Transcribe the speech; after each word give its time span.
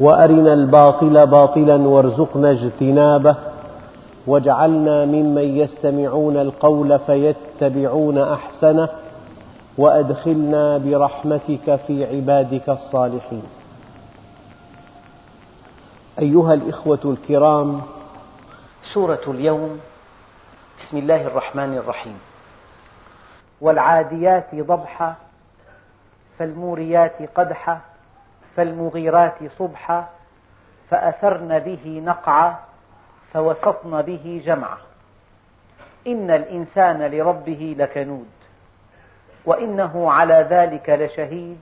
وأرنا 0.00 0.52
الباطل 0.52 1.26
باطلا 1.26 1.76
وارزقنا 1.76 2.50
اجتنابه 2.50 3.36
واجعلنا 4.26 5.04
ممن 5.04 5.56
يستمعون 5.58 6.36
القول 6.36 6.98
فيتبعون 6.98 8.18
أحسنه 8.18 8.88
وأدخلنا 9.78 10.78
برحمتك 10.78 11.76
في 11.86 12.04
عبادك 12.16 12.68
الصالحين. 12.68 13.42
أيها 16.18 16.54
الإخوة 16.54 16.98
الكرام 17.04 17.80
سورة 18.94 19.20
اليوم 19.28 19.80
بسم 20.78 20.96
الله 20.96 21.26
الرحمن 21.26 21.76
الرحيم. 21.76 22.18
والعاديات 23.60 24.54
ضبحا 24.54 25.14
فالموريات 26.38 27.18
قدحا 27.34 27.80
فالمغيرات 28.56 29.34
صبحا 29.58 30.08
فأثرن 30.90 31.58
به 31.58 32.02
نقعا 32.04 32.58
فوسطن 33.32 34.02
به 34.02 34.42
جمعا. 34.44 34.78
إن 36.06 36.30
الإنسان 36.30 37.02
لربه 37.02 37.76
لكنود 37.78 38.26
وإنه 39.44 40.12
على 40.12 40.46
ذلك 40.50 40.90
لشهيد 40.90 41.58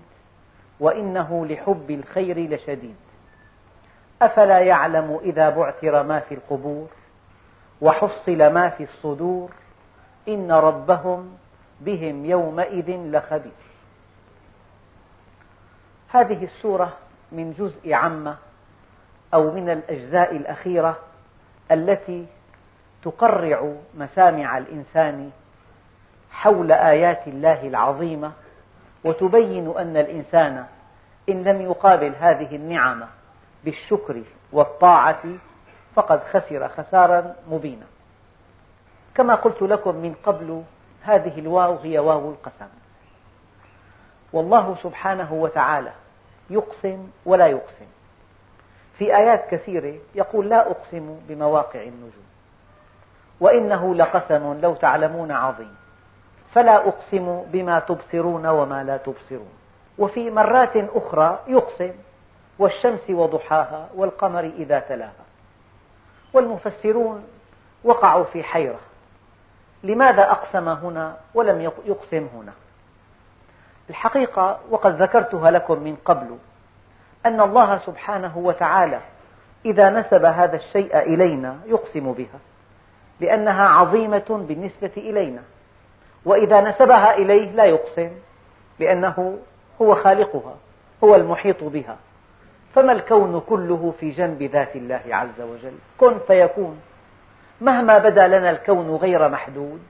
وإنه 0.81 1.47
لحب 1.47 1.91
الخير 1.91 2.39
لشديد. 2.39 2.97
أفلا 4.23 4.59
يعلم 4.59 5.21
إذا 5.23 5.51
بعثر 5.51 6.03
ما 6.03 6.21
في 6.21 6.35
القبور 6.35 6.89
وحصل 7.81 8.47
ما 8.47 8.69
في 8.69 8.83
الصدور؟ 8.83 9.51
إن 10.29 10.53
ربهم 10.53 11.37
بهم 11.81 12.25
يومئذ 12.25 12.91
لخبير. 12.91 13.62
هذه 16.13 16.45
السورة 16.45 16.93
من 17.33 17.53
جزء 17.53 17.93
عامة 17.93 18.37
أو 19.35 19.51
من 19.51 19.71
الأجزاء 19.71 20.37
الأخيرة 20.37 20.99
التي 21.71 22.27
تقرع 23.03 23.73
مسامع 23.95 24.59
الإنسان 24.59 25.31
حول 26.31 26.73
آيات 26.73 27.29
الله 27.29 27.69
العظيمة 27.69 28.33
وتبين 29.05 29.75
أن 29.79 29.97
الإنسان 29.97 30.67
إن 31.29 31.45
لم 31.45 31.61
يقابل 31.61 32.15
هذه 32.21 32.57
النعم 32.57 33.05
بالشكر 33.65 34.23
والطاعة 34.53 35.23
فقد 35.95 36.23
خسر 36.23 36.69
خسارا 36.69 37.35
مبينا. 37.51 37.87
كما 39.15 39.35
قلت 39.35 39.63
لكم 39.63 39.97
من 39.97 40.15
قبل 40.15 40.63
هذه 41.03 41.39
الواو 41.39 41.77
هي 41.77 41.99
واو 41.99 42.31
القسم. 42.31 42.69
والله 44.33 44.77
سبحانه 44.83 45.33
وتعالى 45.33 45.93
يقسم 46.51 47.11
ولا 47.27 47.47
يقسم. 47.47 47.87
في 48.99 49.17
آيات 49.17 49.51
كثيرة 49.51 49.95
يقول 50.15 50.49
لا 50.49 50.71
أقسم 50.71 51.21
بمواقع 51.29 51.83
النجوم. 51.83 52.27
وإنه 53.41 53.95
لقسم 53.95 54.61
لو 54.61 54.75
تعلمون 54.75 55.33
عظيم. 55.33 55.77
فلا 56.55 56.89
أقسم 56.89 57.43
بما 57.43 57.79
تبصرون 57.79 58.47
وما 58.47 58.85
لا 58.85 58.97
تبصرون. 58.97 59.53
وفي 59.99 60.31
مرات 60.31 60.77
أخرى 60.77 61.39
يقسم. 61.47 61.93
والشمس 62.59 63.11
وضحاها 63.11 63.89
والقمر 63.95 64.45
إذا 64.45 64.79
تلاها. 64.79 65.25
والمفسرون 66.33 67.25
وقعوا 67.85 68.25
في 68.25 68.43
حيرة. 68.43 68.79
لماذا 69.83 70.31
أقسم 70.31 70.69
هنا 70.69 71.17
ولم 71.35 71.61
يقسم 71.85 72.29
هنا؟ 72.35 72.53
الحقيقة 73.91 74.61
وقد 74.71 75.03
ذكرتها 75.03 75.51
لكم 75.51 75.79
من 75.83 75.97
قبل 76.05 76.37
أن 77.27 77.41
الله 77.41 77.79
سبحانه 77.79 78.39
وتعالى 78.39 79.01
إذا 79.65 79.91
نسب 79.91 80.25
هذا 80.25 80.57
الشيء 80.57 80.99
إلينا 80.99 81.57
يقسم 81.67 82.13
بها 82.13 82.39
لأنها 83.21 83.69
عظيمة 83.69 84.45
بالنسبة 84.49 84.93
إلينا 84.97 85.43
وإذا 86.25 86.61
نسبها 86.61 87.15
إليه 87.15 87.51
لا 87.51 87.65
يقسم 87.65 88.11
لأنه 88.79 89.39
هو 89.83 89.95
خالقها 89.95 90.55
هو 91.05 91.15
المحيط 91.15 91.65
بها 91.65 91.97
فما 92.75 92.93
الكون 92.93 93.41
كله 93.41 93.95
في 94.01 94.11
جنب 94.11 94.43
ذات 94.43 94.77
الله 94.77 95.01
عز 95.11 95.41
وجل؟ 95.41 95.73
كن 95.99 96.19
فيكون. 96.27 96.81
مهما 97.61 97.99
بدا 97.99 98.27
لنا 98.27 98.51
الكون 98.51 98.97
غير 98.97 99.29
محدود 99.29 99.83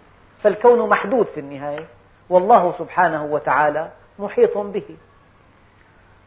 فالكون 0.42 0.88
محدود 0.88 1.26
في 1.26 1.40
النهاية. 1.40 1.86
والله 2.32 2.74
سبحانه 2.78 3.24
وتعالى 3.24 3.90
محيط 4.18 4.58
به. 4.58 4.96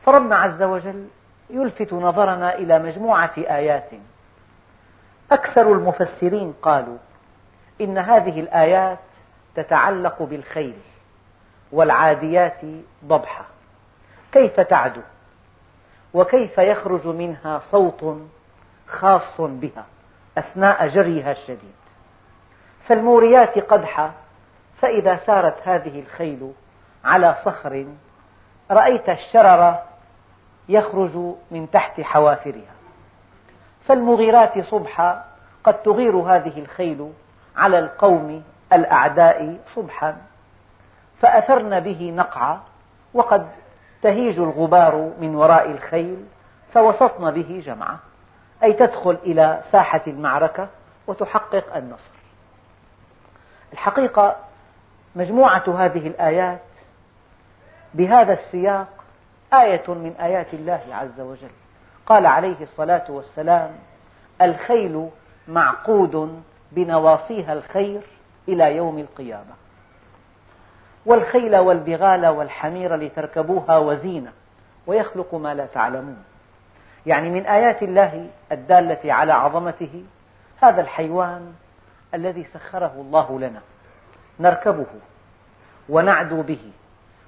فربنا 0.05 0.35
عز 0.35 0.63
وجل 0.63 1.07
يلفت 1.49 1.93
نظرنا 1.93 2.55
إلى 2.55 2.79
مجموعة 2.79 3.33
آيات. 3.38 3.89
أكثر 5.31 5.71
المفسرين 5.71 6.53
قالوا 6.61 6.97
إن 7.81 7.97
هذه 7.97 8.39
الآيات 8.39 8.99
تتعلق 9.55 10.23
بالخيل 10.23 10.77
والعاديات 11.71 12.61
ضبحا. 13.05 13.45
كيف 14.31 14.59
تعدو؟ 14.59 15.01
وكيف 16.13 16.57
يخرج 16.57 17.07
منها 17.07 17.59
صوت 17.59 18.17
خاص 18.88 19.41
بها 19.41 19.85
أثناء 20.38 20.88
جريها 20.88 21.31
الشديد؟ 21.31 21.75
فالموريات 22.88 23.59
قدحا 23.59 24.11
فإذا 24.81 25.16
سارت 25.16 25.68
هذه 25.68 26.00
الخيل 26.00 26.53
على 27.06 27.36
صخر 27.44 27.86
رأيت 28.72 29.09
الشرر 29.09 29.80
يخرج 30.69 31.36
من 31.52 31.72
تحت 31.72 32.02
حوافرها. 32.02 32.75
فالمغيرات 33.88 34.59
صبحا 34.59 35.25
قد 35.63 35.81
تغير 35.84 36.16
هذه 36.16 36.59
الخيل 36.59 37.13
على 37.58 37.80
القوم 37.80 38.44
الأعداء 38.74 39.58
صبحا. 39.75 40.18
فأثرن 41.22 41.80
به 41.80 42.12
نقعا 42.16 42.62
وقد 43.13 43.47
تهيج 44.02 44.40
الغبار 44.40 45.12
من 45.19 45.36
وراء 45.36 45.72
الخيل 45.72 46.25
فوسطن 46.74 47.31
به 47.31 47.62
جمعا 47.66 47.97
أي 48.63 48.74
تدخل 48.74 49.18
إلى 49.24 49.62
ساحة 49.72 50.02
المعركة 50.07 50.68
وتحقق 51.07 51.75
النصر. 51.75 52.16
الحقيقة 53.74 54.36
مجموعة 55.15 55.63
هذه 55.85 56.07
الآيات 56.07 56.59
بهذا 57.93 58.33
السياق 58.33 58.87
آية 59.53 59.83
من 59.87 60.15
آيات 60.19 60.53
الله 60.53 60.81
عز 60.91 61.19
وجل. 61.19 61.51
قال 62.05 62.25
عليه 62.25 62.61
الصلاة 62.61 63.05
والسلام 63.09 63.71
الخيل 64.41 65.09
معقود 65.47 66.43
بنواصيها 66.71 67.53
الخير 67.53 68.01
إلى 68.47 68.75
يوم 68.75 68.99
القيامة. 68.99 69.53
والخيل 71.05 71.55
والبغال 71.57 72.27
والحمير 72.27 72.95
لتركبوها 72.95 73.77
وزينة 73.77 74.31
ويخلق 74.87 75.35
ما 75.35 75.53
لا 75.53 75.65
تعلمون. 75.65 76.23
يعني 77.05 77.29
من 77.29 77.45
آيات 77.45 77.83
الله 77.83 78.27
الدالة 78.51 79.13
على 79.13 79.33
عظمته 79.33 80.03
هذا 80.61 80.81
الحيوان 80.81 81.53
الذي 82.13 82.44
سخره 82.44 82.94
الله 82.97 83.39
لنا. 83.39 83.61
نركبه 84.39 84.85
ونعدو 85.89 86.41
به 86.41 86.71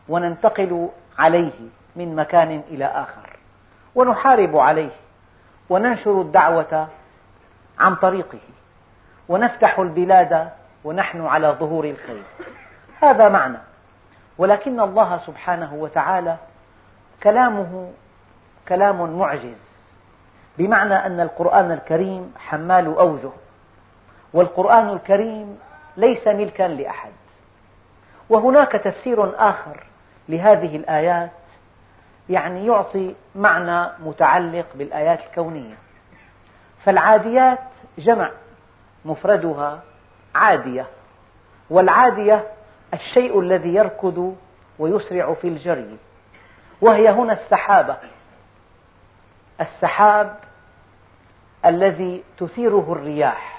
وننتقل 0.10 0.90
عليه 1.20 1.60
من 1.96 2.16
مكان 2.16 2.62
إلى 2.70 2.86
آخر. 2.86 3.38
ونحارب 3.96 4.58
عليه 4.58 4.92
وننشر 5.70 6.22
الدعوة 6.22 6.88
عن 7.80 7.96
طريقه. 7.96 8.40
ونفتح 9.30 9.80
البلاد 9.80 10.50
ونحن 10.84 11.26
على 11.26 11.48
ظهور 11.48 11.86
الخير. 11.86 12.24
هذا 13.02 13.30
معنى. 13.30 13.58
ولكن 14.38 14.80
الله 14.80 15.18
سبحانه 15.18 15.74
وتعالى 15.74 16.38
كلامه 17.24 17.92
كلام 18.68 19.20
معجز. 19.20 19.58
بمعنى 20.58 20.94
أن 20.94 21.20
القرآن 21.20 21.72
الكريم 21.72 22.34
حمال 22.38 22.86
أوجه. 22.86 23.30
والقرآن 24.34 24.90
الكريم 24.90 25.60
ليس 25.98 26.28
ملكا 26.28 26.64
لأحد. 26.64 27.12
وهناك 28.30 28.72
تفسير 28.72 29.50
آخر 29.50 29.84
لهذه 30.30 30.76
الآيات 30.76 31.32
يعني 32.30 32.66
يعطي 32.68 33.16
معنى 33.36 33.90
متعلق 34.00 34.66
بالآيات 34.76 35.20
الكونية. 35.20 35.76
فالعاديات 36.84 37.60
جمع 37.98 38.32
مفردها 39.06 39.82
عادية 40.36 40.88
والعادية 41.70 42.48
الشيء 42.94 43.40
الذي 43.40 43.74
يركض 43.74 44.36
ويسرع 44.80 45.34
في 45.34 45.48
الجري 45.48 45.98
وهي 46.82 47.10
هنا 47.10 47.34
السحابة. 47.34 47.98
السحاب 49.62 50.36
الذي 51.66 52.24
تثيره 52.38 52.86
الرياح. 52.92 53.57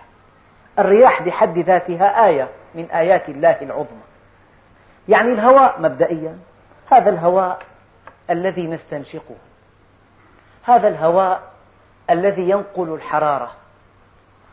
الرياح 0.79 1.23
بحد 1.23 1.59
ذاتها 1.59 2.27
آية 2.27 2.49
من 2.75 2.91
آيات 2.91 3.29
الله 3.29 3.57
العظمى. 3.63 4.03
يعني 5.09 5.33
الهواء 5.33 5.81
مبدئيا 5.81 6.39
هذا 6.91 7.11
الهواء 7.11 7.63
الذي 8.31 8.67
نستنشقه. 8.67 9.37
هذا 10.65 10.89
الهواء 10.89 11.43
الذي 12.11 12.51
ينقل 12.51 12.95
الحرارة. 12.95 13.51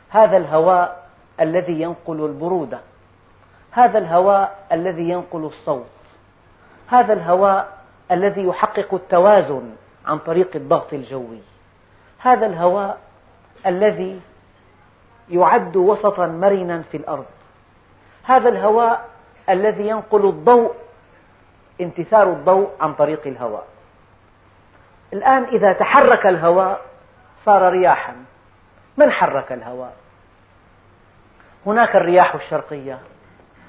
هذا 0.10 0.38
الهواء 0.38 1.06
الذي 1.40 1.82
ينقل 1.82 2.26
البرودة. 2.26 2.80
هذا 3.72 3.98
الهواء 3.98 4.56
الذي 4.72 5.10
ينقل 5.10 5.46
الصوت. 5.46 5.86
هذا 6.88 7.14
الهواء 7.14 7.68
الذي 8.12 8.44
يحقق 8.44 8.94
التوازن 8.94 9.76
عن 10.06 10.18
طريق 10.18 10.56
الضغط 10.56 10.94
الجوي. 10.94 11.40
هذا 12.20 12.46
الهواء 12.46 12.98
الذي 13.66 14.22
يعد 15.30 15.76
وسطا 15.76 16.28
مرنا 16.28 16.82
في 16.82 16.98
الأرض. 16.98 17.26
هذا 18.24 18.50
الهواء 18.50 19.10
الذي 19.50 19.88
ينقل 19.88 20.26
الضوء 20.26 20.76
انتثار 21.82 22.30
الضوء 22.30 22.70
عن 22.80 22.94
طريق 22.94 23.28
الهواء. 23.28 23.68
الآن 25.14 25.44
إذا 25.44 25.74
تحرك 25.74 26.28
الهواء 26.28 26.82
صار 27.46 27.70
رياحا. 27.72 28.16
من 28.98 29.12
حرك 29.12 29.52
الهواء؟ 29.52 29.94
هناك 31.66 31.96
الرياح 31.96 32.36
الشرقية 32.36 33.00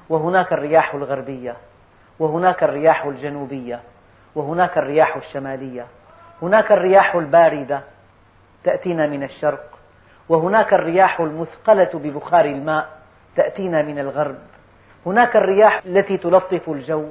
وهناك 0.08 0.52
الرياح 0.52 0.94
الغربية 0.94 1.56
وهناك 2.18 2.62
الرياح 2.62 3.04
الجنوبية 3.04 3.80
وهناك 4.34 4.78
الرياح 4.78 5.16
الشمالية. 5.16 5.86
هناك 6.42 6.72
الرياح 6.72 7.14
الباردة 7.14 7.80
تأتينا 8.64 9.06
من 9.06 9.22
الشرق 9.22 9.75
وهناك 10.28 10.74
الرياح 10.74 11.20
المثقلة 11.20 11.90
ببخار 11.94 12.44
الماء 12.44 12.88
تأتينا 13.36 13.82
من 13.82 13.98
الغرب. 13.98 14.38
هناك 15.06 15.36
الرياح 15.36 15.82
التي 15.86 16.16
تلطف 16.16 16.68
الجو. 16.68 17.06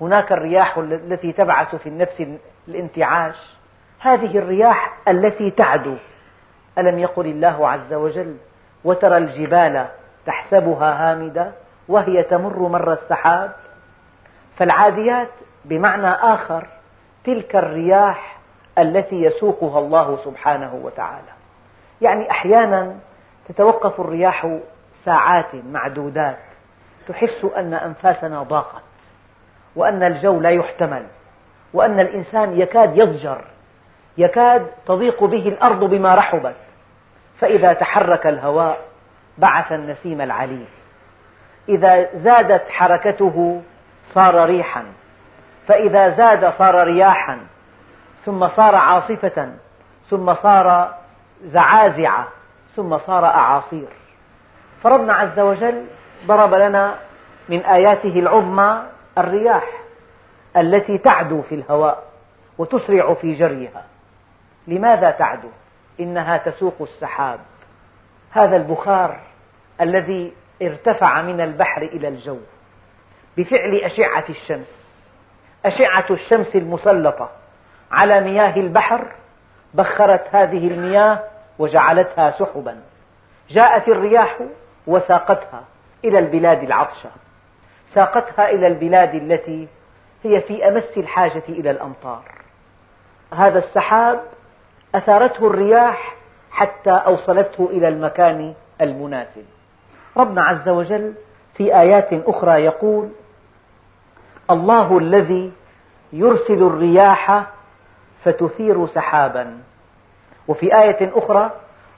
هناك 0.00 0.32
الرياح 0.32 0.78
التي 0.78 1.32
تبعث 1.32 1.74
في 1.74 1.88
النفس 1.88 2.26
الانتعاش. 2.68 3.56
هذه 4.00 4.38
الرياح 4.38 4.96
التي 5.08 5.50
تعدو. 5.50 5.94
ألم 6.78 6.98
يقل 6.98 7.26
الله 7.26 7.68
عز 7.68 7.94
وجل 7.94 8.36
وترى 8.84 9.16
الجبال 9.16 9.86
تحسبها 10.26 11.10
هامدة 11.10 11.52
وهي 11.88 12.22
تمر 12.22 12.58
مر 12.58 12.92
السحاب 12.92 13.52
فالعاديات 14.56 15.28
بمعنى 15.64 16.08
آخر 16.08 16.66
تلك 17.24 17.56
الرياح 17.56 18.38
التي 18.78 19.16
يسوقها 19.16 19.78
الله 19.78 20.16
سبحانه 20.24 20.74
وتعالى. 20.82 21.37
يعني 22.00 22.30
أحيانا 22.30 22.96
تتوقف 23.48 24.00
الرياح 24.00 24.58
ساعات 25.04 25.54
معدودات 25.54 26.38
تحس 27.08 27.44
أن 27.56 27.74
أنفاسنا 27.74 28.42
ضاقت 28.42 28.82
وأن 29.76 30.02
الجو 30.02 30.40
لا 30.40 30.50
يحتمل 30.50 31.02
وأن 31.72 32.00
الإنسان 32.00 32.60
يكاد 32.60 32.98
يضجر 32.98 33.44
يكاد 34.18 34.66
تضيق 34.86 35.24
به 35.24 35.48
الأرض 35.48 35.84
بما 35.84 36.14
رحبت. 36.14 36.56
فإذا 37.40 37.72
تحرك 37.72 38.26
الهواء 38.26 38.78
بعث 39.38 39.72
النسيم 39.72 40.20
العليل 40.20 40.66
إذا 41.68 42.18
زادت 42.18 42.68
حركته 42.70 43.62
صار 44.14 44.44
ريحا. 44.44 44.84
فإذا 45.66 46.08
زاد 46.08 46.52
صار 46.52 46.86
رياحا 46.86 47.38
ثم 48.24 48.48
صار 48.48 48.74
عاصفة 48.74 49.48
ثم 50.10 50.34
صار 50.34 50.97
زعازع 51.44 52.24
ثم 52.76 52.98
صار 52.98 53.24
أعاصير. 53.24 53.88
فربنا 54.82 55.14
عز 55.14 55.40
وجل 55.40 55.86
ضرب 56.26 56.54
لنا 56.54 56.98
من 57.48 57.60
آياته 57.60 58.18
العظمى 58.18 58.82
الرياح 59.18 59.66
التي 60.56 60.98
تعدو 60.98 61.42
في 61.42 61.54
الهواء 61.54 62.04
وتسرع 62.58 63.14
في 63.14 63.32
جريها. 63.32 63.84
لماذا 64.66 65.10
تعدو؟ 65.10 65.48
إنها 66.00 66.36
تسوق 66.36 66.76
السحاب. 66.80 67.40
هذا 68.30 68.56
البخار 68.56 69.20
الذي 69.80 70.32
ارتفع 70.62 71.22
من 71.22 71.40
البحر 71.40 71.82
إلى 71.82 72.08
الجو 72.08 72.38
بفعل 73.36 73.74
أشعة 73.74 74.24
الشمس 74.28 74.88
أشعة 75.64 76.06
الشمس 76.10 76.56
المسلطة 76.56 77.30
على 77.90 78.20
مياه 78.20 78.56
البحر 78.56 79.12
بخرت 79.74 80.24
هذه 80.30 80.68
المياه 80.68 81.20
وجعلتها 81.58 82.30
سحبا. 82.30 82.80
جاءت 83.50 83.88
الرياح 83.88 84.38
وساقتها 84.86 85.64
إلى 86.04 86.18
البلاد 86.18 86.62
العطشة. 86.62 87.10
ساقتها 87.94 88.50
إلى 88.50 88.66
البلاد 88.66 89.14
التي 89.14 89.68
هي 90.24 90.40
في 90.40 90.68
أمس 90.68 90.98
الحاجة 90.98 91.42
إلى 91.48 91.70
الأمطار. 91.70 92.22
هذا 93.34 93.58
السحاب 93.58 94.20
أثارته 94.94 95.46
الرياح 95.46 96.14
حتى 96.50 96.90
أوصلته 96.90 97.68
إلى 97.72 97.88
المكان 97.88 98.54
المناسب. 98.80 99.44
ربنا 100.16 100.42
عز 100.44 100.68
وجل 100.68 101.14
في 101.54 101.80
آيات 101.80 102.08
أخرى 102.12 102.64
يقول 102.64 103.08
الله 104.50 104.98
الذي 104.98 105.52
يرسل 106.12 106.62
الرياح 106.62 107.46
فتثير 108.24 108.86
سحابا. 108.86 109.58
وفي 110.48 110.78
آية 110.78 111.10
أخرى 111.14 111.50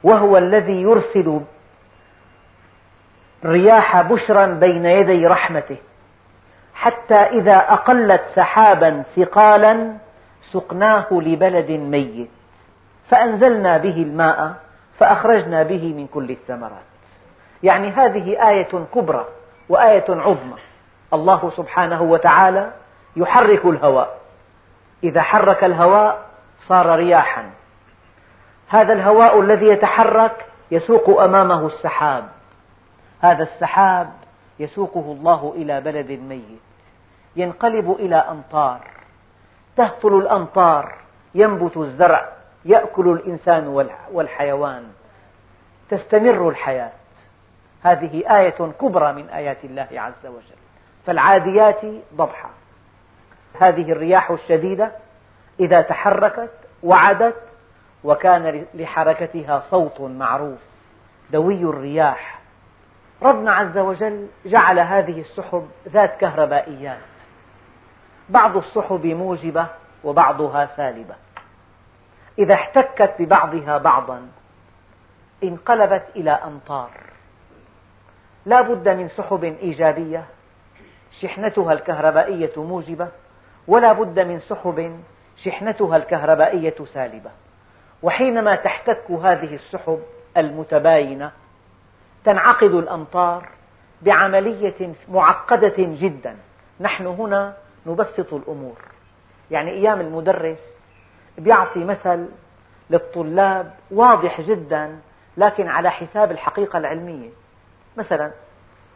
وهو 0.02 0.36
الذي 0.36 0.82
يرسل 0.82 1.40
الرياح 3.44 4.00
بشرا 4.00 4.46
بين 4.46 4.84
يدي 4.84 5.26
رحمته 5.26 5.76
حتى 6.74 7.14
إذا 7.14 7.56
أقلت 7.56 8.22
سحابا 8.34 9.02
ثقالا 9.16 9.92
سقناه 10.52 11.06
لبلد 11.10 11.70
ميت. 11.70 12.30
فأنزلنا 13.10 13.76
به 13.76 14.02
الماء 14.02 14.54
فأخرجنا 14.98 15.62
به 15.62 15.94
من 15.96 16.06
كل 16.06 16.30
الثمرات. 16.30 16.90
يعني 17.62 17.88
هذه 17.88 18.48
آية 18.48 18.68
كبرى 18.94 19.24
وآية 19.68 20.04
عظمى. 20.08 20.56
الله 21.14 21.50
سبحانه 21.56 22.02
وتعالى 22.02 22.70
يحرك 23.16 23.64
الهواء. 23.64 24.19
إذا 25.04 25.22
حرك 25.22 25.64
الهواء 25.64 26.26
صار 26.68 26.96
رياحا. 26.96 27.50
هذا 28.68 28.92
الهواء 28.92 29.40
الذي 29.40 29.66
يتحرك 29.66 30.46
يسوق 30.70 31.22
أمامه 31.22 31.66
السحاب. 31.66 32.28
هذا 33.20 33.42
السحاب 33.42 34.12
يسوقه 34.58 35.00
الله 35.00 35.52
إلى 35.56 35.80
بلد 35.80 36.10
ميت. 36.10 36.60
ينقلب 37.36 37.96
إلى 37.98 38.16
أمطار. 38.16 38.80
تهطل 39.76 40.18
الأمطار 40.18 40.94
ينبت 41.34 41.76
الزرع 41.76 42.28
يأكل 42.64 43.08
الإنسان 43.08 43.68
والحيوان. 44.12 44.92
تستمر 45.90 46.48
الحياة. 46.48 46.92
هذه 47.82 48.38
آية 48.38 48.72
كبرى 48.80 49.12
من 49.12 49.28
آيات 49.28 49.64
الله 49.64 49.88
عز 49.92 50.26
وجل. 50.26 50.60
فالعاديات 51.06 51.80
ضبحا. 52.14 52.50
هذه 53.60 53.92
الرياح 53.92 54.30
الشديدة 54.30 54.92
إذا 55.60 55.80
تحركت 55.80 56.52
وعدت 56.82 57.42
وكان 58.04 58.66
لحركتها 58.74 59.60
صوت 59.60 60.00
معروف 60.00 60.58
دوي 61.30 61.62
الرياح. 61.62 62.40
ربنا 63.22 63.52
عز 63.52 63.78
وجل 63.78 64.26
جعل 64.46 64.78
هذه 64.78 65.20
السحب 65.20 65.68
ذات 65.88 66.16
كهربائيات. 66.16 66.98
بعض 68.28 68.56
السحب 68.56 69.06
موجبة 69.06 69.66
وبعضها 70.04 70.66
سالبة. 70.66 71.14
إذا 72.38 72.54
احتكت 72.54 73.14
ببعضها 73.18 73.78
بعضا 73.78 74.28
انقلبت 75.44 76.04
إلى 76.16 76.30
أمطار. 76.30 76.90
لا 78.46 78.60
بد 78.60 78.88
من 78.88 79.08
سحب 79.08 79.44
إيجابية. 79.44 80.24
شحنتها 81.20 81.72
الكهربائية 81.72 82.52
موجبة. 82.56 83.08
ولا 83.70 83.92
بد 83.92 84.20
من 84.20 84.40
سحب 84.40 85.00
شحنتها 85.36 85.96
الكهربائية 85.96 86.74
سالبة. 86.94 87.30
وحينما 88.02 88.54
تحتك 88.54 89.10
هذه 89.10 89.54
السحب 89.54 90.02
المتباينة 90.36 91.32
تنعقد 92.24 92.74
الأمطار 92.74 93.48
بعملية 94.02 94.94
معقدة 95.08 95.74
جدا. 95.78 96.36
نحن 96.80 97.06
هنا 97.06 97.56
نبسط 97.86 98.34
الأمور. 98.34 98.78
يعني 99.50 99.70
أيام 99.70 100.00
المدرس 100.00 100.60
يعطي 101.38 101.84
مثل 101.84 102.28
للطلاب 102.90 103.74
واضح 103.90 104.40
جدا 104.40 104.98
لكن 105.36 105.68
على 105.68 105.90
حساب 105.90 106.30
الحقيقة 106.30 106.78
العلمية. 106.78 107.30
مثلا 107.96 108.30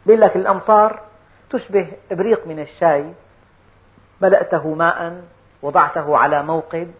بيقول 0.05 0.21
لك 0.21 0.35
الأمطار 0.35 1.01
تشبه 1.49 1.87
إبريق 2.11 2.47
من 2.47 2.59
الشاي 2.59 3.13
ملأته 4.21 4.73
ماء 4.73 5.21
وضعته 5.61 6.17
على 6.17 6.43
موقد 6.43 6.91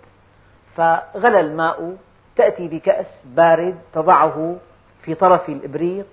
فغلى 0.76 1.40
الماء 1.40 1.98
تأتي 2.36 2.68
بكأس 2.68 3.08
بارد 3.26 3.78
تضعه 3.94 4.56
في 5.02 5.16
طرف 5.16 5.50
الإبريق 5.50 6.06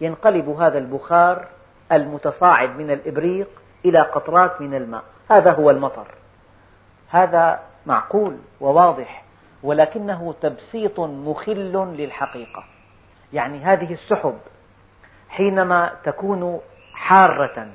ينقلب 0.00 0.48
هذا 0.48 0.78
البخار 0.78 1.46
المتصاعد 1.92 2.76
من 2.76 2.90
الإبريق 2.90 3.48
إلى 3.84 4.00
قطرات 4.00 4.60
من 4.60 4.74
الماء. 4.74 5.02
هذا 5.30 5.52
هو 5.52 5.70
المطر. 5.70 6.06
هذا 7.10 7.60
معقول 7.86 8.36
وواضح 8.60 9.24
ولكنه 9.62 10.34
تبسيط 10.40 11.00
مخل 11.00 11.94
للحقيقة. 11.98 12.64
يعني 13.32 13.58
هذه 13.58 13.92
السحب 13.92 14.38
حينما 15.28 15.92
تكون 16.04 16.60
حارة 16.92 17.68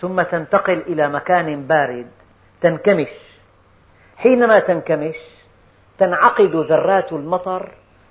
ثم 0.00 0.22
تنتقل 0.22 0.78
إلى 0.78 1.08
مكان 1.08 1.66
بارد 1.66 2.06
تنكمش. 2.60 3.08
حينما 4.16 4.58
تنكمش 4.58 5.16
تنعقد 5.98 6.56
ذرات 6.56 7.12
المطر 7.12 7.68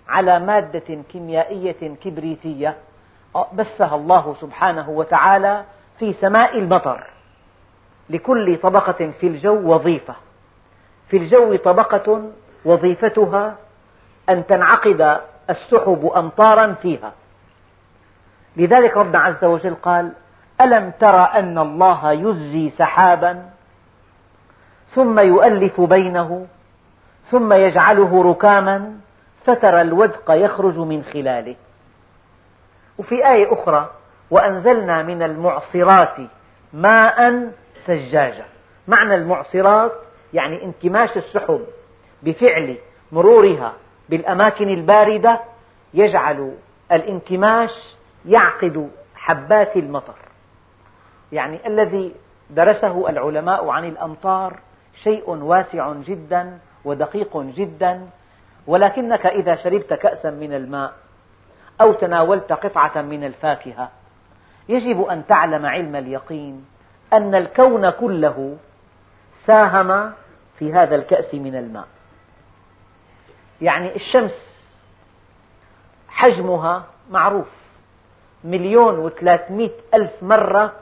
على 0.09 0.39
مادة 0.39 1.03
كيميائية 1.11 1.95
كبريتية 2.03 2.77
بثها 3.53 3.95
الله 3.95 4.35
سبحانه 4.41 4.89
وتعالى 4.89 5.63
في 5.99 6.13
سماء 6.13 6.59
المطر. 6.59 7.07
لكل 8.09 8.57
طبقة 8.57 9.11
في 9.19 9.27
الجو 9.27 9.73
وظيفة. 9.73 10.15
في 11.09 11.17
الجو 11.17 11.55
طبقة 11.55 12.31
وظيفتها 12.65 13.55
أن 14.29 14.45
تنعقد 14.47 15.21
السحب 15.49 16.11
أمطارا 16.15 16.73
فيها. 16.81 17.13
لذلك 18.57 18.97
ربنا 18.97 19.19
عز 19.19 19.43
وجل 19.43 19.75
قال 19.75 20.11
ألم 20.61 20.91
تر 20.99 21.15
أن 21.33 21.57
الله 21.57 22.11
يزجي 22.11 22.69
سحابا 22.69 23.49
ثم 24.87 25.19
يؤلف 25.19 25.81
بينه 25.81 26.47
ثم 27.23 27.53
يجعله 27.53 28.23
ركاما 28.23 28.93
فترى 29.45 29.81
الودق 29.81 30.31
يخرج 30.31 30.77
من 30.77 31.03
خلاله. 31.03 31.55
وفي 32.97 33.27
آية 33.27 33.53
أخرى 33.53 33.89
وأنزلنا 34.31 35.03
من 35.03 35.23
المعصرات 35.23 36.15
ماء 36.73 37.49
ثجاجا. 37.85 38.45
معنى 38.87 39.15
المعصرات 39.15 39.91
يعني 40.33 40.63
انكماش 40.63 41.17
السحب 41.17 41.65
بفعل 42.23 42.77
مرورها 43.11 43.73
بالأماكن 44.09 44.69
الباردة 44.69 45.39
يجعل 45.93 46.53
الانكماش 46.91 47.95
يعقد 48.25 48.89
حبات 49.15 49.75
المطر. 49.75 50.24
يعني 51.31 51.67
الذي 51.67 52.15
درسه 52.49 53.09
العلماء 53.09 53.69
عن 53.69 53.85
الأمطار 53.85 54.59
شيء 55.03 55.29
واسع 55.29 55.93
جدا 55.93 56.57
ودقيق 56.85 57.37
جدا 57.37 58.07
ولكنك 58.67 59.25
إذا 59.25 59.55
شربت 59.55 59.93
كأسا 59.93 60.29
من 60.29 60.53
الماء 60.53 60.93
أو 61.81 61.93
تناولت 61.93 62.51
قطعة 62.51 63.01
من 63.01 63.23
الفاكهة 63.23 63.91
يجب 64.69 65.01
أن 65.01 65.25
تعلم 65.27 65.65
علم 65.65 65.95
اليقين 65.95 66.65
أن 67.13 67.35
الكون 67.35 67.89
كله 67.89 68.57
ساهم 69.45 70.13
في 70.59 70.73
هذا 70.73 70.95
الكأس 70.95 71.35
من 71.35 71.55
الماء. 71.55 71.87
يعني 73.61 73.95
الشمس 73.95 74.55
حجمها 76.07 76.83
معروف 77.09 77.47
مليون 78.43 78.99
وثلاثمئة 78.99 79.71
ألف 79.93 80.23
مرة 80.23 80.73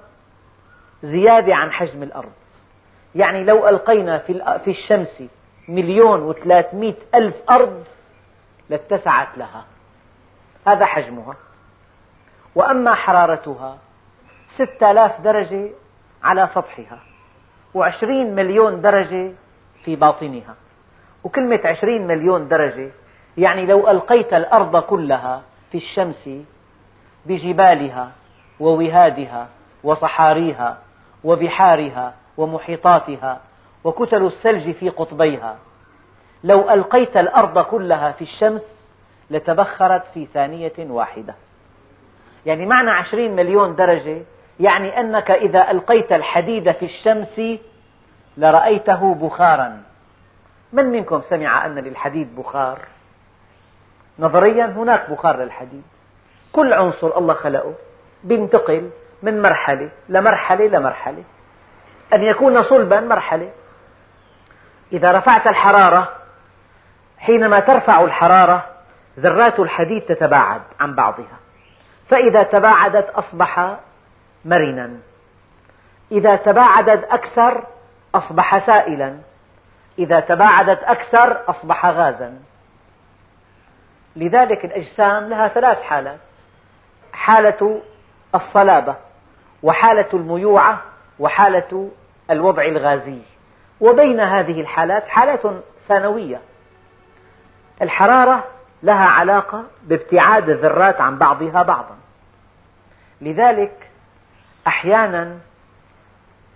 زيادة 1.04 1.56
عن 1.56 1.72
حجم 1.72 2.04
الأرض. 2.04 2.32
يعني 3.16 3.44
لو 3.44 3.70
ألقينا 3.70 4.18
في 4.58 4.68
الشمس 4.68 5.24
مليون 5.68 6.22
وثلاثمئة 6.22 6.96
ألف 7.16 7.36
أرض 7.50 7.84
لاتسعت 8.70 9.38
لها. 9.38 9.66
هذا 10.68 10.86
حجمها. 10.86 11.36
وأما 12.56 12.94
حرارتها 12.94 13.78
ستة 14.56 14.92
آلاف 14.92 15.22
درجة 15.22 15.70
على 16.24 16.48
سطحها 16.48 17.00
وعشرين 17.74 18.36
مليون 18.36 18.82
درجة 18.82 19.32
في 19.84 19.96
باطنها. 19.96 20.56
وكلمة 21.24 21.60
عشرين 21.66 22.08
مليون 22.08 22.48
درجة 22.48 22.92
يعني 23.38 23.66
لو 23.66 23.90
ألقيت 23.90 24.34
الأرض 24.34 24.84
كلها 24.84 25.42
في 25.72 25.78
الشمس 25.78 26.30
بجبالها 27.26 28.12
ووهادها 28.60 29.48
وصحاريها 29.84 30.78
وبحارها 31.24 32.14
ومحيطاتها 32.38 33.42
وكتل 33.84 34.26
الثلج 34.26 34.72
في 34.72 34.90
قطبيها. 34.90 35.58
لو 36.44 36.70
ألقيت 36.70 37.18
الأرض 37.18 37.60
كلها 37.60 38.12
في 38.12 38.22
الشمس 38.22 38.90
لتبخرت 39.30 40.06
في 40.14 40.28
ثانية 40.34 40.74
واحدة. 40.80 41.36
يعني 42.46 42.66
معنى 42.66 42.92
عشرين 42.92 43.36
مليون 43.36 43.76
درجة 43.76 44.22
يعني 44.60 45.00
أنك 45.00 45.32
إذا 45.32 45.72
ألقيت 45.72 46.12
الحديد 46.12 46.72
في 46.72 46.86
الشمس 46.86 47.42
لرأيته 48.38 49.16
بخارا. 49.16 49.84
من 50.74 50.86
منكم 50.86 51.22
سمع 51.30 51.66
أن 51.66 51.80
للحديد 51.80 52.36
بخار؟ 52.36 52.80
نظريا 54.20 54.66
هناك 54.66 55.10
بخار 55.10 55.44
للحديد. 55.44 55.84
كل 56.54 56.74
عنصر 56.74 57.18
الله 57.18 57.34
خلقه. 57.34 57.74
بينتقل 58.24 58.90
من 59.24 59.42
مرحلة 59.42 59.90
لمرحلة 60.10 60.68
لمرحلة. 60.68 61.24
أن 62.14 62.24
يكون 62.24 62.64
صلبا 62.64 63.00
مرحلة. 63.00 63.52
إذا 64.94 65.12
رفعت 65.12 65.48
الحرارة 65.48 66.10
حينما 67.18 67.60
ترفع 67.60 68.04
الحرارة 68.04 68.66
ذرات 69.20 69.60
الحديد 69.60 70.02
تتباعد 70.02 70.62
عن 70.80 70.96
بعضها. 70.96 71.40
فإذا 72.10 72.44
تباعدت 72.44 73.10
أصبح 73.10 73.78
مرنا. 74.46 74.98
إذا 76.12 76.36
تباعدت 76.36 77.04
أكثر 77.04 77.64
أصبح 78.16 78.66
سائلا. 78.66 79.18
إذا 80.00 80.20
تباعدت 80.20 80.84
أكثر 80.84 81.42
أصبح 81.48 81.86
غازا. 81.86 82.40
لذلك 84.16 84.66
الأجسام 84.66 85.30
لها 85.30 85.48
ثلاث 85.48 85.82
حالات. 85.82 86.20
حالة 87.14 87.82
الصلابة. 88.36 88.96
وحالة 89.64 90.10
الميوعة 90.14 90.82
وحالة 91.20 91.90
الوضع 92.32 92.66
الغازي. 92.66 93.20
وبين 93.82 94.20
هذه 94.20 94.62
الحالات 94.62 95.08
حالة 95.08 95.62
ثانوية. 95.88 96.42
الحرارة 97.82 98.44
لها 98.84 99.06
علاقة 99.06 99.64
بابتعاد 99.84 100.50
الذرات 100.50 101.02
عن 101.02 101.18
بعضها 101.18 101.64
بعضا. 101.64 101.96
لذلك 103.22 103.90
أحيانا 104.68 105.38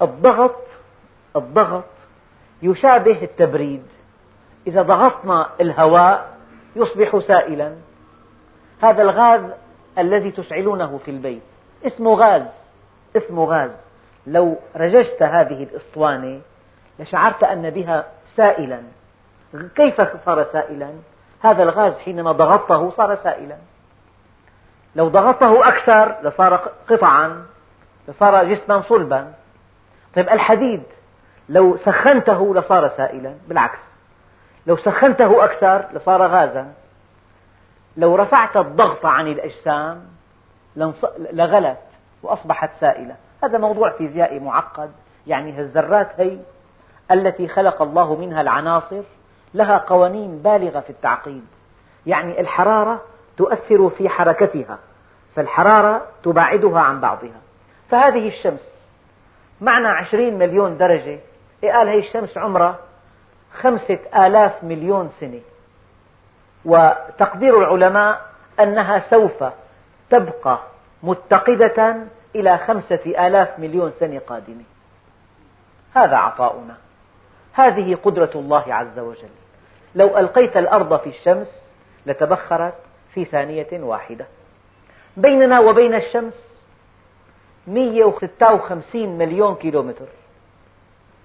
الضغط 0.02 0.64
الضغط 1.36 1.86
يشابه 2.62 3.24
التبريد. 3.24 3.84
إذا 4.68 4.82
ضغطنا 4.82 5.50
الهواء 5.62 6.38
يصبح 6.76 7.20
سائلا. 7.20 7.76
هذا 8.84 9.02
الغاز 9.02 9.42
الذي 9.98 10.32
تشعلونه 10.32 11.00
في 11.06 11.12
البيت. 11.12 11.44
اسمه 11.86 12.14
غاز. 12.14 12.57
اسمه 13.18 13.46
غاز. 13.46 13.72
لو 14.28 14.58
رججت 14.76 15.24
هذه 15.24 15.64
الأسطوانة 15.64 16.42
لشعرت 17.00 17.44
أن 17.44 17.70
بها 17.70 18.06
سائلا. 18.36 18.82
كيف 19.76 20.02
صار 20.26 20.44
سائلا؟ 20.44 20.94
هذا 21.42 21.64
الغاز 21.64 21.98
حينما 21.98 22.32
ضغطته 22.32 22.92
صار 22.92 23.16
سائلا. 23.16 23.58
لو 24.96 25.08
ضغطته 25.08 25.68
أكثر 25.68 26.16
لصار 26.24 26.56
قطعا 26.90 27.46
لصار 28.08 28.44
جسما 28.44 28.82
صلبا. 28.82 29.34
طيب 30.16 30.30
الحديد 30.30 30.84
لو 31.50 31.78
سخنته 31.78 32.56
لصار 32.56 32.88
سائلا. 32.88 33.36
بالعكس 33.48 33.80
لو 34.68 34.78
سخنته 34.78 35.44
أكثر 35.44 35.86
لصار 35.94 36.28
غازا. 36.28 36.74
لو 37.98 38.16
رفعت 38.16 38.58
الضغط 38.58 39.06
عن 39.06 39.28
الأجسام 39.28 40.06
لغلت 41.34 41.78
وأصبحت 42.28 42.70
سائلة. 42.80 43.16
هذا 43.44 43.58
موضوع 43.58 43.90
فيزيائي 43.90 44.40
معقد. 44.40 44.92
يعني 45.28 45.60
الذرات 45.60 46.20
هي 46.20 46.38
التي 47.12 47.48
خلق 47.48 47.82
الله 47.82 48.16
منها 48.16 48.42
العناصر 48.42 49.02
لها 49.54 49.78
قوانين 49.78 50.38
بالغة 50.38 50.80
في 50.80 50.90
التعقيد. 50.90 51.46
يعني 52.06 52.42
الحرارة 52.42 53.02
تؤثر 53.38 53.90
في 53.90 54.10
حركتها 54.10 54.78
فالحرارة 55.36 56.02
تباعدها 56.24 56.80
عن 56.80 57.00
بعضها. 57.00 57.42
فهذه 57.90 58.28
الشمس 58.28 58.70
معنى 59.62 59.88
عشرين 59.88 60.38
مليون 60.38 60.78
درجة. 60.78 61.20
قال 61.64 61.88
هي 61.88 62.00
الشمس 62.00 62.38
عمرها؟ 62.38 62.76
خمسة 63.54 64.00
آلاف 64.16 64.64
مليون 64.64 65.10
سنة. 65.20 65.40
وتقدير 66.66 67.60
العلماء 67.60 68.22
أنها 68.60 69.00
سوف 69.00 69.44
تبقى 70.10 70.60
متقدة 71.04 71.96
إلى 72.40 72.58
خمسة 72.58 73.28
آلاف 73.28 73.60
مليون 73.60 73.92
سنة 74.00 74.20
قادمة. 74.20 74.64
هذا 75.94 76.16
عطاؤنا. 76.16 76.76
هذه 77.54 77.96
قدرة 77.96 78.32
الله 78.36 78.74
عز 78.74 79.00
وجل. 79.00 79.30
لو 79.96 80.18
ألقيت 80.18 80.58
الأرض 80.58 81.00
في 81.00 81.10
الشمس 81.10 81.48
لتبخرت 82.06 82.74
في 83.14 83.26
ثانية 83.26 83.68
واحدة. 83.74 84.26
بيننا 85.18 85.60
وبين 85.60 85.96
الشمس 85.96 86.48
156 87.68 89.18
مليون 89.18 89.56
كيلومتر. 89.56 90.08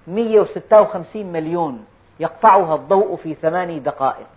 156 0.07 1.25
مليون 1.25 1.85
يقطعها 2.19 2.75
الضوء 2.75 3.15
في 3.15 3.33
ثمان 3.33 3.83
دقائق. 3.83 4.27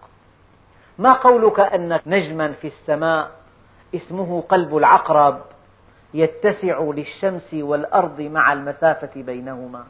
ما 0.99 1.13
قولك 1.13 1.61
أن 1.61 2.01
نجما 2.07 2.53
في 2.53 2.67
السماء 2.67 3.31
اسمه 3.95 4.41
قلب 4.41 4.77
العقرب؟ 4.77 5.41
يتسع 6.17 6.81
للشمس 6.81 7.55
والأرض 7.55 8.21
مع 8.21 8.53
المسافة 8.53 9.23
بينهما. 9.23 9.85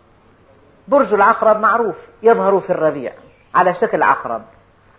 برج 0.88 1.14
العقرب 1.14 1.61
معروف 1.61 1.97
يظهر 2.23 2.61
في 2.61 2.71
الربيع 2.71 3.12
على 3.54 3.75
شكل 3.75 4.02
عقرب. 4.02 4.42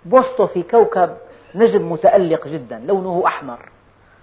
بوسطه 0.05 0.45
في 0.45 0.63
كوكب 0.63 1.17
نجم 1.55 1.91
متألق 1.91 2.47
جدا 2.47 2.79
لونه 2.79 3.23
أحمر. 3.27 3.69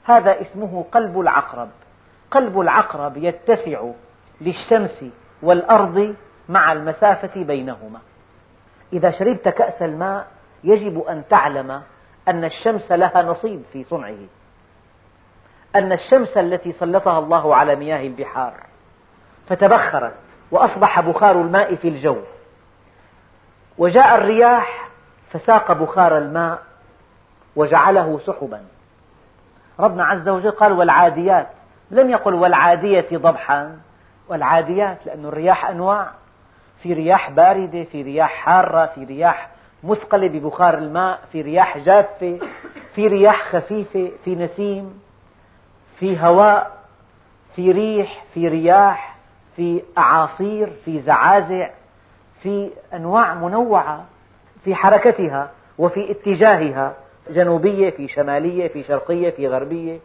هذا 0.05 0.41
اسمه 0.41 0.85
قلب 0.93 1.21
العقرب. 1.21 1.69
قلب 2.31 2.61
العقرب 2.61 3.17
يتسع 3.17 3.91
للشمس 4.41 5.05
والأرض 5.43 6.15
مع 6.49 6.73
المسافة 6.73 7.45
بينهما. 7.45 8.01
إذا 8.93 9.11
شربت 9.11 9.49
كأس 9.49 9.83
الماء 9.83 10.27
يجب 10.65 11.01
أن 11.01 11.23
تعلم 11.31 11.83
أن 12.29 12.45
الشمس 12.45 12.93
لها 12.93 13.23
نصيب 13.23 13.63
في 13.73 13.85
صنعه. 13.85 14.27
أن 15.77 15.93
الشمس 15.93 16.37
التي 16.37 16.73
سلطها 16.73 17.19
الله 17.19 17.57
على 17.57 17.77
مياه 17.77 18.07
البحار 18.07 18.55
فتبخرت 19.49 20.15
وأصبح 20.51 21.01
بخار 21.01 21.41
الماء 21.41 21.75
في 21.75 21.89
الجو. 21.89 22.17
وجاء 23.79 24.15
الرياح 24.15 24.89
فساق 25.31 25.73
بخار 25.73 26.19
الماء 26.19 26.59
وجعله 27.57 28.19
سحبا. 28.19 28.63
ربنا 29.81 30.05
عز 30.05 30.29
وجل 30.29 30.51
قال 30.51 30.73
والعاديات 30.73 31.49
لم 31.91 32.11
يقل 32.11 32.35
والعادية 32.35 33.07
ضبحا 33.13 33.79
والعاديات 34.29 35.07
لأن 35.07 35.25
الرياح 35.25 35.71
أنواع. 35.71 36.11
في 36.83 36.93
رياح 36.93 37.31
باردة 37.31 37.85
في 37.85 38.03
رياح 38.03 38.31
حارة 38.31 38.87
في 38.87 39.05
رياح 39.05 39.49
مثقلة 39.85 40.29
ببخار 40.29 40.79
الماء 40.79 41.19
في 41.33 41.43
رياح 41.43 41.79
جافة 41.79 42.39
في 42.95 43.07
رياح 43.07 43.49
خفيفة 43.57 44.11
في 44.25 44.35
نسيم. 44.35 45.04
في 45.99 46.19
هواء 46.21 46.71
في 47.57 47.73
ريح 47.73 48.25
في 48.35 48.49
رياح 48.49 49.17
في 49.57 49.83
أعاصير 49.99 50.73
في 50.85 51.01
زعازع 51.01 51.71
في 52.43 52.71
أنواع 52.95 53.35
منوعة 53.35 54.05
في 54.65 54.75
حركتها 54.75 55.51
وفي 55.79 56.11
اتجاهها 56.11 56.95
جنوبية 57.31 57.91
في 57.91 58.09
شمالية 58.09 58.69
في 58.69 58.83
شرقية 58.83 59.31
في 59.31 59.49
غربية 59.49 59.99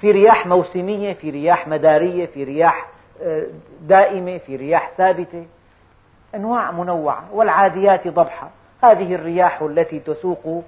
في 0.00 0.10
رياح 0.10 0.46
موسمية 0.46 1.12
في 1.14 1.30
رياح 1.30 1.68
مدارية 1.68 2.26
في 2.26 2.44
رياح 2.44 2.88
آه، 3.22 3.46
دائمة 3.80 4.38
في 4.38 4.56
رياح 4.56 4.90
ثابتة. 4.96 5.46
أنواع 6.34 6.70
منوعة 6.70 7.24
والعاديات 7.32 8.08
ضبحا 8.08 8.50
هذه 8.84 9.14
الرياح 9.14 9.62
التي 9.62 10.00
تسوق 10.00 10.64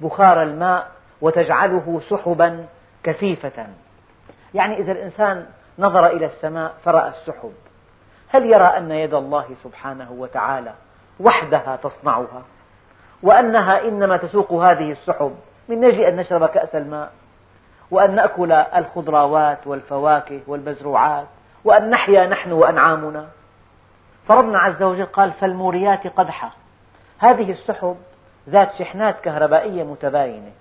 بخار 0.00 0.42
الماء 0.42 0.90
وتجعله 1.20 2.00
سحبا 2.08 2.66
كثيفة. 3.02 3.66
يعني 4.54 4.78
إذا 4.78 4.92
الإنسان 4.92 5.46
نظر 5.78 6.06
إلى 6.06 6.26
السماء 6.26 6.74
فرأى 6.84 7.08
السحب. 7.08 7.52
هل 8.28 8.46
يرى 8.46 8.64
أن 8.64 8.90
يد 8.90 9.14
الله 9.14 9.46
سبحانه 9.64 10.12
وتعالى 10.12 10.74
وحدها 11.20 11.76
تصنعها؟ 11.76 12.42
وأنها 13.22 13.88
إنما 13.88 14.16
تسوق 14.16 14.52
هذه 14.52 14.90
السحب 14.90 15.36
من 15.68 15.84
أجل 15.84 16.00
أن 16.00 16.16
نشرب 16.16 16.46
كأس 16.46 16.74
الماء 16.74 17.12
وأن 17.90 18.14
نأكل 18.14 18.52
الخضروات 18.52 19.66
والفواكه 19.66 20.40
والمزروعات 20.46 21.26
وأن 21.64 21.90
نحيا 21.90 22.26
نحن 22.26 22.52
وأنعامنا. 22.52 23.26
فربنا 24.28 24.58
عز 24.58 24.82
وجل 24.82 25.06
قال 25.06 25.32
فالموريات 25.32 26.06
قدحا 26.06 26.50
هذه 27.18 27.50
السحب 27.50 27.96
ذات 28.48 28.72
شحنات 28.78 29.20
كهربائية 29.20 29.82
متباينة 29.82 30.52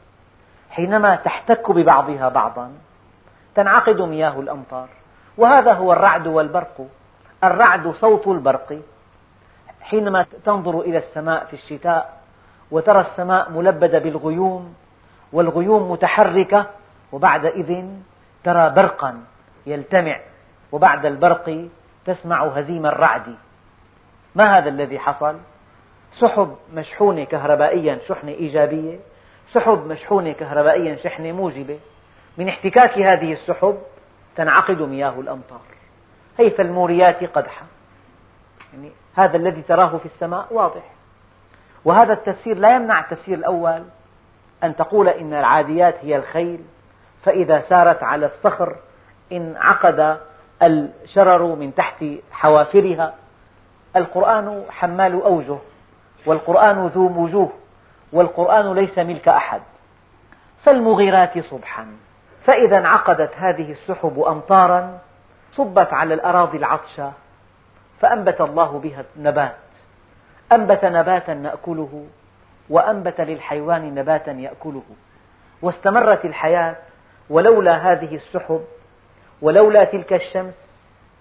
حينما 0.69 1.15
تحتك 1.15 1.71
ببعضها 1.71 2.30
بعضا 2.30 2.71
تنعقد 3.58 4.02
مياه 4.02 4.39
الأمطار. 4.39 4.88
وهذا 5.38 5.74
هو 5.74 5.93
الرعد 5.93 6.28
والبرق. 6.28 6.88
الرعد 7.43 7.91
صوت 7.91 8.28
البرق. 8.28 8.80
حينما 9.82 10.26
تنظر 10.46 10.80
إلى 10.80 10.98
السماء 10.98 11.46
في 11.46 11.54
الشتاء 11.54 12.22
وترى 12.72 13.02
السماء 13.02 13.52
ملبدة 13.52 14.00
بالغيوم 14.00 14.76
والغيوم 15.34 15.91
متحركة 15.91 16.65
وبعد 17.12 17.46
إذن 17.46 18.04
ترى 18.43 18.70
برقا 18.70 19.24
يلتمع 19.65 20.20
وبعد 20.72 21.06
البرق 21.06 21.67
تسمع 22.06 22.46
هزيم 22.46 22.86
الرعد. 22.86 23.36
ما 24.36 24.58
هذا 24.58 24.70
الذي 24.70 25.00
حصل؟ 25.00 25.38
سحب 26.20 26.56
مشحونة 26.74 27.24
كهربائيا 27.24 28.00
شحنة 28.08 28.32
إيجابية 28.32 29.00
سحب 29.54 29.88
مشحونة 29.88 30.32
كهربائيا 30.32 30.96
شحنة 30.96 31.32
موجبة. 31.32 31.80
من 32.38 32.47
احتكاك 32.50 32.97
هذه 32.97 33.34
السحب 33.34 33.78
تنعقد 34.36 34.82
مياه 34.82 35.19
الأمطار. 35.19 35.62
هي 36.39 36.50
فالموريات 36.50 37.23
قدحا 37.23 37.65
يعني 38.73 38.91
هذا 39.15 39.38
الذي 39.38 39.62
تراه 39.62 39.97
في 39.97 40.06
السماء 40.06 40.47
واضح. 40.52 40.84
وهذا 41.86 42.13
التفسير 42.13 42.58
لا 42.58 42.76
يمنع 42.76 43.00
التفسير 43.00 43.38
الأول 43.38 43.84
أن 44.63 44.76
تقول 44.76 45.10
إن 45.10 45.34
العاديات 45.34 45.95
هي 46.02 46.15
الخيل 46.15 46.60
فإذا 47.23 47.62
سارت 47.62 48.04
على 48.04 48.26
الصخر 48.26 48.76
انعقد 49.32 50.17
الشرر 50.63 51.56
من 51.56 51.76
تحت 51.76 52.06
حوافرها. 52.32 53.13
القرآن 53.95 54.63
حمال 54.69 55.21
أوجه 55.21 55.58
والقرآن 56.26 56.88
ذو 56.88 57.23
وجوه 57.23 57.52
والقرآن 58.13 58.73
ليس 58.73 59.00
ملك 59.00 59.28
أحد. 59.28 59.62
فالمغيرات 60.63 61.39
صبحا. 61.39 61.88
فإذا 62.48 62.78
انعقدت 62.78 63.32
هذه 63.36 63.72
السحب 63.72 64.20
أمطارا 64.20 65.00
صبت 65.54 65.94
على 65.94 66.14
الأراضي 66.14 66.58
العطشة 66.58 67.12
فأنبت 68.02 68.42
الله 68.42 68.80
بها 68.80 69.04
النبات. 69.18 69.56
أنبت 70.52 70.86
نباتا 70.86 71.34
نأكله 71.34 72.06
وأنبت 72.70 73.22
للحيوان 73.22 73.96
نباتا 73.96 74.32
يأكله. 74.32 74.84
واستمرت 75.62 76.26
الحياة 76.26 76.76
ولولا 77.30 77.92
هذه 77.92 78.16
السحب 78.16 78.62
ولولا 79.42 79.84
تلك 79.84 80.14
الشمس 80.14 80.54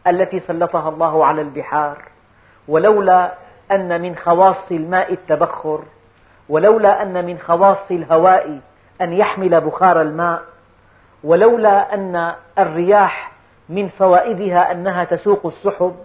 التي 0.07 0.41
سلطها 0.41 0.89
الله 0.89 1.27
على 1.27 1.41
البحار 1.43 2.03
ولولا 2.69 3.35
أن 3.73 4.03
من 4.03 4.17
خواص 4.17 4.71
الماء 4.71 5.13
التبخر 5.13 5.83
ولولا 6.49 7.03
أن 7.03 7.25
من 7.25 7.39
خواص 7.39 7.91
الهواء 7.91 8.61
أن 9.01 9.13
يحمل 9.13 9.61
بخار 9.61 10.03
الماء 10.03 10.43
ولولا 11.25 11.95
أن 11.95 12.35
الرياح 12.59 13.33
من 13.69 13.89
فوائدها 13.89 14.73
أنها 14.73 15.05
تسوق 15.05 15.47
السحب 15.47 15.97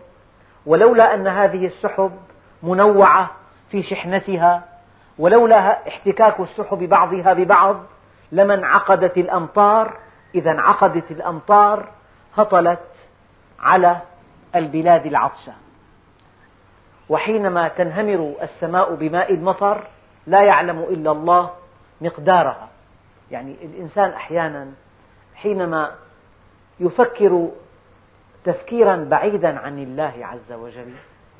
ولولا 0.65 1.13
أن 1.13 1.27
هذه 1.27 1.65
السحب 1.65 2.11
منوعة 2.63 3.29
في 3.69 3.83
شحنتها 3.83 4.63
ولولا 5.19 5.87
احتكاك 5.87 6.39
السحب 6.39 6.77
بعضها 6.77 7.33
ببعض 7.33 7.83
لما 8.31 8.53
انعقدت 8.53 9.17
الأمطار 9.17 9.97
إذا 10.35 10.51
انعقدت 10.51 11.11
الأمطار 11.11 11.89
هطلت 12.35 12.79
على 13.59 13.97
البلاد 14.55 15.05
العطشة. 15.05 15.53
وحينما 17.09 17.67
تنهمر 17.67 18.35
السماء 18.41 18.95
بماء 18.95 19.33
المطر 19.33 19.87
لا 20.27 20.41
يعلم 20.41 20.79
إلا 20.79 21.11
الله 21.11 21.49
مقدارها. 22.01 22.67
يعني 23.31 23.55
الإنسان 23.61 24.09
أحيانا 24.09 24.67
حينما 25.41 25.91
يفكر 26.79 27.49
تفكيرا 28.43 28.95
بعيدا 28.95 29.59
عن 29.59 29.83
الله 29.83 30.13
عز 30.21 30.51
وجل 30.51 30.93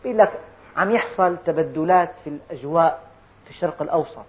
يقول 0.06 0.18
لك 0.18 0.32
عم 0.78 0.92
يحصل 0.92 1.38
تبدلات 1.46 2.12
في 2.24 2.30
الأجواء 2.30 3.02
في 3.46 3.50
الشرق 3.50 3.82
الأوسط. 3.82 4.26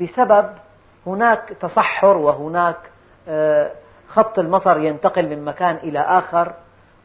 بسبب 0.00 0.50
هناك 1.06 1.48
تصحر 1.60 2.16
وهناك 2.16 2.76
آه، 3.28 3.70
خط 4.08 4.38
المطر 4.38 4.80
ينتقل 4.80 5.28
من 5.28 5.44
مكان 5.44 5.76
إلى 5.76 5.98
آخر. 6.00 6.52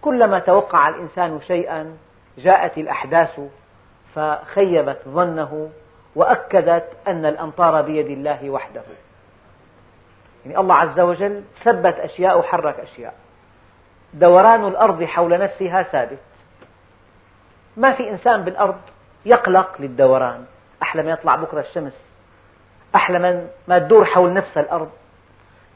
كلما 0.02 0.39
توقع 0.39 0.89
الإنسان 0.89 1.39
شيئا 1.39 1.97
جاءت 2.38 2.78
الأحداث 2.78 3.39
فخيبت 4.15 4.99
ظنه 5.08 5.69
وأكدت 6.15 6.88
أن 7.08 7.25
الأمطار 7.25 7.82
بيد 7.82 8.08
الله 8.08 8.49
وحده. 8.49 8.84
يعني 10.45 10.60
الله 10.60 10.75
عز 10.75 10.99
وجل 10.99 11.43
ثبت 11.63 11.93
أشياء 11.93 12.39
وحرك 12.39 12.80
أشياء. 12.80 13.13
دوران 14.13 14.67
الأرض 14.67 15.04
حول 15.04 15.39
نفسها 15.39 15.84
ثابت. 15.84 16.19
ما 17.78 17.93
في 17.93 18.10
إنسان 18.10 18.43
بالأرض 18.43 18.78
يقلق 19.25 19.82
للدوران. 19.82 20.45
أحلى 20.82 21.04
ما 21.04 21.12
يطلع 21.12 21.36
بكرة 21.36 21.60
الشمس. 21.60 22.19
أحلى 22.95 23.47
ما 23.67 23.80
تدور 23.80 24.06
حول 24.06 24.34
نفس 24.34 24.58
الأرض. 24.58 24.89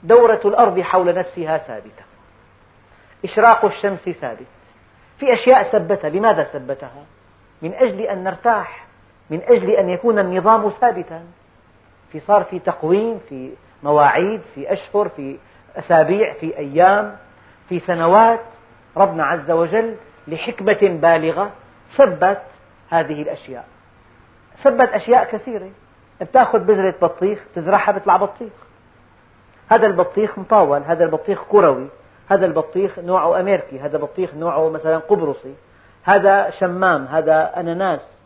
دورة 0.04 0.41
الأرض 0.45 0.80
حول 0.80 1.15
نفسها 1.15 1.58
ثابتة. 1.58 2.04
إشراق 3.26 3.65
الشمس 3.65 4.10
ثابت. 4.10 4.47
في 5.17 5.34
أشياء 5.34 5.63
ثبتها. 5.63 6.10
لماذا 6.10 6.43
ثبتها؟ 6.43 7.04
من 7.62 7.73
أجل 7.73 8.02
أن 8.02 8.23
نرتاح. 8.23 8.86
من 9.30 9.41
أجل 9.43 9.69
أن 9.69 9.89
يكون 9.89 10.19
النظام 10.19 10.69
ثابتا. 10.69 11.23
في 12.12 12.19
صار 12.19 12.43
في 12.43 12.60
تقويم 12.60 13.19
في 13.30 13.54
مواعيد 13.84 14.41
في 14.56 14.74
أشهر 14.74 15.10
في 15.10 15.38
أسابيع 15.76 16.34
في 16.34 16.58
أيام 16.58 17.15
في 17.69 17.80
سنوات. 17.80 18.39
ربنا 18.98 19.26
عز 19.26 19.52
وجل 19.52 19.96
لحكمة 20.28 21.00
بالغة 21.02 21.52
ثبت 21.96 22.41
هذه 22.89 23.22
الأشياء. 23.22 23.65
ثبت 24.63 24.89
أشياء 24.89 25.32
كثيرة. 25.32 25.69
بتأخذ 26.22 26.60
بذرة 26.60 26.96
بطيخ 27.02 27.39
تزرعها 27.56 27.91
بيطلع 27.91 28.17
بطيخ. 28.17 28.54
هذا 29.72 29.88
البطيخ 29.88 30.39
مطاول 30.39 30.84
هذا 30.84 31.04
البطيخ 31.06 31.43
كروي 31.50 31.88
هذا 32.32 32.46
البطيخ 32.46 33.00
نوعه 33.00 33.39
أمريكي 33.39 33.80
هذا 33.80 33.98
بطيخ 33.98 34.34
نوعه 34.36 34.69
مثلا 34.69 34.98
قبرصي 34.98 35.54
هذا 36.04 36.50
شمام 36.50 37.06
هذا 37.06 37.60
أناناس 37.60 38.19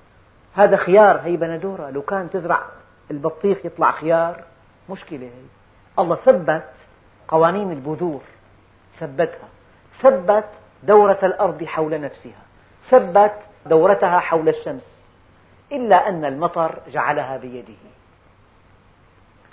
هذا 0.54 0.78
خيار 0.78 1.18
هي 1.18 1.38
بندورة 1.38 1.90
لو 1.90 2.02
كان 2.02 2.30
تزرع 2.30 2.60
البطيخ 3.12 3.66
يطلع 3.66 3.92
خيار. 3.92 4.44
مشكلة 4.90 5.26
هي. 5.26 5.48
الله 6.00 6.16
ثبت 6.16 6.70
قوانين 7.28 7.72
البذور 7.72 8.22
ثبتها. 9.00 9.48
ثبت 10.02 10.50
دورة 10.84 11.20
الأرض 11.24 11.64
حول 11.64 12.02
نفسها. 12.02 12.42
ثبت 12.90 13.34
دورتها 13.66 14.20
حول 14.20 14.50
الشمس. 14.50 14.88
إلا 15.72 16.10
أن 16.10 16.26
المطر 16.26 16.80
جعلها 16.88 17.38
بيده. 17.38 17.74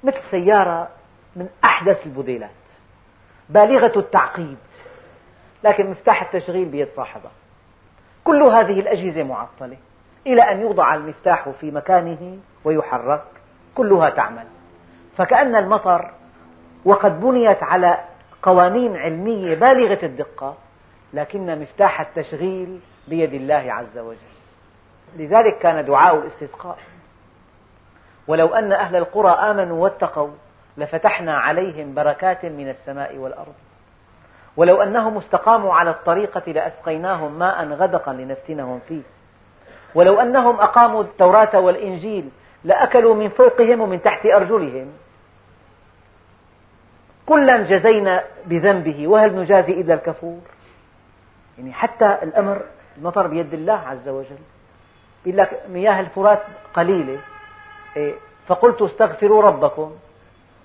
مثل 0.05 0.21
سيارة 0.31 0.89
من 1.37 1.49
أحدث 1.65 2.07
الموديلات 2.07 2.51
بالغة 3.49 3.99
التعقيد. 3.99 4.59
لكن 5.65 5.91
مفتاح 5.91 6.23
التشغيل 6.23 6.65
بيد 6.65 6.89
صاحبها. 6.97 7.33
كل 8.25 8.43
هذه 8.43 8.81
الأجهزة 8.81 9.23
معطلة. 9.23 9.77
إلى 10.27 10.43
أن 10.43 10.61
يوضع 10.61 10.95
المفتاح 10.95 11.49
في 11.49 11.71
مكانه 11.71 12.39
ويحرك. 12.65 13.25
كلها 13.75 14.11
تعمل. 14.11 14.47
فكأن 15.17 15.57
المطر 15.57 16.11
وقد 16.85 17.21
بنيت 17.21 17.63
على 17.63 17.99
قوانين 18.43 18.97
علمية 18.97 19.55
بالغة 19.55 19.99
الدقة 20.03 20.55
لكن 21.13 21.61
مفتاح 21.61 22.01
التشغيل 22.01 22.81
بيد 23.09 23.35
الله 23.35 23.73
عز 23.73 23.99
وجل. 23.99 24.19
لذلك 25.17 25.59
كان 25.59 25.85
دعاء 25.85 26.19
الاستسقاء. 26.19 26.79
ولو 28.29 28.55
أن 28.55 28.73
أهل 28.73 28.97
القرى 28.97 29.31
آمنوا 29.31 29.83
واتقوا 29.83 30.31
لفتحنا 30.77 31.39
عليهم 31.39 31.95
بركات 31.95 32.45
من 32.45 32.69
السماء 32.69 33.17
والأرض. 33.17 33.55
ولو 34.57 34.83
أنهم 34.83 35.19
استقاموا 35.19 35.75
على 35.75 35.91
الطريقة 35.91 36.53
لأسقيناهم 36.53 37.39
ماء 37.39 37.65
غدقا 37.65 38.13
لنفتنهم 38.13 38.81
فيه. 38.89 39.03
ولو 39.95 40.21
أنهم 40.21 40.61
أقاموا 40.61 41.03
التوراة 41.03 41.61
والإنجيل 41.61 42.29
لأكلوا 42.65 43.15
من 43.15 43.29
فوقهم 43.29 43.81
ومن 43.81 44.03
تحت 44.03 44.27
أرجلهم. 44.27 44.93
كلا 47.27 47.63
جزينا 47.63 48.25
بذنبه 48.47 49.09
وهل 49.09 49.37
نجازي 49.37 49.73
إلا 49.73 49.95
الكفور؟ 49.95 50.41
يعني 51.59 51.73
حتى 51.73 52.19
الأمر 52.23 52.63
المطر 52.99 53.27
بيد 53.27 53.55
الله 53.55 53.73
عز 53.73 54.09
وجل. 54.09 54.39
يقول 55.27 55.39
لك 55.39 55.63
مياه 55.69 56.01
الفرات 56.01 56.43
قليلة. 56.75 57.19
إيه، 57.97 58.15
فقلت 58.47 58.83
استغفروا 58.83 59.43
ربكم 59.43 59.93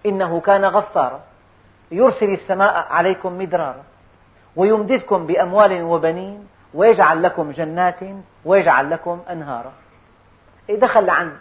إنه 0.06 0.40
كان 0.40 0.66
غفارا. 0.66 1.22
يرسل 1.92 2.30
السماء 2.34 2.88
عليكم 2.90 3.38
مدرارا 3.38 3.84
ويمددكم 4.56 5.28
بأموال 5.28 5.84
وبنين 5.84 6.48
ويجعل 6.74 7.24
لكم 7.24 7.52
جنات 7.52 8.00
ويجعل 8.46 8.90
لكم 8.90 9.22
أنهارا. 9.30 9.72
إيه، 10.70 10.80
دخل 10.80 11.10
عند 11.10 11.38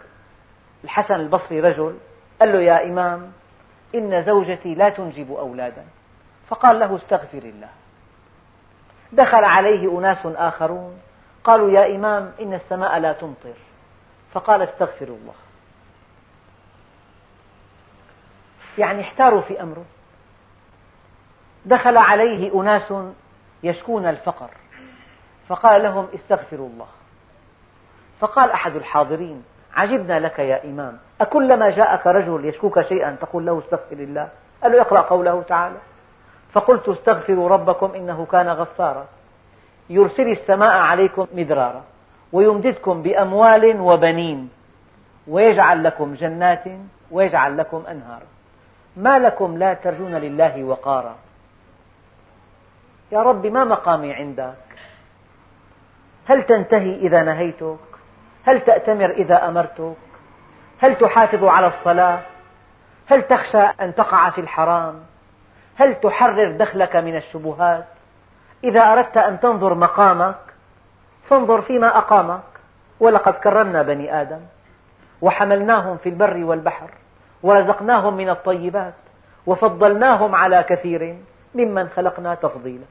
الحسن 0.83 1.15
البصري 1.15 1.59
رجل 1.59 1.97
قال 2.39 2.53
له 2.53 2.61
يا 2.61 2.83
إمام 2.83 3.31
إن 3.95 4.23
زوجتي 4.23 4.75
لا 4.75 4.89
تنجب 4.89 5.31
أولادا. 5.31 5.85
فقال 6.47 6.79
له 6.79 6.95
استغفر 6.95 7.37
الله. 7.37 7.69
دخل 9.11 9.43
عليه 9.43 9.99
أناس 9.99 10.25
آخرون. 10.25 10.99
قالوا 11.43 11.71
يا 11.71 11.95
إمام 11.95 12.33
إن 12.41 12.53
السماء 12.53 12.99
لا 12.99 13.13
تمطر. 13.13 13.53
فقال 14.33 14.61
استغفر 14.61 15.07
الله. 15.07 15.33
يعني 18.77 19.01
احتاروا 19.01 19.41
في 19.41 19.61
أمره. 19.61 19.85
دخل 21.65 21.97
عليه 21.97 22.61
أناس 22.61 22.93
يشكون 23.63 24.05
الفقر. 24.05 24.49
فقال 25.47 25.83
لهم 25.83 26.07
استغفروا 26.15 26.69
الله. 26.69 26.87
فقال 28.19 28.51
أحد 28.51 28.75
الحاضرين 28.75 29.43
عجبنا 29.75 30.19
لك 30.19 30.39
يا 30.39 30.63
إمام. 30.63 30.97
أكلما 31.21 31.69
جاءك 31.69 32.07
رجل 32.07 32.45
يشكوك 32.45 32.81
شيئا 32.81 33.17
تقول 33.21 33.45
له 33.45 33.59
استغفر 33.59 33.95
الله. 33.95 34.29
قال 34.63 34.71
له 34.71 34.81
اقرأ 34.81 35.01
قوله 35.01 35.41
تعالى. 35.41 35.75
فقلت 36.51 36.89
استغفروا 36.89 37.49
ربكم 37.49 37.91
إنه 37.95 38.25
كان 38.25 38.49
غفارا. 38.49 39.05
يرسل 39.89 40.27
السماء 40.27 40.77
عليكم 40.77 41.27
مدرارا 41.33 41.83
ويمددكم 42.33 43.01
بأموال 43.01 43.79
وبنين 43.79 44.49
ويجعل 45.27 45.83
لكم 45.83 46.13
جنات 46.13 46.63
ويجعل 47.11 47.57
لكم 47.57 47.83
أنهارا 47.91 48.27
ما 48.97 49.19
لكم 49.19 49.57
لا 49.57 49.73
ترجون 49.73 50.15
لله 50.15 50.63
وقارا. 50.63 51.15
يا 53.11 53.21
رب 53.21 53.45
ما 53.45 53.63
مقامي 53.63 54.13
عندك. 54.13 54.53
هل 56.25 56.43
تنتهي 56.43 56.95
إذا 56.95 57.23
نهيتك؟ 57.23 57.88
هل 58.45 58.61
تأتمر 58.61 59.09
إذا 59.09 59.47
أمرتك؟ 59.47 59.95
هل 60.79 60.95
تحافظ 60.95 61.43
على 61.43 61.67
الصلاة؟ 61.67 62.19
هل 63.07 63.21
تخشى 63.21 63.61
أن 63.61 63.95
تقع 63.95 64.29
في 64.29 64.41
الحرام؟ 64.41 64.99
هل 65.75 65.95
تحرر 65.95 66.57
دخلك 66.57 66.95
من 66.95 67.15
الشبهات؟ 67.15 67.85
إذا 68.63 68.81
أردت 68.81 69.17
أن 69.17 69.39
تنظر 69.39 69.73
مقامك 69.73 70.35
فانظر 71.29 71.61
فيما 71.61 71.97
أقامك. 71.97 72.41
ولقد 72.99 73.33
كرمنا 73.33 73.81
بني 73.81 74.21
آدم 74.21 74.39
وحملناهم 75.21 75.97
في 75.97 76.09
البر 76.09 76.43
والبحر 76.43 76.89
ورزقناهم 77.43 78.17
من 78.17 78.29
الطيبات 78.29 78.93
وفضلناهم 79.45 80.35
على 80.35 80.63
كثير 80.63 81.17
ممن 81.55 81.89
خلقنا 81.89 82.35
تفضيلا. 82.35 82.85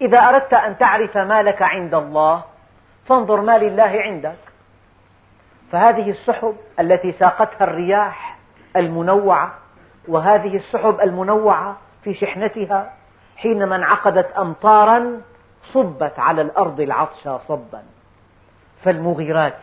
إذا 0.00 0.18
أردت 0.18 0.54
أن 0.54 0.78
تعرف 0.78 1.16
ما 1.16 1.42
لك 1.42 1.62
عند 1.62 1.94
الله 1.94 2.44
فانظر 3.08 3.40
ما 3.40 3.58
لله 3.58 4.00
عندك. 4.02 4.36
فهذه 5.72 6.10
السحب 6.10 6.56
التي 6.80 7.12
ساقتها 7.12 7.64
الرياح 7.64 8.38
المنوعة 8.76 9.54
وهذه 10.08 10.56
السحب 10.56 11.00
المنوعة 11.00 11.76
في 12.02 12.14
شحنتها 12.14 12.92
حينما 13.36 13.76
انعقدت 13.76 14.32
أمطارا 14.32 15.20
صبت 15.62 16.18
على 16.18 16.42
الأرض 16.42 16.80
العطشى 16.80 17.38
صبا. 17.38 17.82
فالمغيرات 18.82 19.58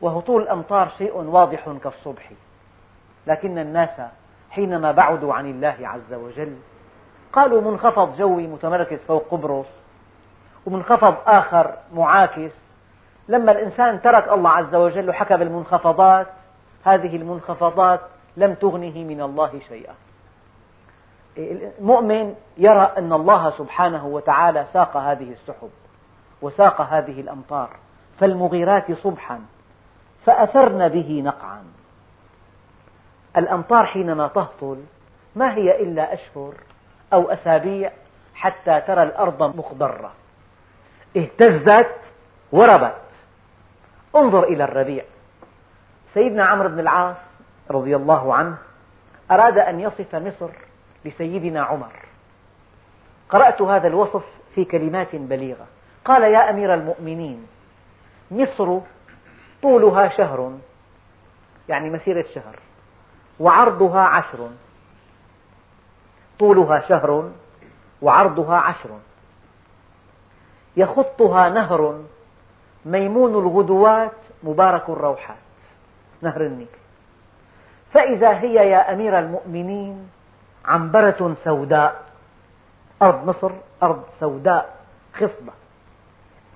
وهطول 0.00 0.42
الأمطار 0.42 0.88
شيء 0.88 1.16
واضح 1.16 1.70
كالصبح. 1.84 2.30
لكن 3.26 3.58
الناس 3.58 4.00
حينما 4.50 4.92
بعدوا 4.92 5.34
عن 5.34 5.50
الله 5.50 5.76
عز 5.80 6.14
وجل 6.14 6.56
قالوا 7.32 7.60
منخفض 7.60 8.16
جوي 8.16 8.46
متمركز 8.46 8.98
فوق 8.98 9.28
قبرص. 9.30 9.66
ومنخفض 10.66 11.14
آخر 11.26 11.74
معاكس. 11.94 12.52
لما 13.28 13.52
الإنسان 13.52 14.02
ترك 14.02 14.28
الله 14.32 14.50
عز 14.50 14.74
وجل 14.74 15.10
وحكى 15.10 15.36
بالمنخفضات 15.36 16.26
هذه 16.84 17.16
المنخفضات 17.16 18.00
لم 18.36 18.54
تغنه 18.54 18.98
من 19.04 19.20
الله 19.20 19.60
شيئا. 19.68 19.94
المؤمن 21.38 22.34
يرى 22.56 22.92
أن 22.98 23.12
الله 23.12 23.50
سبحانه 23.50 24.06
وتعالى 24.06 24.66
ساق 24.72 24.96
هذه 24.96 25.32
السحب 25.32 25.70
وساق 26.42 26.80
هذه 26.80 27.20
الأمطار 27.20 27.70
فالمغيرات 28.18 28.92
صبحا 28.92 29.40
فأثرن 30.26 30.88
به 30.88 31.22
نقعا. 31.24 31.64
الأمطار 33.36 33.86
حينما 33.86 34.28
تهطل 34.28 34.84
ما 35.36 35.54
هي 35.54 35.82
إلا 35.82 36.14
أشهر 36.14 36.54
أو 37.12 37.30
أسابيع 37.30 37.92
حتى 38.34 38.80
ترى 38.80 39.02
الأرض 39.02 39.56
مخضرة. 39.56 40.12
اهتزت 41.16 41.94
وربت. 42.52 42.96
انظر 44.16 44.42
إلى 44.42 44.64
الربيع. 44.64 45.04
سيدنا 46.14 46.44
عمرو 46.44 46.68
بن 46.68 46.80
العاص 46.80 47.16
رضي 47.70 47.96
الله 47.96 48.34
عنه 48.34 48.56
أراد 49.30 49.58
أن 49.58 49.80
يصف 49.80 50.14
مصر 50.14 50.50
لسيدنا 51.04 51.62
عمر. 51.62 51.92
قرأت 53.28 53.62
هذا 53.62 53.88
الوصف 53.88 54.24
في 54.54 54.64
كلمات 54.64 55.16
بليغة. 55.16 55.66
قال 56.04 56.22
يا 56.22 56.50
أمير 56.50 56.74
المؤمنين 56.74 57.46
مصر 58.30 58.78
طولها 59.62 60.08
شهر 60.08 60.58
يعني 61.68 61.90
مسيرة 61.90 62.24
شهر 62.34 62.58
وعرضها 63.40 64.00
عشر. 64.00 64.50
طولها 66.38 66.80
شهر 66.88 67.30
وعرضها 68.02 68.56
عشر. 68.56 68.90
يخطها 70.76 71.48
نهر 71.48 72.00
ميمون 72.84 73.34
الغدوات 73.34 74.12
مبارك 74.42 74.88
الروحات. 74.88 75.36
نهر 76.22 76.40
النيل. 76.40 76.66
فإذا 77.92 78.38
هي 78.38 78.54
يا 78.54 78.92
أمير 78.92 79.18
المؤمنين 79.18 80.10
عنبرة 80.64 81.36
سوداء. 81.44 82.02
أرض 83.02 83.24
مصر 83.24 83.50
أرض 83.82 84.02
سوداء 84.20 84.76
خصبة. 85.14 85.52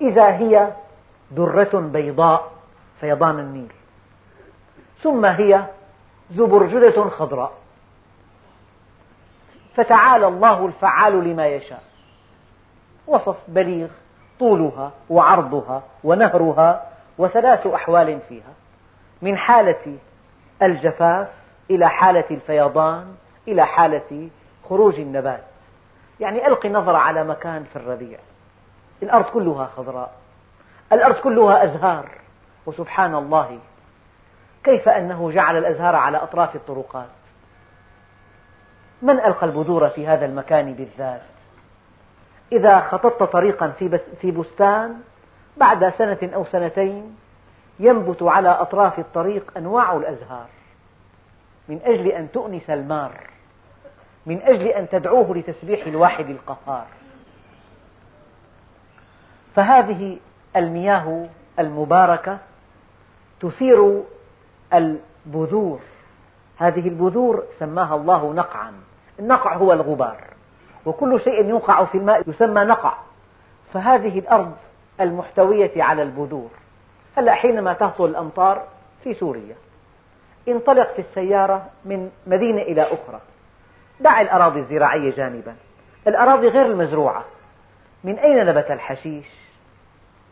إذا 0.01 0.27
هي 0.31 0.73
درة 1.31 1.79
بيضاء 1.79 2.51
فيضان 2.99 3.39
النيل. 3.39 3.73
ثم 5.01 5.25
هي 5.25 5.65
زبرجدة 6.31 7.09
خضراء. 7.09 7.53
فتعالى 9.75 10.27
الله 10.27 10.65
الفعال 10.65 11.23
لما 11.23 11.47
يشاء. 11.47 11.83
وصف 13.07 13.37
بليغ 13.47 13.89
طولها 14.41 14.91
وعرضها 15.09 15.83
ونهرها 16.03 16.83
وثلاث 17.17 17.67
أحوال 17.67 18.19
فيها. 18.29 18.53
من 19.21 19.37
حالة 19.37 19.97
الجفاف 20.61 21.27
إلى 21.69 21.89
حالة 21.89 22.25
الفيضان 22.31 23.15
إلى 23.47 23.65
حالة 23.65 24.29
خروج 24.69 24.99
النبات. 24.99 25.43
يعني 26.19 26.47
ألقي 26.47 26.69
نظرة 26.69 26.97
على 26.97 27.23
مكان 27.23 27.63
في 27.63 27.75
الربيع. 27.75 28.19
الأرض 29.03 29.25
كلها 29.25 29.65
خضراء. 29.65 30.11
الأرض 30.93 31.15
كلها 31.15 31.63
أزهار. 31.63 32.09
وسبحان 32.65 33.15
الله 33.15 33.59
كيف 34.63 34.89
أنه 34.89 35.31
جعل 35.31 35.57
الأزهار 35.57 35.95
على 35.95 36.17
أطراف 36.17 36.55
الطرقات؟ 36.55 37.09
من 39.01 39.19
ألقى 39.19 39.45
البذور 39.45 39.89
في 39.89 40.07
هذا 40.07 40.25
المكان 40.25 40.73
بالذات؟ 40.73 41.21
إذا 42.51 42.79
خططت 42.79 43.23
طريقا 43.23 43.73
في 44.21 44.31
بستان 44.31 45.01
بعد 45.57 45.89
سنة 45.89 46.29
أو 46.35 46.45
سنتين 46.45 47.15
ينبت 47.79 48.23
على 48.23 48.49
أطراف 48.49 48.99
الطريق 48.99 49.51
أنواع 49.57 49.95
الأزهار. 49.95 50.47
من 51.69 51.79
أجل 51.83 52.07
أن 52.07 52.31
تؤنس 52.31 52.69
المار. 52.69 53.11
من 54.25 54.41
أجل 54.41 54.67
أن 54.67 54.89
تدعوه 54.89 55.37
لتسبيح 55.37 55.87
الواحد 55.87 56.29
القهار. 56.29 56.85
فهذه 59.55 60.17
المياه 60.55 61.29
المباركة 61.59 62.37
تثير 63.39 64.03
البذور. 64.73 65.79
هذه 66.57 66.87
البذور 66.87 67.43
سماها 67.59 67.95
الله 67.95 68.33
نقعا. 68.33 68.73
النقع 69.19 69.55
هو 69.55 69.73
الغبار. 69.73 70.30
وكل 70.85 71.21
شيء 71.21 71.45
يوقع 71.45 71.85
في 71.85 71.97
الماء 71.97 72.29
يسمى 72.29 72.61
نقع. 72.61 72.93
فهذه 73.73 74.19
الأرض 74.19 74.55
المحتوية 75.01 75.83
على 75.83 76.03
البذور. 76.03 76.49
هلا 77.17 77.33
حينما 77.33 77.73
تهطل 77.73 78.05
الأمطار 78.05 78.63
في 79.03 79.13
سوريا 79.13 79.55
انطلق 80.47 80.93
في 80.93 80.99
السيارة 80.99 81.65
من 81.85 82.09
مدينة 82.27 82.61
إلى 82.61 82.81
أخرى. 82.81 83.19
دع 83.99 84.21
الأراضي 84.21 84.59
الزراعية 84.59 85.11
جانبا. 85.11 85.55
الأراضي 86.07 86.47
غير 86.47 86.65
المزروعة. 86.65 87.25
من 88.03 88.19
أين 88.19 88.45
نبت 88.45 88.71
الحشيش؟ 88.71 89.25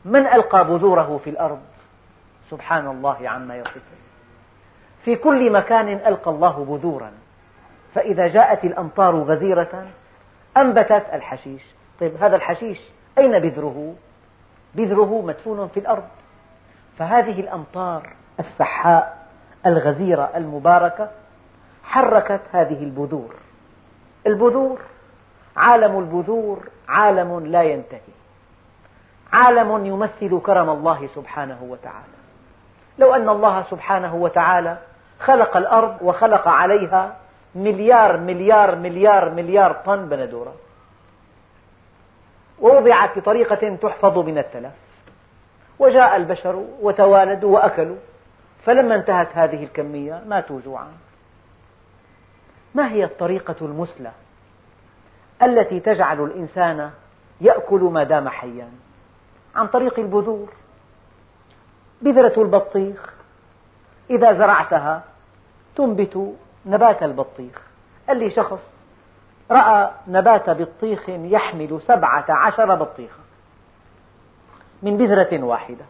من 0.05 0.27
ألقى 0.27 0.65
بذوره 0.65 1.19
في 1.23 1.29
الأرض؟ 1.29 1.61
سبحان 2.51 2.87
الله 2.87 3.29
عما 3.29 3.57
يصفون. 3.57 3.99
في 5.05 5.15
كل 5.15 5.51
مكان 5.51 5.87
ألقى 5.87 6.31
الله 6.31 6.65
بذورا. 6.65 7.11
فإذا 7.95 8.27
جاءت 8.27 8.63
الأمطار 8.63 9.15
غزيرة 9.15 9.85
أنبتت 10.57 11.05
الحشيش. 11.13 11.61
طيب 11.99 12.23
هذا 12.23 12.35
الحشيش 12.35 12.79
أين 13.17 13.39
بذره؟ 13.39 13.95
بذره 14.75 15.21
مدفون 15.21 15.67
في 15.67 15.79
الأرض. 15.79 16.07
فهذه 16.97 17.39
الأمطار 17.39 18.13
السحاء 18.39 19.27
الغزيرة 19.65 20.29
المباركة 20.35 21.09
حركت 21.83 22.41
هذه 22.51 22.83
البذور. 22.83 23.35
البذور 24.27 24.79
عالم 25.57 25.99
البذور 25.99 26.69
عالم 26.87 27.45
لا 27.45 27.63
ينتهي. 27.63 27.99
عالم 29.33 29.85
يمثل 29.85 30.41
كرم 30.41 30.69
الله 30.69 31.09
سبحانه 31.15 31.57
وتعالى. 31.61 32.19
لو 32.99 33.15
أن 33.15 33.29
الله 33.29 33.63
سبحانه 33.63 34.15
وتعالى 34.15 34.77
خلق 35.19 35.57
الأرض 35.57 35.97
وخلق 36.01 36.47
عليها 36.47 37.15
مليار 37.55 38.17
مليار 38.17 38.75
مليار 38.75 39.29
مليار 39.29 39.73
طن 39.85 40.09
بندورة. 40.09 40.55
ووضعت 42.59 43.17
بطريقة 43.17 43.75
تحفظ 43.75 44.17
من 44.17 44.37
التلف. 44.37 44.73
وجاء 45.79 46.15
البشر 46.15 46.65
وتوالدوا 46.81 47.53
وأكلوا. 47.53 47.97
فلما 48.65 48.95
انتهت 48.95 49.27
هذه 49.33 49.63
الكمية 49.63 50.23
ماتوا 50.27 50.59
جوعا 50.65 50.91
ما 52.75 52.91
هي 52.91 53.03
الطريقة 53.03 53.55
المثلى 53.61 54.11
التي 55.43 55.79
تجعل 55.79 56.23
الإنسان 56.23 56.91
يأكل 57.41 57.79
ما 57.79 58.03
دام 58.03 58.29
حيا؟ 58.29 58.69
عن 59.55 59.67
طريق 59.67 59.99
البذور. 59.99 60.49
بذرة 62.01 62.41
البطيخ. 62.41 63.13
إذا 64.09 64.33
زرعتها 64.33 65.03
تنبت 65.75 66.35
نبات 66.65 67.03
البطيخ. 67.03 67.61
قال 68.07 68.17
لي 68.17 68.29
شخص 68.29 68.59
رأى 69.51 69.91
نبات 70.07 70.49
بطيخ 70.49 71.09
يحمل 71.09 71.81
سبعة 71.81 72.25
عشر 72.29 72.75
بطيخة 72.75 73.19
من 74.83 74.97
بذرة 74.97 75.43
واحدة. 75.43 75.85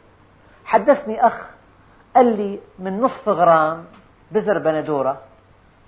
حدثني 0.65 1.27
أخ 1.27 1.45
قال 2.15 2.37
لي 2.37 2.59
من 2.79 3.01
نصف 3.01 3.29
غرام 3.29 3.85
بذر 4.31 4.57
بندورة 4.57 5.17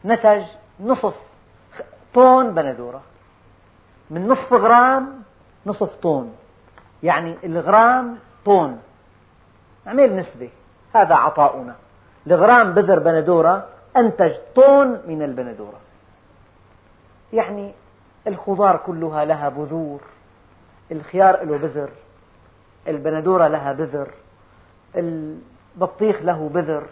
نتج 0.05 0.43
نصف 0.79 1.15
طن 2.13 2.53
بندورة. 2.53 3.01
من 4.09 4.27
نصف 4.27 4.53
غرام 4.53 5.23
نصف 5.65 5.95
طن 5.95 6.29
يعني 7.03 7.37
الغرام 7.43 8.17
طن 8.45 8.77
اعمل 9.87 10.15
نسبة 10.15 10.49
هذا 10.95 11.15
عطاؤنا. 11.15 11.75
الغرام 12.27 12.73
بذر 12.73 12.99
بندورة 12.99 13.67
أنتج 13.97 14.31
طن 14.55 15.01
من 15.07 15.21
البندورة. 15.21 15.79
يعني 17.33 17.71
الخضار 18.27 18.77
كلها 18.77 19.25
لها 19.25 19.49
بذور 19.49 20.01
الخيار 20.91 21.43
له 21.43 21.57
بذر 21.57 21.89
البندورة 22.87 23.47
لها 23.47 23.73
بذر 23.73 24.07
البطيخ 24.95 26.21
له 26.21 26.49
بذر. 26.53 26.83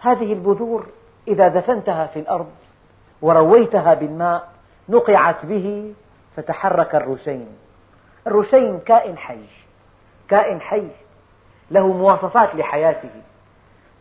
هذه 0.00 0.32
البذور 0.32 0.86
إذا 1.28 1.48
دفنتها 1.48 2.06
في 2.06 2.18
الأرض 2.18 2.50
ورويتها 3.22 3.94
بالماء 3.94 4.48
نقعت 4.88 5.46
به 5.46 5.94
فتحرك 6.36 6.94
الرشين 6.94 7.48
الرشين 8.26 8.78
كائن 8.78 9.18
حي 9.18 9.44
كائن 10.28 10.60
حي 10.60 10.88
له 11.70 11.92
مواصفات 11.92 12.54
لحياته. 12.54 13.10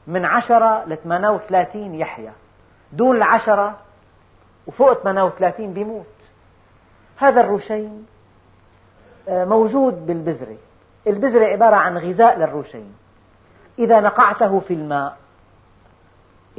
من 0.07 0.25
عشرة 0.25 0.85
ل 0.85 0.97
38 0.97 1.95
يحيا 1.95 2.33
دون 2.91 3.15
العشرة 3.17 3.77
وفوق 4.67 4.93
38 4.93 5.73
بيموت. 5.73 6.05
هذا 7.17 7.41
الرشين 7.41 8.05
آه، 9.29 9.45
موجود 9.45 10.05
بالبذرة 10.05 10.57
البذرة 11.07 11.45
عبارة 11.45 11.75
عن 11.75 11.97
غذاء 11.97 12.39
للرشين 12.39 12.93
إذا 13.79 13.99
نقعته 13.99 14.59
في 14.59 14.73
الماء 14.73 15.17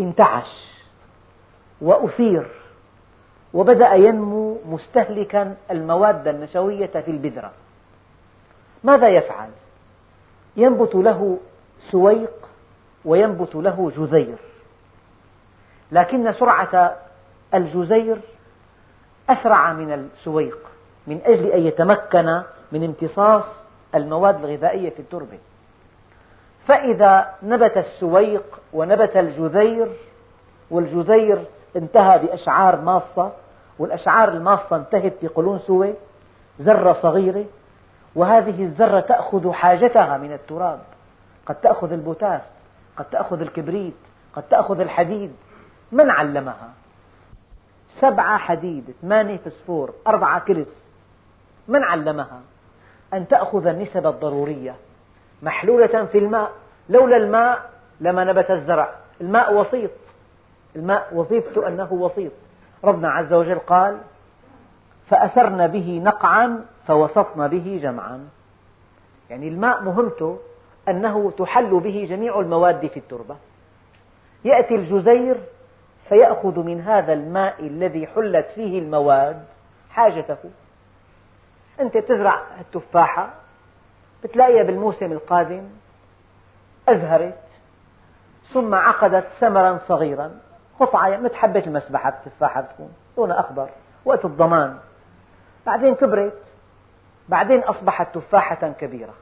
انتعش 0.01 0.75
وأثير 1.81 2.51
وبدأ 3.55 3.95
ينمو 3.95 4.59
مستهلكا 4.67 5.57
المواد 5.71 6.29
النشوية 6.29 6.87
في 6.87 7.11
البذرة. 7.11 7.53
ماذا 8.85 9.09
يفعل؟ 9.09 9.49
ينبت 10.57 10.95
له 10.95 11.39
سويق 11.91 12.49
وينبت 13.05 13.55
له 13.55 13.93
جزير. 13.97 14.37
لكن 15.93 16.33
سرعة 16.33 16.97
الجزير 17.55 18.21
أسرع 19.31 19.73
من 19.73 19.93
السويق 19.93 20.59
من 21.07 21.21
أجل 21.25 21.47
أن 21.47 21.67
يتمكن 21.67 22.43
من 22.73 22.85
امتصاص 22.85 23.45
المواد 23.95 24.45
الغذائية 24.45 24.91
في 24.91 25.01
التربة. 25.01 25.39
فإذا 26.67 27.35
نبت 27.43 27.77
السويق 27.77 28.61
ونبت 28.73 29.17
الجزير 29.17 29.89
والجزير 30.71 31.45
انتهى 31.77 32.19
بأشعار 32.19 32.81
ماصة 32.81 33.33
والأشعار 33.79 34.29
الماصة 34.29 34.77
انتهت 34.77 35.13
بقلنسوة 35.23 35.95
ذرة 36.61 36.93
صغيرة 36.93 37.45
وهذه 38.15 38.65
الذرة 38.65 39.01
تأخذ 39.01 39.53
حاجتها 39.53 40.19
من 40.19 40.33
التراب. 40.33 40.81
قد 41.47 41.55
تأخذ 41.55 41.93
البوتاس 41.93 42.43
قد 42.97 43.05
تأخذ 43.05 43.41
الكبريت 43.41 43.95
قد 44.35 44.43
تأخذ 44.43 44.81
الحديد. 44.81 45.33
من 45.93 46.11
علمها؟ 46.11 46.71
سبعة 48.01 48.39
حديد 48.39 48.95
ثمانية 49.03 49.37
فسفور 49.37 49.95
أربعة 50.07 50.41
كرس. 50.41 50.85
من 51.69 51.83
علمها؟ 51.83 52.41
أن 53.15 53.29
تأخذ 53.29 53.67
النسب 53.67 54.07
الضرورية 54.07 54.75
محلولة 55.43 56.05
في 56.05 56.19
الماء. 56.19 56.53
لولا 56.89 57.17
الماء 57.17 57.71
لما 58.01 58.25
نبت 58.25 58.51
الزرع. 58.51 58.95
الماء 59.21 59.55
وسيط. 59.55 59.91
الماء 60.77 61.15
وظيفته 61.15 61.69
أنه 61.69 61.93
وسيط. 61.93 62.33
ربنا 62.85 63.11
عز 63.11 63.33
وجل 63.33 63.59
قال 63.59 63.99
فأثرن 65.07 65.67
به 65.67 66.01
نقعا 66.05 66.65
فوسطن 66.87 67.49
به 67.49 67.81
جمعا. 67.83 68.29
يعني 69.31 69.49
الماء 69.49 69.83
مهمته 69.83 70.39
أنه 70.89 71.31
تحل 71.39 71.81
به 71.81 72.07
جميع 72.09 72.41
المواد 72.41 72.87
في 72.87 72.97
التربة. 72.97 73.37
يأتي 74.45 74.75
الجزير 74.75 75.37
فيأخذ 76.09 76.59
من 76.59 76.81
هذا 76.81 77.13
الماء 77.13 77.67
الذي 77.67 78.07
حلت 78.07 78.47
فيه 78.47 78.79
المواد 78.79 79.45
حاجته. 79.91 80.37
أنت 81.81 81.99
تزرع 81.99 82.43
التفاحة 82.61 83.31
بتلاقيها 84.25 84.63
بالموسم 84.63 85.13
القادم 85.13 85.63
أزهرت 86.89 87.39
ثم 88.53 88.75
عقدت 88.75 89.27
ثمرا 89.41 89.79
صغيرا. 89.89 90.39
قطعة 90.81 91.17
مثل 91.17 91.35
حبة 91.35 91.63
المسبحة 91.67 92.09
التفاحة 92.09 92.61
بتكون 92.61 92.93
لونها 93.19 93.41
أخضر 93.41 93.69
وقت 94.05 94.25
الضمان. 94.25 94.79
بعدين 95.67 95.95
كبرت 95.95 96.43
بعدين 97.29 97.61
أصبحت 97.61 98.15
تفاحة 98.15 98.73
كبيرة. 98.81 99.15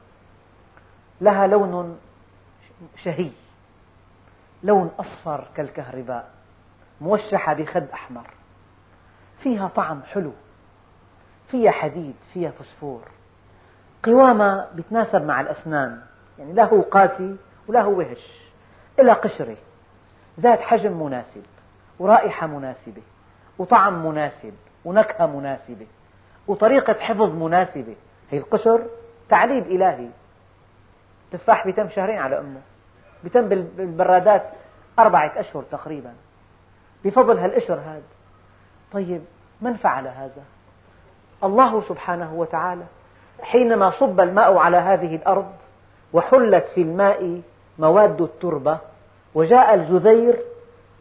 لها 1.23 1.47
لون 1.47 1.99
شهي 3.03 3.29
لون 4.63 4.91
أصفر 4.99 5.47
كالكهرباء 5.55 6.29
موشحة 7.01 7.53
بخد 7.53 7.83
أحمر. 7.93 8.29
فيها 9.39 9.67
طعم 9.67 10.03
حلو 10.03 10.31
فيها 11.47 11.71
حديد 11.71 12.15
فيها 12.33 12.51
فسفور. 12.51 13.01
قوامها 14.03 14.69
بتناسب 14.75 15.21
مع 15.21 15.41
الأسنان 15.41 16.01
يعني 16.39 16.53
لا 16.53 16.65
هو 16.65 16.81
قاسي 16.81 17.35
ولا 17.67 17.81
هو 17.81 17.97
وهش 17.97 18.51
إلى 18.99 19.11
قشرة. 19.11 19.57
ذات 20.39 20.59
حجم 20.59 21.03
مناسب 21.03 21.43
ورائحة 21.99 22.47
مناسبة 22.47 23.01
وطعم 23.57 24.05
مناسب 24.05 24.53
ونكهة 24.85 25.25
مناسبة 25.25 25.87
وطريقة 26.47 26.93
حفظ 26.93 27.35
مناسبة. 27.35 27.95
هي 28.31 28.37
القشر 28.37 28.87
تعليب 29.29 29.67
إلهي. 29.67 30.09
تفاح 31.33 31.65
بيتم 31.65 31.89
شهرين 31.89 32.17
على 32.17 32.39
أمه. 32.39 32.61
بيتم 33.23 33.49
بالبرادات 33.49 34.43
أربعة 34.99 35.31
أشهر 35.35 35.63
تقريبا. 35.71 36.13
بفضل 37.05 37.37
هالقشر 37.37 37.73
هذا 37.73 38.01
طيب 38.91 39.21
من 39.61 39.73
فعل 39.73 40.07
هذا؟ 40.07 40.43
الله 41.43 41.81
سبحانه 41.81 42.33
وتعالى 42.33 42.83
حينما 43.41 43.89
صب 43.89 44.19
الماء 44.19 44.57
على 44.57 44.77
هذه 44.77 45.15
الأرض 45.15 45.51
وحلت 46.13 46.67
في 46.75 46.81
الماء 46.81 47.41
مواد 47.79 48.21
التربة 48.21 48.77
وجاء 49.35 49.73
الجذير 49.73 50.41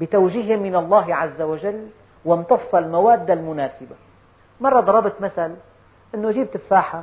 بتوجيه 0.00 0.56
من 0.56 0.76
الله 0.76 1.14
عز 1.14 1.42
وجل 1.42 1.88
وامتص 2.24 2.74
المواد 2.74 3.30
المناسبة. 3.30 3.96
مرة 4.60 4.80
ضربت 4.80 5.20
مثل 5.20 5.54
أنه 6.14 6.30
جيب 6.30 6.50
تفاحة 6.50 7.02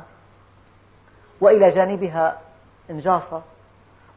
وإلى 1.40 1.70
جانبها 1.70 2.38
إنجاصة 2.90 3.42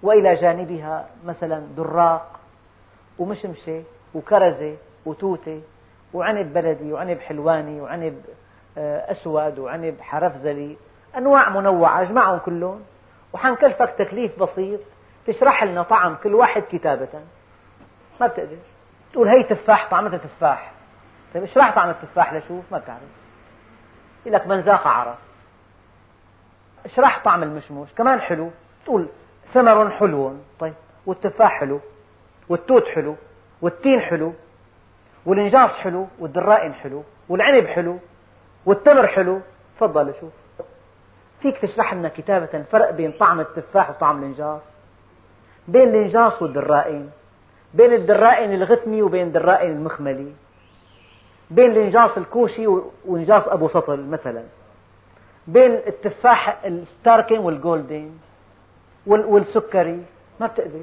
وإلى 0.03 0.33
جانبها 0.33 1.07
مثلا 1.25 1.59
دراق 1.77 2.39
ومشمشة 3.19 3.83
وكرزة 4.13 4.75
وتوتة 5.05 5.61
وعنب 6.13 6.53
بلدي 6.53 6.93
وعنب 6.93 7.19
حلواني 7.19 7.81
وعنب 7.81 8.21
آه، 8.77 9.11
أسود 9.11 9.59
وعنب 9.59 10.01
حرفزلي. 10.01 10.77
أنواع 11.17 11.49
منوعة 11.49 12.01
أجمعهم 12.01 12.39
كلهم. 12.39 12.83
وحنكلفك 13.33 13.95
تكليف 13.97 14.39
بسيط 14.39 14.79
تشرح 15.27 15.63
لنا 15.63 15.83
طعم 15.83 16.15
كل 16.15 16.35
واحد 16.35 16.63
كتابة. 16.71 17.07
ما 18.21 18.27
بتقدر. 18.27 18.57
تقول 19.13 19.27
هي 19.27 19.43
تفاح 19.43 19.89
طعمتها 19.91 20.17
تفاح. 20.17 20.71
طيب 21.33 21.43
اشرح 21.43 21.75
طعم 21.75 21.89
التفاح 21.89 22.33
لشوف 22.33 22.65
ما 22.71 22.77
بتعرف. 22.77 23.01
يقول 24.25 24.33
لك 24.33 24.47
من 24.47 24.59
ذاق 24.59 24.87
عرف. 24.87 25.17
اشرح 26.85 27.23
طعم 27.23 27.43
المشموش 27.43 27.93
كمان 27.93 28.21
حلو. 28.21 28.51
تقول 28.85 29.07
ثمر 29.53 29.89
حلو. 29.89 30.33
طيب. 30.59 30.73
والتفاح 31.05 31.59
حلو. 31.59 31.79
والتوت 32.49 32.87
حلو. 32.87 33.15
والتين 33.61 33.99
حلو. 33.99 34.33
والإنجاص 35.25 35.69
حلو. 35.69 36.07
والدرائن 36.19 36.73
حلو. 36.73 37.03
والعنب 37.29 37.67
حلو. 37.67 37.99
والتمر 38.65 39.07
حلو. 39.07 39.39
تفضل 39.77 40.13
شوف. 40.19 40.33
فيك 41.41 41.57
تشرح 41.57 41.93
لنا 41.93 42.09
كتابة 42.09 42.49
الفرق 42.53 42.89
بين 42.89 43.11
طعم 43.11 43.39
التفاح 43.39 43.89
وطعم 43.89 44.19
الإنجاص؟ 44.19 44.61
بين 45.67 45.89
الإنجاص 45.89 46.41
والدرائن. 46.41 47.09
بين 47.73 47.93
الدراقن 47.93 48.53
الغثمي 48.53 49.01
وبين 49.01 49.27
الدراقن 49.27 49.71
المخملي. 49.71 50.33
بين 51.51 51.71
الإنجاص 51.71 52.17
الكوشي 52.17 52.67
وإنجاص 53.05 53.47
أبو 53.47 53.67
سطل 53.67 53.99
مثلا. 53.99 54.43
بين 55.47 55.71
التفاح 55.71 56.65
ال 56.65 56.73
Starking 56.73 57.37
وال 57.37 57.56
Golden 57.56 58.11
والسكري 59.05 60.05
ما 60.39 60.47
بتقدر. 60.47 60.81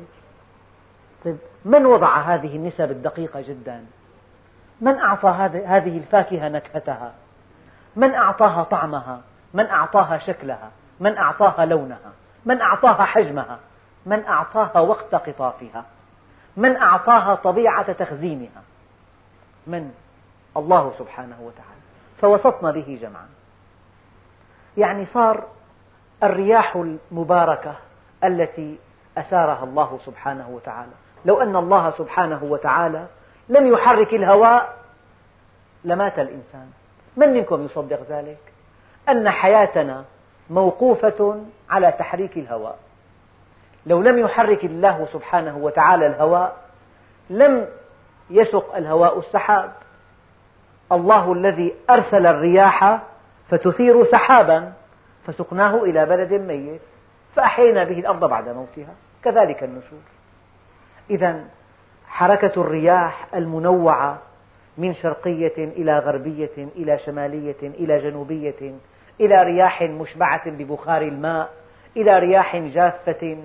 طيب 1.24 1.36
من 1.64 1.86
وضع 1.86 2.16
هذه 2.16 2.56
النسب 2.56 2.90
الدقيقة 2.90 3.40
جدا؟ 3.40 3.84
من 4.80 4.98
أعطى 4.98 5.28
هذه 5.66 5.98
الفاكهة 5.98 6.48
نكهتها؟ 6.48 7.12
من 7.96 8.14
أعطاها 8.14 8.62
طعمها؟ 8.62 9.20
من 9.54 9.66
أعطاها 9.66 10.18
شكلها؟ 10.18 10.70
من 11.00 11.16
أعطاها 11.16 11.64
لونها؟ 11.64 12.12
من 12.44 12.60
أعطاها 12.60 13.04
حجمها؟ 13.04 13.58
من 14.06 14.24
أعطاها 14.24 14.80
وقت 14.80 15.14
قطافها؟ 15.14 15.84
من 16.56 16.76
أعطاها 16.76 17.34
طبيعة 17.34 17.92
تخزينها؟ 17.92 18.62
من؟ 19.66 19.90
الله 20.56 20.92
سبحانه 20.98 21.36
وتعالى. 21.40 21.80
فوسطنا 22.20 22.70
به 22.70 22.98
جمعا. 23.02 23.28
يعني 24.76 25.04
صار 25.04 25.44
الرياح 26.22 26.76
المباركة 26.76 27.74
التي 28.24 28.78
أثارها 29.18 29.64
الله 29.64 29.98
سبحانه 30.06 30.48
وتعالى. 30.48 30.92
لو 31.24 31.42
أن 31.42 31.56
الله 31.56 31.90
سبحانه 31.90 32.44
وتعالى 32.44 33.06
لم 33.48 33.72
يحرك 33.72 34.14
الهواء 34.14 34.76
لمات 35.84 36.18
الإنسان. 36.18 36.70
من 37.16 37.28
منكم 37.28 37.64
يصدق 37.64 38.00
ذلك؟ 38.10 38.38
أن 39.08 39.30
حياتنا 39.30 40.04
موقوفة 40.50 41.44
على 41.70 41.92
تحريك 41.92 42.36
الهواء. 42.36 42.78
لو 43.86 44.02
لم 44.02 44.18
يحرك 44.18 44.64
الله 44.64 45.06
سبحانه 45.12 45.56
وتعالى 45.56 46.06
الهواء 46.06 46.56
لم 47.30 47.66
يسق 48.30 48.76
الهواء 48.76 49.18
السحاب. 49.18 49.72
الله 50.92 51.32
الذي 51.32 51.74
أرسل 51.90 52.26
الرياح 52.26 52.98
فتثير 53.48 54.04
سحابا 54.04 54.72
فسقناه 55.26 55.82
إلى 55.82 56.06
بلد 56.06 56.32
ميت. 56.32 56.80
فأحيينا 57.36 57.84
به 57.84 57.98
الأرض 57.98 58.24
بعد 58.24 58.48
موتها. 58.48 58.94
كذلك 59.24 59.62
النشور. 59.62 60.00
إذا 61.10 61.44
حركة 62.06 62.60
الرياح 62.60 63.34
المنوعة 63.34 64.18
من 64.78 64.94
شرقية 64.94 65.58
إلى 65.58 65.98
غربية 65.98 66.68
إلى 66.76 66.98
شمالية 66.98 67.62
إلى 67.62 67.98
جنوبية 67.98 68.74
إلى 69.20 69.42
رياح 69.42 69.82
مشبعة 69.82 70.50
ببخار 70.50 71.02
الماء 71.02 71.50
إلى 71.96 72.18
رياح 72.18 72.56
جافة 72.56 73.36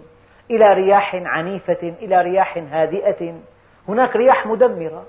إلى 0.51 0.73
رياح 0.73 1.15
عنيفة 1.15 1.93
إلى 2.01 2.21
رياح 2.21 2.57
هادئة. 2.57 3.33
هناك 3.87 4.15
رياح 4.15 4.47
مدمرة. 4.47 5.05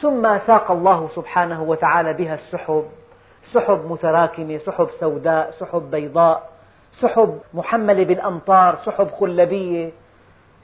ثم 0.00 0.38
ساق 0.38 0.70
الله 0.70 1.08
سبحانه 1.08 1.62
وتعالى 1.62 2.12
بها 2.12 2.34
السحب. 2.34 2.84
سحب 3.52 3.90
متراكمة 3.90 4.58
سحب 4.58 4.90
سوداء 4.90 5.50
سحب 5.50 5.90
بيضاء. 5.90 6.55
سحب 7.00 7.40
محملة 7.54 8.04
بالأمطار 8.04 8.76
سحب 8.76 9.10
خلبية 9.10 9.90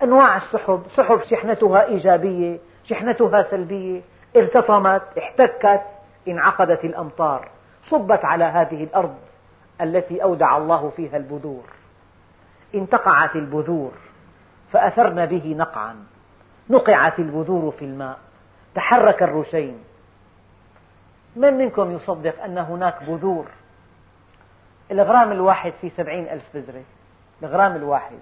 أنواع 0.03 0.37
السحب 0.37 0.83
سحب 0.97 1.23
شحنتها 1.23 1.85
إيجابية 1.85 2.59
شحنتها 2.85 3.51
سلبية 3.51 4.01
ارتطمت 4.37 5.03
احتكت 5.19 5.83
انعقدت 6.29 6.85
الأمطار 6.85 7.49
صبت 7.91 8.25
على 8.25 8.45
هذه 8.45 8.85
الأرض 8.85 9.15
التي 9.81 10.23
أودع 10.23 10.57
الله 10.57 10.93
فيها 10.97 11.17
البذور. 11.17 11.65
انتقعت 12.75 13.37
البذور 13.37 13.93
فأثرن 14.73 15.27
به 15.27 15.55
نقعا. 15.59 15.97
نقعت 16.71 17.19
البذور 17.19 17.71
في 17.79 17.85
الماء. 17.85 18.19
تحرك 18.75 19.23
الرشين. 19.23 19.79
من 21.37 21.55
منكم 21.55 21.91
يصدق 21.91 22.43
أن 22.43 22.59
هناك 22.59 23.03
بذور؟ 23.03 23.47
الغرام 24.93 25.33
الواحد 25.33 25.73
فيه 25.81 25.89
سبعين 25.89 26.29
ألف 26.29 26.43
بذرة. 26.55 26.83
الغرام 27.43 27.77
الواحد. 27.77 28.19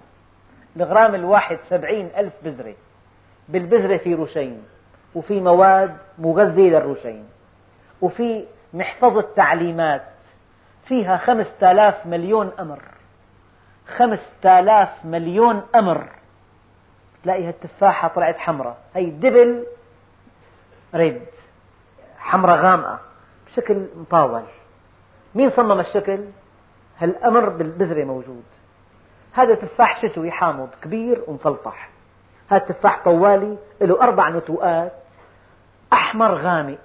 الغرام 0.75 1.15
الواحد 1.15 1.59
سبعين 1.69 2.09
ألف 2.17 2.33
بذرة. 2.43 2.75
بالبذرة 3.49 3.97
في 3.97 4.15
رشين 4.15 4.63
وفي 5.15 5.39
مواد 5.39 5.97
مغذية 6.17 6.69
للرشين 6.69 7.25
وفي 8.01 8.45
محفظة 8.73 9.27
تعليمات. 9.35 10.03
فيها 10.85 11.17
خمسة 11.17 11.71
آلاف 11.71 12.05
مليون 12.05 12.51
أمر. 12.59 12.81
خمسة 13.87 14.59
آلاف 14.59 15.05
مليون 15.05 15.63
أمر. 15.75 16.07
تلاقي 17.23 17.47
هالتفاحة 17.47 18.07
طلعت 18.07 18.37
حمراء. 18.37 18.77
هي 18.95 19.09
دبل 19.09 19.65
ريد. 20.95 21.21
حمراء 22.17 22.57
غامقة. 22.57 22.99
بشكل 23.47 23.87
مطاول 23.95 24.43
مين 25.35 25.49
صمم 25.49 25.79
الشكل؟ 25.79 26.25
هالأمر 27.01 27.49
بالبذرة 27.49 28.03
موجود. 28.03 28.43
هذا 29.33 29.55
تفاح 29.55 30.01
شتوي 30.01 30.31
حامض 30.31 30.69
كبير 30.81 31.23
ومفلطح. 31.27 31.89
هذا 32.49 32.59
تفاح 32.59 33.03
طوالي 33.03 33.57
له 33.81 34.01
أربع 34.01 34.29
نتوءات 34.29 34.91
أحمر 35.93 36.35
غامق. 36.35 36.77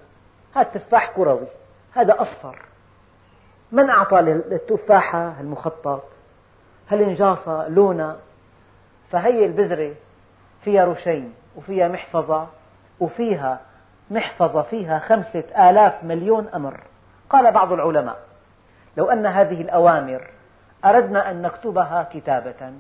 هذا 0.54 0.68
تفاح 0.68 1.10
كروي 1.10 1.46
هذا 1.92 2.22
أصفر. 2.22 2.58
من 3.72 3.90
أعطى 3.90 4.20
للتفاحة 4.20 5.40
المخطط 5.40 6.04
هالنجاصة 6.90 7.68
لونها 7.68 8.16
فهي 9.10 9.46
البذرة 9.46 9.94
فيها 10.62 10.84
رشين 10.84 11.34
وفيها 11.56 11.88
محفظة 11.88 12.46
وفيها 13.00 13.60
محفظة 14.10 14.62
فيها 14.62 14.98
خمسة 14.98 15.70
آلاف 15.70 16.04
مليون 16.04 16.48
أمر. 16.48 16.80
قال 17.30 17.52
بعض 17.52 17.72
العلماء. 17.72 18.18
لو 18.96 19.10
أن 19.10 19.26
هذه 19.26 19.60
الأوامر 19.60 20.30
أردنا 20.84 21.30
أن 21.30 21.42
نكتبها 21.42 22.08
كتابة. 22.12 22.72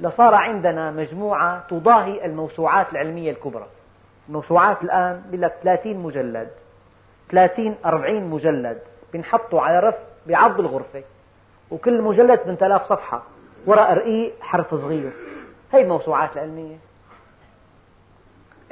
لصار 0.00 0.34
عندنا 0.34 0.90
مجموعة 0.90 1.66
تضاهي 1.68 2.24
الموسوعات 2.24 2.92
العلمية 2.92 3.30
الكبرى. 3.30 3.66
الموسوعات 4.28 4.82
الآن 4.82 5.22
لك 5.32 5.54
30 5.62 5.96
مجلد 5.96 6.48
30 7.30 7.76
40 7.84 8.24
مجلد 8.24 8.78
بينحطوا 9.12 9.60
على 9.60 9.80
رف 9.80 9.94
بعرض 10.26 10.60
الغرفة 10.60 11.02
وكل 11.70 12.02
مجلد 12.02 12.38
8000 12.38 12.82
صفحة 12.82 13.22
ورق 13.66 13.90
رقيق 13.90 14.34
حرف 14.40 14.74
صغير. 14.74 15.12
هي 15.72 15.82
الموسوعات 15.82 16.32
العلمية. 16.32 16.76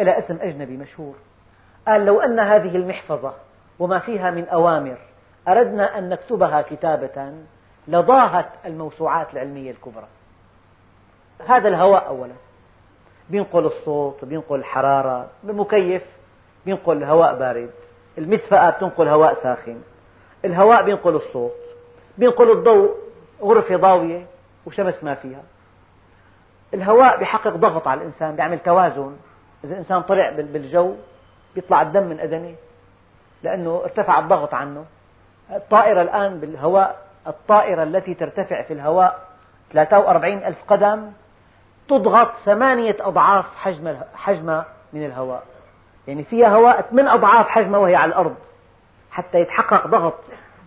إلى 0.00 0.18
اسم 0.18 0.38
أجنبي 0.40 0.76
مشهور. 0.76 1.14
قال 1.88 2.04
لو 2.06 2.20
أن 2.20 2.40
هذه 2.40 2.76
المحفظة 2.76 3.32
وما 3.78 3.98
فيها 3.98 4.30
من 4.30 4.48
أوامر 4.48 4.96
أردنا 5.48 5.98
أن 5.98 6.08
نكتبها 6.08 6.62
كتابة 6.62 7.32
لضاهت 7.88 8.46
الموسوعات 8.64 9.32
العلمية 9.32 9.70
الكبرى. 9.70 10.06
هذا 11.46 11.68
الهواء 11.68 12.06
أولا. 12.06 12.32
بينقل 13.30 13.66
الصوت 13.66 14.24
بينقل 14.24 14.58
الحرارة 14.58 15.28
المكيف 15.44 16.02
بينقل 16.66 17.04
هواء 17.04 17.38
بارد. 17.38 17.70
المدفأة 18.18 18.70
بتنقل 18.70 19.08
هواء 19.08 19.34
ساخن. 19.34 19.82
الهواء 20.44 20.82
بينقل 20.82 21.14
الصوت. 21.14 21.52
بينقل 22.18 22.50
الضوء 22.50 22.94
غرفة 23.42 23.76
ضاوية 23.76 24.26
وشمس 24.66 25.04
ما 25.04 25.14
فيها. 25.14 25.42
الهواء 26.74 27.18
بيحقق 27.18 27.56
ضغط 27.56 27.88
على 27.88 28.00
الإنسان 28.00 28.36
بيعمل 28.36 28.58
توازن. 28.58 29.16
إذا 29.64 29.72
الإنسان 29.72 30.02
طلع 30.02 30.30
بالجو 30.30 30.94
بيطلع 31.54 31.82
الدم 31.82 32.02
من 32.02 32.20
أذنه 32.20 32.54
لأنه 33.42 33.80
ارتفع 33.84 34.18
الضغط 34.18 34.54
عنه. 34.54 34.84
الطائرة 35.50 36.02
الآن 36.02 36.40
بالهواء 36.40 37.04
الطائرة 37.26 37.82
التي 37.82 38.14
ترتفع 38.14 38.62
في 38.62 38.72
الهواء 38.72 39.18
43 39.72 40.32
ألف 40.32 40.58
قدم 40.68 41.12
تضغط 41.88 42.30
ثمانية 42.44 42.96
أضعاف 43.00 43.56
حجم 43.56 43.96
حجمها 44.14 44.66
من 44.92 45.06
الهواء. 45.06 45.42
يعني 46.08 46.24
فيها 46.24 46.48
هواء 46.48 46.80
ثمان 46.80 47.08
أضعاف 47.08 47.48
حجمها 47.48 47.80
وهي 47.80 47.96
على 47.96 48.08
الأرض. 48.08 48.34
حتى 49.10 49.38
يتحقق 49.40 49.86
ضغط 49.86 50.14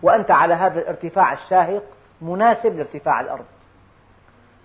وأنت 0.02 0.30
على 0.30 0.54
هذا 0.54 0.80
الارتفاع 0.80 1.32
الشاهق 1.32 1.82
مناسب 2.22 2.76
لارتفاع 2.76 3.20
الأرض. 3.20 3.44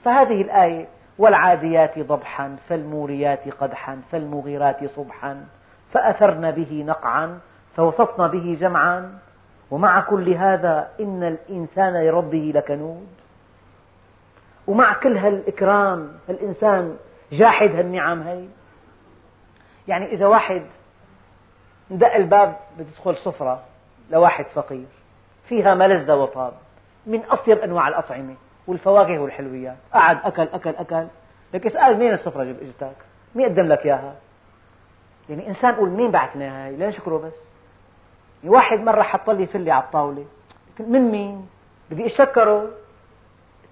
فهذه 0.04 0.42
الآية 0.42 0.88
والعاديات 1.18 2.00
ضبحا 2.00 2.56
فالموريات 2.70 3.50
قدحا 3.50 4.02
فالمغيرات 4.12 4.86
صبحا 4.96 5.46
فأثرن 5.92 6.52
به 6.52 6.84
نقعا 6.88 7.40
فوسطن 7.76 8.28
به 8.28 8.58
جمعا 8.60 9.18
ومع 9.74 10.00
كل 10.02 10.30
هذا 10.30 10.90
إن 11.00 11.24
الإنسان 11.24 11.94
لربه 12.06 12.52
لكنود. 12.56 13.08
ومع 14.68 14.94
كل 14.94 15.18
هالإكرام 15.18 16.12
الإنسان 16.30 16.98
جاحد 17.32 17.70
هالنعم 17.70 18.22
هي 18.22 18.48
يعني 19.88 20.06
إذا 20.14 20.28
واحد 20.28 20.62
دق 21.90 22.14
الباب 22.14 22.56
بتدخل 22.80 23.16
سفرة 23.16 23.64
لواحد 24.12 24.46
فقير 24.46 24.86
فيها 25.46 25.76
ما 25.76 25.88
لذ 25.88 26.12
وطاب 26.12 26.54
من 27.06 27.24
أطيب 27.30 27.58
أنواع 27.58 27.88
الأطعمة 27.88 28.36
والفواكه 28.68 29.20
والحلويات. 29.20 29.78
قعد 29.94 30.18
أكل 30.24 30.48
أكل 30.54 30.70
أكل. 30.70 31.08
لك 31.54 31.66
اسأل 31.66 31.98
مين 32.00 32.14
السفرة 32.14 32.42
اجتك 32.42 32.96
مين 33.36 33.46
قدم 33.50 33.68
لك 33.68 33.86
إياها؟ 33.86 34.16
يعني 35.30 35.48
إنسان 35.48 35.74
يقول 35.74 35.90
مين 35.90 36.12
بعث 36.12 36.36
لنا 36.36 36.66
هاي؟ 36.66 36.76
لا 36.76 36.88
نشكره 36.88 37.18
بس. 37.18 37.53
واحد 38.46 38.80
مرة 38.80 39.02
حط 39.02 39.30
لي 39.30 39.48
فلة 39.48 39.74
على 39.74 39.84
الطاولة. 39.84 40.26
من 40.80 41.12
مين؟ 41.12 41.48
بدي 41.92 42.06
أشكره. 42.06 42.70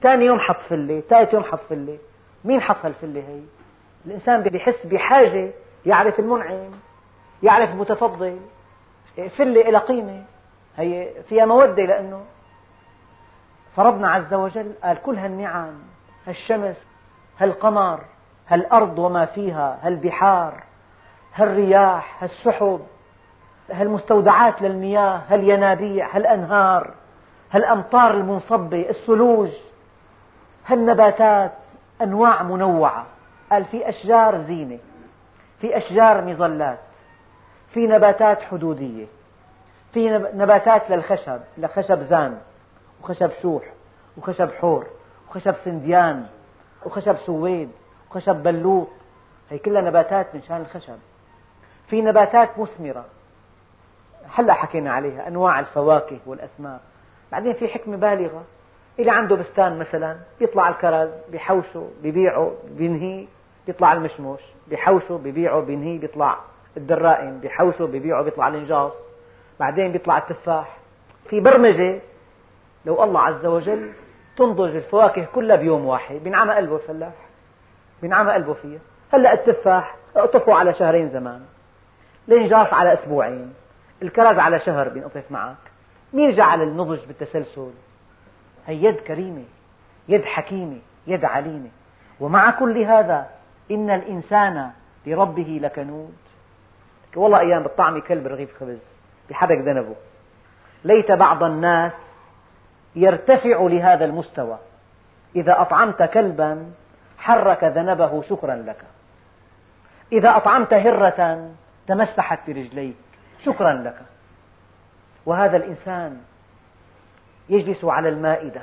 ثاني 0.01 0.25
يوم 0.25 0.39
حط 0.39 0.59
فلة 0.69 1.03
ثالث 1.09 1.33
يوم 1.33 1.43
حط 1.43 1.59
فلة 1.69 1.97
مين 2.45 2.61
حط 2.61 2.85
هالفلة 2.85 3.19
هي؟ 3.19 3.41
الإنسان 4.05 4.41
بيحس 4.41 4.85
بحاجة 4.85 5.51
يعرف 5.85 6.19
المنعم 6.19 6.71
يعرف 7.43 7.69
المتفضل. 7.69 8.39
فلة 9.37 9.61
إلى 9.61 9.77
قيمة. 9.77 10.23
هي 10.77 11.09
فيها 11.29 11.45
مودة 11.45 11.83
لأنه 11.83 12.21
فربنا 13.75 14.11
عز 14.11 14.33
وجل 14.33 14.73
قال 14.83 15.01
كل 15.01 15.15
هالنعم 15.15 15.73
هالشمس 16.27 16.87
هالقمر 17.39 17.99
هالأرض 18.47 18.99
وما 18.99 19.25
فيها 19.25 19.79
هالبحار 19.81 20.63
هالرياح 21.35 22.23
هالسحب 22.23 22.81
هالمستودعات 23.71 24.61
للمياه؟ 24.61 25.21
هالينابيع 25.29 26.15
هالأنهار 26.15 26.93
هالأمطار 27.51 28.13
المنصبة 28.13 28.89
الثلوج 28.89 29.49
هالنباتات 30.65 31.51
أنواع 32.01 32.43
منوعة. 32.43 33.05
قال 33.51 33.65
في 33.65 33.89
أشجار 33.89 34.37
زينة 34.37 34.79
في 35.59 35.77
أشجار 35.77 36.25
مظلات 36.25 36.79
في 37.73 37.87
نباتات 37.87 38.41
حدودية 38.41 39.05
في 39.93 40.09
نباتات 40.33 40.89
للخشب 40.89 41.39
لخشب 41.57 42.01
زان 42.01 42.37
وخشب 43.03 43.31
شوح 43.41 43.63
وخشب 44.17 44.51
حور 44.51 44.87
وخشب 45.29 45.55
سنديان 45.65 46.25
وخشب 46.85 47.17
سويد 47.25 47.71
وخشب 48.09 48.35
بلوط. 48.35 48.87
هي 49.49 49.57
كلها 49.57 49.81
نباتات 49.81 50.35
من 50.35 50.41
شان 50.41 50.61
الخشب. 50.61 50.97
في 51.87 52.01
نباتات 52.01 52.59
مثمرة. 52.59 53.05
هلا 54.35 54.53
حكينا 54.53 54.93
عليها 54.93 55.27
أنواع 55.27 55.59
الفواكه 55.59 56.19
والأسماك. 56.25 56.79
بعدين 57.31 57.53
في 57.53 57.67
حكمة 57.67 57.97
بالغة 57.97 58.43
اللي 58.99 59.11
عنده 59.11 59.35
بستان 59.35 59.79
مثلا 59.79 60.17
بيطلع 60.39 60.69
الكرز 60.69 61.09
بيحوشه 61.31 61.89
بيبيعه 62.03 62.51
بينهي 62.77 63.27
بيطلع 63.67 63.93
المشمش 63.93 64.39
بيحوشه 64.67 65.17
بيبيعه 65.17 65.61
بينهي 65.61 65.97
بيطلع 65.97 66.37
الدرائم 66.77 67.39
بيحوشه 67.39 67.85
بيبيعه 67.85 68.23
بيطلع 68.23 68.47
الإنجاص. 68.47 68.93
بعدين 69.59 69.91
بيطلع 69.91 70.17
التفاح. 70.17 70.77
في 71.29 71.39
برمجة 71.39 72.01
لو 72.85 73.03
الله 73.03 73.19
عز 73.21 73.45
وجل 73.45 73.91
تنضج 74.37 74.75
الفواكه 74.75 75.25
كلها 75.25 75.55
بيوم 75.55 75.85
واحد 75.85 76.15
بينعمى 76.15 76.53
قلبه 76.53 76.75
الفلاح 76.75 77.13
بينعمى 78.01 78.31
قلبه 78.31 78.53
فيها. 78.53 78.79
هلأ 79.13 79.33
التفاح 79.33 79.95
اقطفه 80.15 80.53
على 80.53 80.73
شهرين 80.73 81.09
زمان 81.09 81.41
الإنجاص 82.27 82.73
على 82.73 82.93
أسبوعين. 82.93 83.53
الكرز 84.01 84.39
على 84.39 84.59
شهر 84.59 84.89
بينقطف 84.89 85.31
معك 85.31 85.55
مين 86.13 86.29
جعل 86.29 86.61
النضج 86.61 87.05
بالتسلسل؟ 87.05 87.71
هي 88.67 88.83
يد 88.83 88.95
كريمة 88.95 89.43
يد 90.07 90.25
حكيمة 90.25 90.77
يد 91.07 91.25
عليمة. 91.25 91.69
ومع 92.19 92.51
كل 92.51 92.77
هذا 92.77 93.29
إن 93.71 93.89
الإنسان 93.89 94.71
لربه 95.05 95.59
لكنود. 95.61 96.13
والله 97.15 97.39
أيام 97.39 97.63
بالطعم 97.63 97.99
كلب 97.99 98.27
رغيف 98.27 98.59
خبز 98.59 98.85
بحرك 99.29 99.57
ذنبه. 99.57 99.95
ليت 100.83 101.11
بعض 101.11 101.43
الناس 101.43 101.91
يرتفع 102.95 103.61
لهذا 103.61 104.05
المستوى. 104.05 104.57
إذا 105.35 105.61
أطعمت 105.61 106.03
كلبا 106.03 106.71
حرك 107.17 107.63
ذنبه 107.63 108.21
شكرا 108.21 108.55
لك. 108.55 108.81
إذا 110.11 110.37
أطعمت 110.37 110.73
هرة 110.73 111.49
تمسحت 111.87 112.39
برجليك. 112.47 112.95
شكرا 113.45 113.73
لك. 113.73 113.97
وهذا 115.25 115.57
الإنسان 115.57 116.21
يجلس 117.49 117.85
على 117.85 118.09
المائدة 118.09 118.61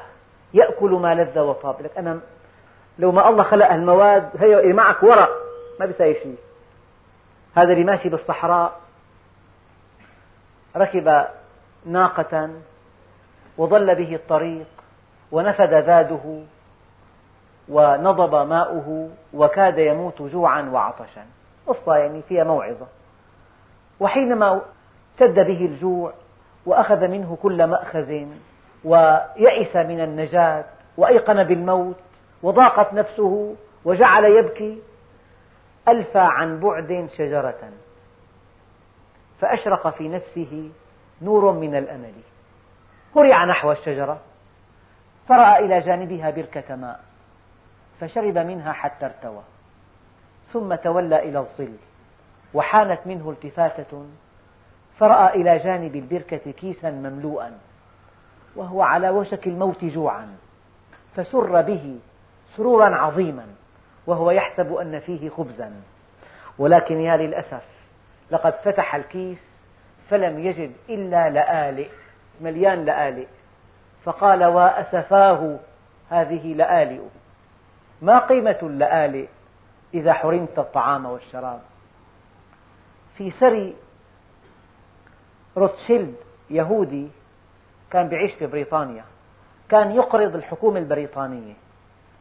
يأكل 0.54 0.90
ما 0.90 1.14
لذ 1.14 1.38
وطاب 1.38 1.82
لك. 1.82 1.98
أنا 1.98 2.20
لو 2.98 3.12
ما 3.12 3.28
الله 3.28 3.42
خلق 3.42 3.72
المواد 3.72 4.30
هي 4.38 4.72
معك 4.72 5.02
ورق 5.02 5.30
ما 5.80 5.86
بيساوي 5.86 6.14
شيء. 6.14 6.36
هذا 7.54 7.72
اللي 7.72 7.84
ماشي 7.84 8.08
بالصحراء 8.08 8.80
ركب 10.76 11.24
ناقة 11.86 12.50
وضل 13.58 13.94
به 13.94 14.14
الطريق 14.14 14.66
ونفد 15.32 15.74
ذاده 15.74 16.42
ونضب 17.68 18.34
ماؤه 18.34 19.10
وكاد 19.34 19.78
يموت 19.78 20.22
جوعا 20.22 20.62
وعطشا. 20.62 21.26
قصة 21.66 21.96
يعني 21.96 22.22
فيها 22.22 22.44
موعظة. 22.44 22.86
وحينما 24.00 24.60
اشتد 25.14 25.34
به 25.34 25.66
الجوع 25.66 26.12
وأخذ 26.66 27.08
منه 27.08 27.38
كل 27.42 27.66
مأخذ 27.66 28.26
ويئس 28.84 29.76
من 29.76 30.00
النجاة 30.00 30.64
وأيقن 30.96 31.44
بالموت 31.44 31.96
وضاقت 32.42 32.94
نفسه 32.94 33.56
وجعل 33.84 34.24
يبكي 34.24 34.82
ألفى 35.88 36.18
عن 36.18 36.60
بعد 36.60 37.08
شجرة. 37.16 37.70
فأشرق 39.40 39.88
في 39.88 40.08
نفسه 40.08 40.70
نور 41.22 41.52
من 41.52 41.76
الأمل. 41.76 42.14
هرع 43.16 43.44
نحو 43.44 43.72
الشجرة 43.72 44.20
فرأى 45.28 45.64
إلى 45.64 45.78
جانبها 45.78 46.30
بركة 46.30 46.76
ماء 46.76 47.00
فشرب 48.00 48.38
منها 48.38 48.72
حتى 48.72 49.06
ارتوى 49.06 49.42
ثم 50.52 50.74
تولى 50.74 51.28
إلى 51.28 51.38
الظل. 51.38 51.76
وحانت 52.54 53.00
منه 53.06 53.30
التفاتة 53.30 54.06
فرأى 54.98 55.40
إلى 55.40 55.56
جانب 55.56 55.96
البركة 55.96 56.50
كيسا 56.50 56.90
مملوءا 56.90 57.58
وهو 58.56 58.82
على 58.82 59.10
وشك 59.10 59.46
الموت 59.46 59.84
جوعا 59.84 60.36
فسر 61.14 61.62
به 61.62 61.98
سرورا 62.56 62.96
عظيما 62.96 63.46
وهو 64.06 64.30
يحسب 64.30 64.74
أن 64.74 65.00
فيه 65.00 65.30
خبزا. 65.30 65.72
ولكن 66.58 67.00
يا 67.00 67.16
للأسف 67.16 67.64
لقد 68.30 68.52
فتح 68.52 68.94
الكيس 68.94 69.38
فلم 70.10 70.38
يجد 70.38 70.72
إلا 70.88 71.30
لآلئ 71.30 71.88
مليان 72.40 72.84
لآلئ 72.84 73.26
فقال 74.04 74.44
وأسفاه 74.44 75.58
هذه 76.10 76.54
لآلئ 76.54 77.00
ما 78.02 78.18
قيمة 78.18 78.58
اللآلئ 78.62 79.26
إذا 79.94 80.12
حرمت 80.12 80.58
الطعام 80.58 81.06
والشراب؟ 81.06 81.60
في 83.18 83.30
سري 83.30 83.74
روتشيلد 85.56 86.14
يهودي 86.50 87.08
كان 87.90 88.12
يعيش 88.12 88.34
في 88.34 88.46
بريطانيا 88.46 89.04
كان 89.68 89.90
يقرض 89.92 90.34
الحكومة 90.34 90.78
البريطانية. 90.78 91.54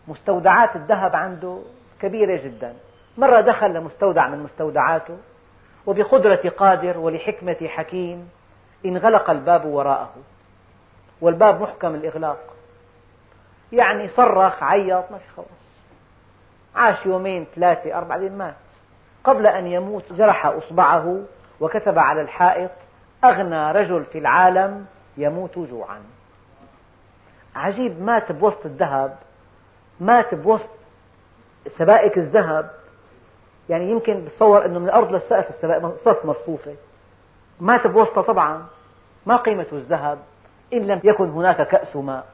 مستودعات 0.08 0.76
الذهب 0.76 1.16
عنده 1.16 1.62
كبيرة 2.02 2.44
جدا. 2.44 2.74
مرة 3.18 3.42
دخل 3.42 3.74
لمستودع 3.74 4.28
من 4.28 4.40
مستودعاته 4.40 5.18
وبقدرة 5.86 6.50
قادر 6.58 6.98
ولحكمة 6.98 7.68
حكيم 7.68 8.30
انغلق 8.86 9.30
الباب 9.30 9.66
وراءه. 9.66 10.14
والباب 11.22 11.62
محكم 11.62 11.96
الإغلاق. 11.96 12.54
يعني 13.72 14.08
صرخ 14.08 14.64
عيط 14.64 15.12
ما 15.12 15.18
في 15.18 15.30
خلاص 15.38 15.48
عاش 16.76 17.06
يومين 17.06 17.48
ثلاثة 17.56 17.98
أربعة 17.98 18.10
بعدين 18.10 18.38
مات. 18.38 18.56
قبل 19.28 19.48
أن 19.48 19.68
يموت 19.68 20.14
جرح 20.14 20.46
أصبعه 20.46 21.24
وكتب 21.60 22.00
على 22.00 22.22
الحائط 22.22 22.72
أغنى 23.24 23.72
رجل 23.72 24.06
في 24.06 24.18
العالم 24.18 24.86
يموت 25.18 25.60
جوعا. 25.60 26.02
عجيب 27.56 28.02
مات 28.02 28.32
بوسط 28.32 28.66
الذهب 28.66 29.18
مات 30.00 30.36
بوسط 30.36 30.70
سبائك 31.68 32.18
الذهب. 32.18 32.72
يعني 33.70 33.92
يمكن 33.92 34.26
بتصور 34.26 34.66
أنه 34.66 34.80
من 34.80 34.86
الأرض 34.86 35.12
للسقف 35.12 35.66
السقف 35.66 36.26
مصفوفة. 36.26 36.76
مات 37.60 37.88
بوسطها 37.88 38.22
طبعا 38.22 38.66
ما 39.26 39.36
قيمة 39.36 39.68
الذهب. 39.72 40.20
إن 40.74 40.88
لم 40.88 41.02
يكن 41.04 41.30
هناك 41.30 41.68
كأس 41.68 41.96
ماء. 41.96 42.26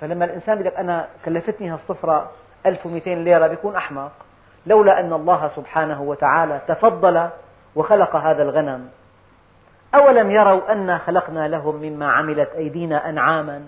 فلما 0.00 0.24
الإنسان 0.24 0.54
يقول 0.54 0.66
لك 0.66 0.76
أنا 0.76 1.08
كلفتني 1.24 1.70
هالصفرة 1.70 2.30
1200 2.66 3.14
ليرة 3.14 3.46
بيكون 3.46 3.76
أحمق. 3.76 4.12
لولا 4.66 5.00
أن 5.00 5.12
الله 5.12 5.50
سبحانه 5.56 6.02
وتعالى 6.02 6.60
تفضل 6.68 7.28
وخلق 7.76 8.16
هذا 8.16 8.42
الغنم. 8.42 8.88
أولم 9.94 10.30
يروا 10.30 10.72
أنا 10.72 10.98
خلقنا 10.98 11.48
لهم 11.48 11.76
مما 11.76 12.12
عملت 12.12 12.50
أيدينا 12.56 13.08
أنعاما 13.08 13.62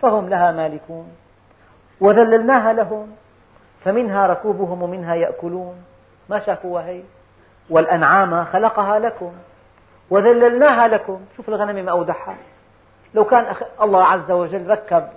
فهم 0.00 0.28
لها 0.28 0.52
مالكون. 0.52 1.16
وذللناها 2.00 2.72
لهم 2.72 3.12
فمنها 3.84 4.26
ركوبهم 4.26 4.82
ومنها 4.82 5.14
يأكلون. 5.14 5.74
ما 6.28 6.38
شافوها 6.38 6.86
هي 6.86 7.02
والأنعام 7.70 8.44
خلقها 8.44 8.98
لكم. 8.98 9.32
وذللناها 10.10 10.88
لكم. 10.88 11.20
شوف 11.36 11.48
الغنم 11.48 11.84
ما 11.84 11.90
أودعها 11.90 12.36
لو 13.14 13.24
كان 13.24 13.54
الله 13.82 14.04
عز 14.04 14.30
وجل 14.30 14.70
ركب 14.70 15.08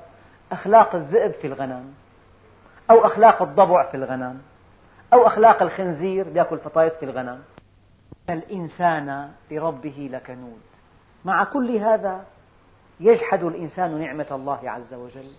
أخلاق 0.52 0.96
الذئب 0.96 1.32
في 1.32 1.48
الغنم 1.48 1.94
أو 2.92 3.06
أخلاق 3.06 3.42
الضبع 3.42 3.84
في 3.84 3.98
الغنم 3.98 4.42
أو 5.14 5.28
أخلاق 5.28 5.62
الخنزير 5.62 6.28
يأكل 6.36 6.58
فطايس 6.58 6.94
في 6.94 7.06
الغنم. 7.06 7.42
الإنسان 8.30 9.32
لربه 9.52 10.10
لكنود. 10.12 10.62
مع 11.26 11.44
كل 11.44 11.76
هذا 11.76 12.24
يجحد 13.00 13.44
الإنسان 13.44 14.00
نعمة 14.00 14.28
الله 14.32 14.60
عز 14.64 14.94
وجل. 14.94 15.32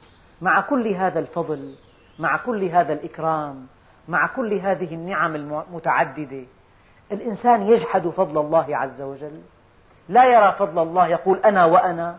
مع 0.42 0.60
كل 0.60 0.88
هذا 0.88 1.18
الفضل 1.18 1.74
مع 2.18 2.36
كل 2.36 2.64
هذا 2.64 2.92
الإكرام 2.92 3.66
مع 4.08 4.26
كل 4.26 4.54
هذه 4.54 4.94
النعم 4.94 5.36
المتعددة 5.36 6.44
الإنسان 7.12 7.62
يجحد 7.62 8.08
فضل 8.08 8.40
الله 8.40 8.76
عز 8.76 9.00
وجل. 9.00 9.42
لا 10.08 10.24
يرى 10.24 10.52
فضل 10.58 10.82
الله 10.82 11.06
يقول 11.06 11.38
أنا 11.38 11.64
وأنا 11.64 12.18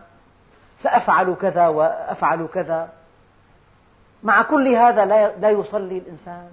سأفعل 0.76 1.34
كذا 1.34 1.68
وأفعل 1.68 2.46
كذا. 2.54 2.88
مع 4.22 4.42
كل 4.42 4.68
هذا 4.68 5.04
لا 5.40 5.50
يصلي 5.50 5.98
الإنسان. 5.98 6.50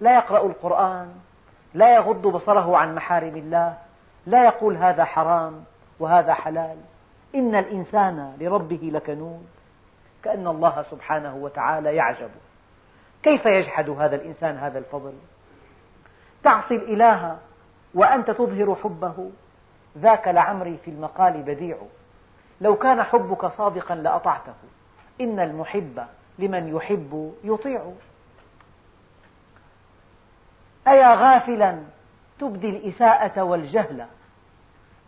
لا 0.00 0.16
يقرأ 0.16 0.46
القرآن 0.46 1.14
لا 1.74 1.94
يغض 1.94 2.26
بصره 2.26 2.76
عن 2.76 2.94
محارم 2.94 3.36
الله 3.36 3.76
لا 4.26 4.44
يقول 4.44 4.76
هذا 4.76 5.04
حرام 5.04 5.64
وهذا 6.00 6.34
حلال. 6.34 6.76
إن 7.34 7.54
الإنسان 7.54 8.36
لربه 8.40 8.90
لكنود. 8.92 9.46
كأن 10.22 10.46
الله 10.46 10.82
سبحانه 10.82 11.36
وتعالى 11.36 11.96
يعجب. 11.96 12.30
كيف 13.22 13.46
يجحد 13.46 13.90
هذا 13.90 14.16
الإنسان 14.16 14.56
هذا 14.56 14.78
الفضل؟ 14.78 15.12
تعصي 16.42 16.74
الإله 16.74 17.38
وأنت 17.94 18.30
تظهر 18.30 18.74
حبه. 18.74 19.30
ذاك 19.98 20.28
لعمري 20.28 20.76
في 20.84 20.90
المقال 20.90 21.42
بديع. 21.42 21.76
لو 22.60 22.76
كان 22.76 23.02
حبك 23.02 23.46
صادقا 23.46 23.94
لأطعته. 23.94 24.54
إن 25.20 25.40
المحب 25.40 26.02
لمن 26.38 26.76
يحب 26.76 27.34
يطيع. 27.44 27.92
أيا 30.88 31.14
غافلا 31.14 31.78
تبدي 32.38 32.68
الإساءة 32.68 33.42
والجهل. 33.42 34.06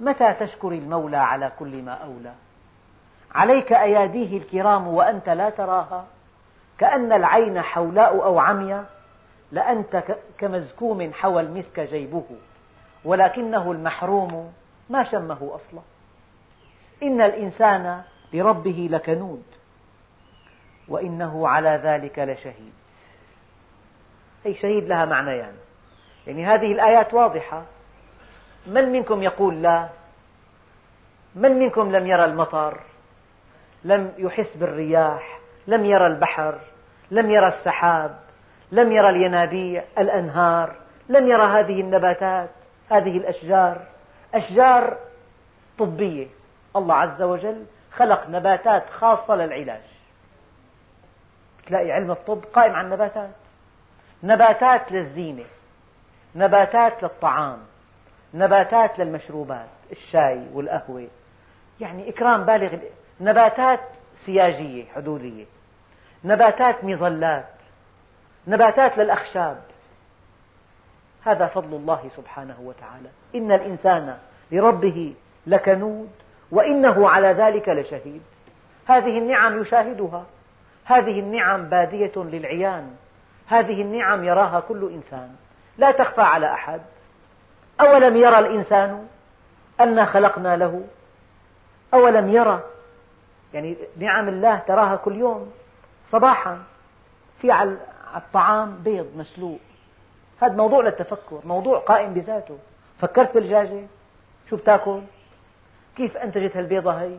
متى 0.00 0.34
تشكر 0.34 0.68
المولى 0.68 1.16
على 1.16 1.52
كل 1.58 1.82
ما 1.82 1.92
أولى؟ 1.92 2.32
عليك 3.34 3.72
أياديه 3.72 4.38
الكرام 4.38 4.88
وأنت 4.88 5.28
لا 5.28 5.50
تراها؟ 5.50 6.06
كأن 6.78 7.12
العين 7.12 7.62
حولاء 7.62 8.24
أو 8.24 8.38
عميا 8.38 8.84
لأنت 9.52 10.04
كمزكوم 10.38 11.12
حوى 11.12 11.42
المسك 11.42 11.80
جيبه 11.80 12.24
ولكنه 13.04 13.72
المحروم 13.72 14.52
ما 14.90 15.04
شمه 15.04 15.50
أصلا. 15.54 15.80
إن 17.02 17.20
الإنسان 17.20 18.02
لربه 18.32 18.88
لكنود 18.90 19.42
وإنه 20.88 21.48
على 21.48 21.80
ذلك 21.84 22.18
لشهيد. 22.18 22.72
أي 24.46 24.54
شهيد 24.54 24.84
لها 24.84 25.04
معنيان. 25.04 25.38
يعني. 25.38 25.67
يعني 26.28 26.46
هذه 26.46 26.72
الآيات 26.72 27.14
واضحة. 27.14 27.64
من 28.66 28.92
منكم 28.92 29.22
يقول 29.22 29.62
لا؟ 29.62 29.88
من 31.34 31.58
منكم 31.58 31.96
لم 31.96 32.06
يرى 32.06 32.24
المطر؟ 32.24 32.80
لم 33.84 34.12
يحس 34.18 34.56
بالرياح؟ 34.56 35.38
لم 35.66 35.84
يرى 35.84 36.06
البحر؟ 36.06 36.58
لم 37.10 37.30
يرى 37.30 37.46
السحاب؟ 37.46 38.18
لم 38.72 38.92
يرى 38.92 39.08
الينابيع؟ 39.08 39.84
الأنهار؟ 39.98 40.76
لم 41.08 41.26
يرى 41.28 41.44
هذه 41.44 41.80
النباتات؟ 41.80 42.50
هذه 42.90 43.16
الأشجار؟ 43.16 43.82
أشجار 44.34 44.96
طبية. 45.78 46.26
الله 46.76 46.94
عز 46.94 47.22
وجل 47.22 47.64
خلق 47.92 48.28
نباتات 48.28 48.90
خاصة 48.90 49.34
للعلاج. 49.34 49.82
تلاقي 51.66 51.92
علم 51.92 52.10
الطب 52.10 52.44
قائم 52.52 52.72
على 52.72 52.86
النباتات. 52.86 53.30
نباتات 54.22 54.92
للزينة. 54.92 55.44
نباتات 56.38 57.02
للطعام 57.02 57.58
نباتات 58.34 58.98
للمشروبات 58.98 59.68
الشاي 59.90 60.46
والقهوة. 60.52 61.08
يعني 61.80 62.08
إكرام 62.08 62.44
بالغ 62.44 62.78
نباتات 63.20 63.80
سياجية 64.26 64.84
حدودية. 64.84 65.44
نباتات 66.24 66.84
مظلات. 66.84 67.48
نباتات 68.46 68.98
للأخشاب. 68.98 69.62
هذا 71.24 71.46
فضل 71.46 71.76
الله 71.76 72.10
سبحانه 72.16 72.56
وتعالى. 72.60 73.08
إن 73.34 73.52
الإنسان 73.52 74.18
لربه 74.52 75.14
لكنود 75.46 76.10
وإنه 76.50 77.08
على 77.08 77.28
ذلك 77.28 77.68
لشهيد. 77.68 78.22
هذه 78.86 79.18
النعم 79.18 79.60
يشاهدها. 79.60 80.24
هذه 80.84 81.20
النعم 81.20 81.68
بادية 81.68 82.12
للعيان. 82.16 82.96
هذه 83.46 83.82
النعم 83.82 84.24
يراها 84.24 84.60
كل 84.60 84.90
إنسان. 84.92 85.36
لا 85.78 85.90
تخفى 85.90 86.20
على 86.20 86.52
أحد. 86.52 86.80
أولم 87.80 88.16
يرى 88.16 88.38
الإنسان 88.38 89.06
أنا 89.80 90.04
خلقنا 90.04 90.56
له؟ 90.56 90.84
أولم 91.94 92.28
يرى؟ 92.28 92.62
يعني 93.54 93.76
نعم 93.96 94.28
الله 94.28 94.56
تراها 94.56 94.96
كل 94.96 95.16
يوم 95.16 95.52
صباحا 96.10 96.62
في 97.40 97.50
على 97.50 97.76
الطعام 98.16 98.78
بيض 98.84 99.06
مسلوق. 99.16 99.58
هذا 100.42 100.54
موضوع 100.54 100.82
للتفكر 100.82 101.40
موضوع 101.44 101.78
قائم 101.78 102.14
بذاته. 102.14 102.58
فكرت 102.98 103.34
بالدجاجة 103.34 103.86
شو 104.50 104.56
بتاكل؟ 104.56 105.00
كيف 105.96 106.16
أنتجت 106.16 106.56
هالبيضة 106.56 106.92
هي 106.92 107.16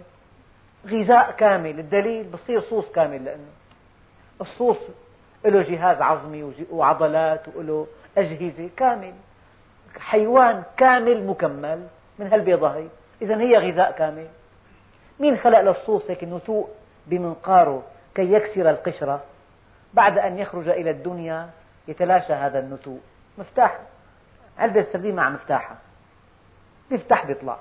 غذاء 0.87 1.31
كامل 1.31 1.79
الدليل 1.79 2.23
بصير 2.23 2.59
صوص 2.59 2.91
كامل 2.91 3.25
لأنه. 3.25 3.49
الصوص 4.41 4.77
له 5.45 5.61
جهاز 5.61 6.01
عظمي 6.01 6.53
وعضلات 6.71 7.41
وله 7.55 7.87
أجهزة 8.19 8.69
كامل 8.77 9.13
حيوان 9.99 10.63
كامل 10.77 11.27
مكمل 11.27 11.87
من 12.19 12.27
هالبيضة 12.27 12.75
هي 12.75 12.87
إذا 13.21 13.39
هي 13.39 13.57
غذاء 13.57 13.91
كامل. 13.91 14.27
مين 15.19 15.37
خلق 15.37 15.59
للصوص 15.59 16.09
هيك 16.09 16.23
نتوء 16.23 16.69
بمنقاره 17.07 17.83
كي 18.15 18.33
يكسر 18.33 18.69
القشرة؟ 18.69 19.23
بعد 19.93 20.17
أن 20.17 20.39
يخرج 20.39 20.67
إلى 20.67 20.89
الدنيا 20.89 21.49
يتلاشى 21.87 22.33
هذا 22.33 22.59
النتوء. 22.59 22.99
مفتاح. 23.37 23.79
علبة 24.57 24.79
السردين 24.79 25.15
مع 25.15 25.29
مفتاحها. 25.29 25.77
بيفتح 26.89 27.25
بيطلع. 27.25 27.57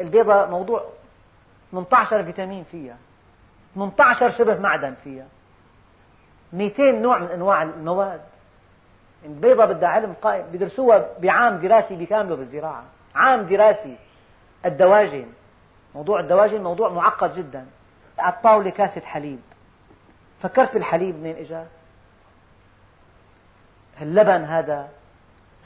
البيضة 0.00 0.46
موضوع 0.46 0.84
18 1.72 2.24
فيتامين 2.24 2.64
فيها. 2.64 2.96
18 3.74 4.30
شبه 4.30 4.58
معدن 4.58 4.94
فيها. 5.04 5.26
200 6.52 6.90
نوع 6.90 7.18
من 7.18 7.26
أنواع 7.26 7.62
المواد. 7.62 8.20
البيضة 9.24 9.64
بدها 9.64 9.88
علم 9.88 10.14
قائم 10.22 10.46
بيدرسوها 10.52 11.08
بعام 11.18 11.56
دراسي 11.56 11.96
بكامله 11.96 12.36
بالزراعة. 12.36 12.84
عام 13.14 13.42
دراسي. 13.42 13.96
الدواجن. 14.64 15.26
موضوع 15.94 16.20
الدواجن 16.20 16.62
موضوع 16.62 16.88
معقد 16.88 17.34
جدا. 17.34 17.66
على 18.18 18.32
الطاولة 18.32 18.70
كاسة 18.70 19.00
حليب. 19.00 19.40
فكرت 20.42 20.74
بالحليب 20.74 21.14
منين 21.14 21.36
اجى؟ 21.36 21.62
اللبن 24.02 24.44
هذا 24.44 24.88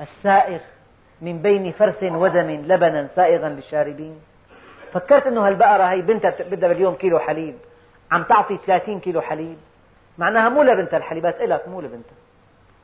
السائغ 0.00 0.60
من 1.20 1.42
بين 1.42 1.72
فرث 1.72 2.02
ودم 2.02 2.50
لبنا 2.50 3.08
سائغا 3.16 3.48
للشاربين. 3.48 4.20
فكرت 4.92 5.26
إنه 5.26 5.48
هالبقرة 5.48 5.82
هي 5.82 6.02
بنتها 6.02 6.34
بدها 6.50 6.68
باليوم 6.68 6.94
كيلو 6.94 7.18
حليب. 7.18 7.54
عم 8.12 8.22
تعطي 8.22 8.58
30 8.66 9.00
كيلو 9.00 9.20
حليب. 9.20 9.58
معناها 10.20 10.48
مو 10.48 10.62
لبنتها 10.62 10.96
الحليبات 10.96 11.40
إلك 11.40 11.68
مو 11.68 11.80
لبنتها. 11.80 12.16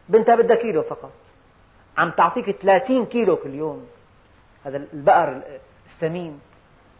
بنتها 0.08 0.34
بدها 0.34 0.56
كيلو 0.56 0.82
فقط. 0.82 1.12
عم 1.98 2.10
تعطيك 2.10 2.50
30 2.50 3.06
كيلو 3.06 3.36
كل 3.36 3.54
يوم. 3.54 3.86
هذا 4.64 4.76
البقر 4.76 5.42
الثمين. 5.86 6.40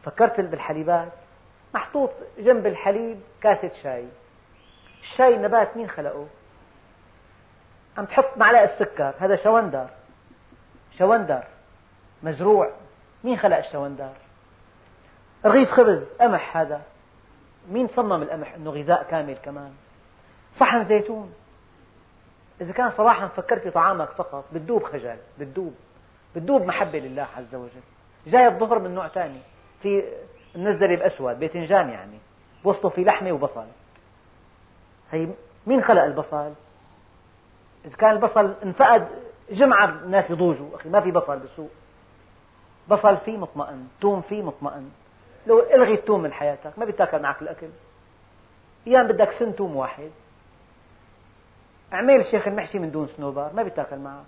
فكرت 0.05 0.41
بالحليبات؟ 0.41 1.13
محطوط 1.75 2.11
جنب 2.39 2.67
الحليب 2.67 3.21
كاسة 3.41 3.71
شاي. 3.83 4.09
الشاي 5.03 5.39
نبات 5.39 5.77
مين 5.77 5.89
خلقه؟ 5.89 6.27
عم 7.99 8.05
تحط 8.05 8.37
معلقة 8.37 8.79
سكر. 8.79 9.15
هذا 9.19 9.37
شوندر. 9.37 9.87
شوندر. 10.99 11.45
مزروع. 12.23 12.71
مين 13.25 13.37
خلق 13.37 13.57
الشوندر؟ 13.57 14.13
رغيف 15.45 15.71
خبز. 15.71 16.15
قمح 16.21 16.57
هذا. 16.57 16.83
مين 17.71 17.89
صمم 17.89 18.23
القمح 18.23 18.55
أنه 18.55 18.71
غذاء 18.71 19.03
كامل 19.03 19.37
كمان؟ 19.45 19.73
صحن 20.57 20.85
زيتون. 20.85 21.33
إذا 22.61 22.73
كان 22.73 22.91
صباحا 22.91 23.27
فكرت 23.27 23.69
بطعامك 23.69 24.09
فقط 24.09 24.45
بتدوب 24.53 24.83
خجل 24.83 25.17
بتدوب 25.39 25.75
بتدوب 26.37 26.63
محبة 26.63 26.99
لله 26.99 27.27
عز 27.37 27.55
وجل. 27.55 27.81
جاي 28.27 28.47
الظهر 28.47 28.79
من 28.79 28.95
نوع 28.95 29.09
ثاني 29.09 29.41
في 29.83 30.05
منزلة 30.55 30.97
بأسود 30.97 31.39
باذنجان 31.39 31.91
يعني. 31.91 32.19
وسطه 32.65 32.89
في 32.89 33.05
لحمة 33.05 33.33
وبصل. 33.33 33.67
هي 35.11 35.29
مين 35.67 35.83
خلق 35.83 36.03
البصل؟ 36.03 36.53
إذا 37.85 37.97
كان 37.97 38.11
البصل 38.11 38.55
انفقد 38.65 39.09
جمعة 39.51 39.85
الناس 39.85 40.31
يضوجوا. 40.31 40.77
أخي 40.77 40.89
ما 40.89 41.01
في 41.01 41.11
بصل 41.11 41.39
بالسوق. 41.39 41.71
بصل 42.89 43.17
فيه 43.17 43.37
مطمئن 43.37 43.89
توم 44.01 44.21
فيه 44.21 44.43
مطمئن. 44.43 44.91
لو 45.47 45.61
إلغي 45.61 45.95
التوم 45.95 46.23
من 46.23 46.33
حياتك 46.33 46.79
ما 46.79 46.85
بيتاكل 46.85 47.23
معك 47.23 47.43
الأكل. 47.43 47.69
أيام 48.87 49.07
بدك 49.07 49.31
سن 49.31 49.57
توم 49.57 49.77
واحد. 49.77 50.11
اعمل 51.93 52.25
شيخ 52.25 52.49
المحشي 52.49 52.79
من 52.79 52.91
دون 52.91 53.07
سنوبر 53.07 53.51
ما 53.55 53.63
بيتاكل 53.63 53.99
معك 53.99 54.25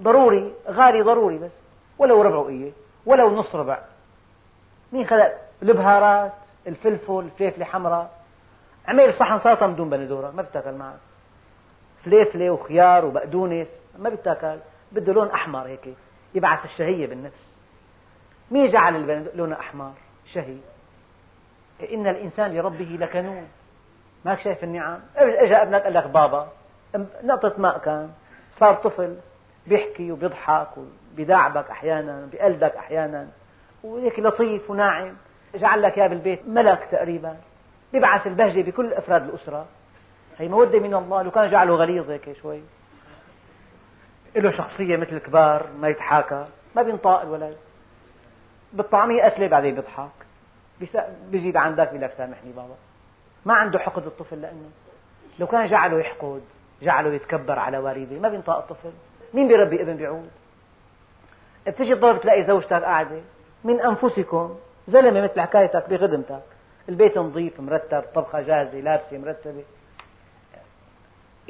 ضروري 0.00 0.54
غالي 0.68 1.02
ضروري 1.02 1.38
بس. 1.38 1.52
ولو 1.98 2.22
ربع 2.22 2.48
إيه 2.48 2.72
ولو 3.06 3.30
نص 3.30 3.54
ربع. 3.54 3.78
مين 4.92 5.06
خلق 5.06 5.32
البهارات 5.62 6.32
الفلفل 6.66 7.18
الفلفلة 7.18 7.64
حمراء؟ 7.64 8.10
اعمل 8.88 9.12
صحن 9.12 9.38
سلطة 9.38 9.66
من 9.66 9.76
دون 9.76 9.90
بندورة 9.90 10.30
ما 10.30 10.42
بتاكل 10.42 10.72
معك 10.72 10.98
فليفلة 12.04 12.50
وخيار 12.50 13.04
وبقدونس 13.04 13.68
ما 13.98 14.08
بتاكل 14.10 14.58
بده 14.92 15.12
لون 15.12 15.28
أحمر 15.30 15.66
هيك 15.66 15.94
يبعث 16.34 16.64
الشهية 16.64 17.06
بالنفس. 17.06 17.52
مين 18.50 18.66
جعل 18.66 19.26
لونه 19.34 19.60
أحمر؟ 19.60 19.92
شهي. 20.32 20.56
إن 21.92 22.06
الإنسان 22.06 22.54
لربه 22.54 22.96
لكنود 23.00 23.48
ما 24.24 24.36
شايف 24.36 24.64
النعم؟ 24.64 25.00
اجى 25.16 25.56
ابنك 25.56 25.82
قال 25.82 25.94
لك 25.94 26.06
بابا. 26.06 26.48
نقطة 27.24 27.54
ماء 27.58 27.78
كان. 27.78 28.10
صار 28.52 28.74
طفل 28.74 29.16
بيحكي 29.66 30.12
وبيضحك 30.12 30.68
وبيداعبك 30.76 31.70
أحيانا 31.70 32.28
بقلبك 32.32 32.76
أحيانا. 32.76 33.28
وهيك 33.84 34.18
لطيف 34.18 34.70
وناعم. 34.70 35.16
جعل 35.54 35.82
لك 35.82 35.98
إياه 35.98 36.06
بالبيت 36.06 36.48
ملك 36.48 36.88
تقريبا. 36.90 37.36
بيبعث 37.92 38.26
البهجة 38.26 38.62
بكل 38.62 38.92
أفراد 38.92 39.28
الأسرة. 39.28 39.66
هي 40.38 40.48
مودة 40.48 40.80
من 40.80 40.94
الله. 40.94 41.22
لو 41.22 41.30
كان 41.30 41.50
جعله 41.50 41.74
غليظ 41.74 42.10
هيك 42.10 42.32
شوي. 42.32 42.62
له 44.36 44.50
شخصية 44.50 44.96
مثل 44.96 45.16
الكبار 45.16 45.66
ما 45.80 45.88
يتحاكى 45.88 46.46
ما 46.76 46.82
بينطاق 46.82 47.20
الولد. 47.20 47.56
بالطعمية 48.72 49.22
قتلة 49.22 49.48
بعدين 49.48 49.74
بيضحك. 49.74 50.10
بيجي 51.30 51.52
لعندك 51.52 51.88
بيقول 51.88 52.00
لك 52.02 52.12
سامحني 52.12 52.52
بابا. 52.52 52.74
ما 53.44 53.54
عنده 53.54 53.78
حقد 53.78 54.06
الطفل 54.06 54.40
لأنه 54.40 54.70
لو 55.38 55.46
كان 55.46 55.66
جعله 55.66 56.00
يحقد. 56.00 56.42
جعله 56.82 57.14
يتكبر 57.14 57.58
على 57.58 57.78
والده 57.78 58.18
ما 58.18 58.28
بينطاق 58.28 58.56
الطفل. 58.58 58.92
مين 59.34 59.48
بيربي 59.48 59.82
ابن 59.82 59.96
بيعود 59.96 60.30
بتجي 61.66 61.92
الضرب 61.92 62.20
تلاقي 62.20 62.44
زوجتك 62.44 62.72
قاعدة. 62.72 63.20
من 63.64 63.80
أنفسكم. 63.80 64.56
زلمة 64.88 65.20
مثل 65.20 65.40
حكايتك 65.40 65.90
بخدمتك. 65.90 66.42
البيت 66.88 67.18
نظيف 67.18 67.60
مرتب 67.60 68.04
طبخة 68.14 68.40
جاهزة 68.40 68.80
لابسة 68.80 69.18
مرتبة. 69.18 69.64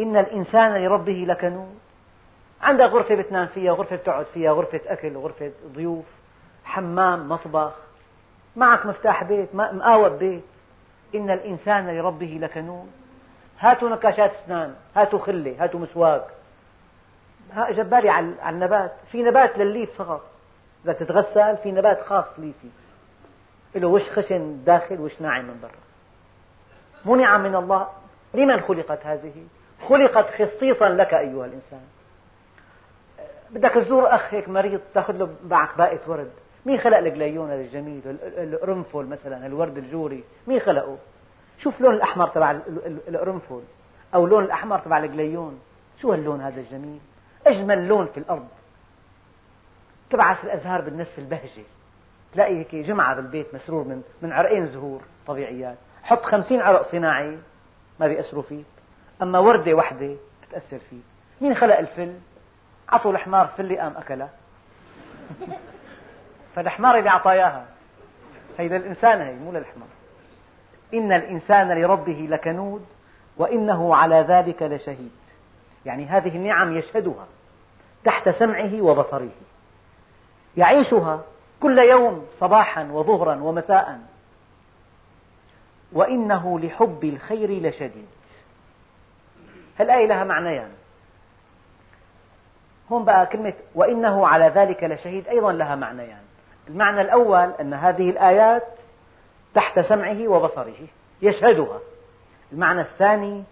إن 0.01 0.17
الإنسان 0.17 0.85
لربه 0.85 1.25
لكنود. 1.29 1.79
عندك 2.63 2.85
غرفة 2.85 3.15
بتنام 3.15 3.47
فيها 3.47 3.73
غرفة 3.73 3.97
بتقعد 3.97 4.27
فيها 4.35 4.53
غرفة 4.53 4.81
أكل 4.87 5.17
غرفة 5.17 5.53
ضيوف 5.75 6.05
حمام 6.65 7.29
مطبخ. 7.29 7.73
معك 8.57 8.87
مفتاح 8.87 9.25
بيت 9.25 9.55
مقاوب 9.55 10.13
بيت. 10.13 10.45
إن 11.15 11.31
الإنسان 11.31 11.99
لربه 11.99 12.39
لكنود. 12.41 12.91
هاتوا 13.63 13.89
نكاشات 13.89 14.35
أسنان 14.35 14.75
هاتوا 14.97 15.19
خلة 15.19 15.57
هاتوا 15.59 15.81
مسواك. 15.81 16.25
جبالي 17.71 18.11
على 18.11 18.35
النبات. 18.49 18.93
في 19.13 19.23
نبات 19.23 19.59
للليف 19.59 20.03
فقط. 20.03 20.23
إذا 20.85 20.93
تتغسل 20.93 21.57
في 21.57 21.73
نبات 21.73 22.03
خاص 22.03 22.25
ليفي. 22.39 22.69
له 23.75 23.89
وش 23.89 24.11
خشن 24.11 24.65
داخل 24.65 25.01
وش 25.01 25.21
ناعم 25.21 25.45
من 25.45 25.61
برا. 25.63 25.71
مو 27.05 27.17
نعم 27.17 27.43
من 27.43 27.55
الله. 27.55 27.89
لمن 28.35 28.61
خلقت 28.61 29.07
هذه؟ 29.07 29.47
خلقت 29.89 30.43
خصيصا 30.43 30.89
لك 30.89 31.15
أيها 31.15 31.47
الإنسان. 31.47 31.83
بدك 33.51 33.71
تزور 33.71 34.15
أخ 34.15 34.35
هيك 34.35 34.49
مريض 34.49 34.81
تأخذ 34.95 35.17
له 35.17 35.35
معك 35.45 35.79
باقة 35.79 36.01
ورد. 36.07 36.31
مين 36.67 36.79
خلق 36.79 36.99
الجليون 36.99 37.53
الجميل 37.53 38.03
القرنفل 38.23 39.07
مثلا 39.07 39.47
الورد 39.47 39.79
الجوري؟ 39.79 40.25
مين 40.47 40.61
خلقه؟ 40.61 40.99
شوف 41.63 41.81
لون 41.81 41.95
الأحمر 41.95 42.29
تبع 42.29 42.51
القرنفل 43.09 43.63
أو 44.15 44.27
لون 44.27 44.45
الأحمر 44.45 44.79
تبع 44.79 44.99
الجليون. 44.99 45.61
شو 46.01 46.13
هاللون 46.13 46.41
هذا 46.41 46.61
الجميل؟ 46.61 47.01
أجمل 47.47 47.89
لون 47.89 48.07
في 48.07 48.19
الأرض. 48.19 48.49
تبعث 50.11 50.45
الأزهار 50.45 50.81
بالنفس 50.81 51.19
البهجة. 51.19 51.63
تلاقي 52.33 52.59
هيك 52.59 52.75
جمعة 52.75 53.17
بالبيت 53.17 53.55
مسرور 53.55 53.85
من 53.85 54.03
من 54.23 54.33
عرقين 54.33 54.67
زهور 54.67 55.01
طبيعيات. 55.27 55.77
حط 56.03 56.23
خمسين 56.23 56.61
عرق 56.61 56.83
صناعي 56.83 57.39
ما 58.01 58.07
بيأثروا 58.07 58.43
فيك. 58.43 58.67
أما 59.23 59.39
وردة 59.39 59.75
واحدة 59.75 60.17
بتأثر 60.49 60.79
فيك. 60.79 61.03
مين 61.41 61.55
خلق 61.55 61.79
الفل؟ 61.79 62.15
عطوا 62.89 63.13
الحمار 63.13 63.47
فلة 63.47 63.77
قام 63.77 63.97
أكلها. 63.97 64.31
فالحمار 66.55 66.99
اللي 66.99 67.11
أعطى 67.11 67.31
إياها 67.33 67.67
هي 68.59 68.69
للإنسان 68.69 69.21
هي 69.21 69.35
مو 69.35 69.53
للحمار. 69.53 69.89
إن 70.95 71.13
الإنسان 71.13 71.73
لربه 71.73 72.27
لكنود 72.31 72.87
وإنه 73.37 73.97
على 73.97 74.17
ذلك 74.29 74.63
لشهيد. 74.63 75.13
يعني 75.87 76.07
هذه 76.07 76.37
النعم 76.37 76.77
يشهدها 76.77 77.27
تحت 78.05 78.29
سمعه 78.29 78.83
وبصره. 78.83 79.31
يعيشها 80.57 81.21
كل 81.61 81.79
يوم 81.79 82.27
صباحا 82.41 82.85
وظهرا 82.85 83.35
ومساء. 83.43 83.99
وإنه 85.93 86.61
لحب 86.61 87.05
الخير 87.05 87.51
لشديد. 87.69 88.07
الآية 89.81 90.07
لها 90.07 90.25
معنيان؟ 90.25 90.71
هون 92.93 93.05
بقى 93.05 93.27
كلمة 93.27 93.55
وإنه 93.75 94.27
على 94.27 94.45
ذلك 94.45 94.85
لشهيد 94.85 95.29
أيضا 95.29 95.53
لها 95.53 95.75
معنيان. 95.75 96.23
المعنى 96.69 97.01
الأول 97.01 97.51
أن 97.61 97.75
هذه 97.75 98.11
الآيات 98.11 98.69
تحت 99.55 99.81
سمعه 99.81 100.29
وبصره. 100.29 100.89
يشهدها. 101.23 101.81
المعنى 102.53 102.81
الثاني 102.81 103.45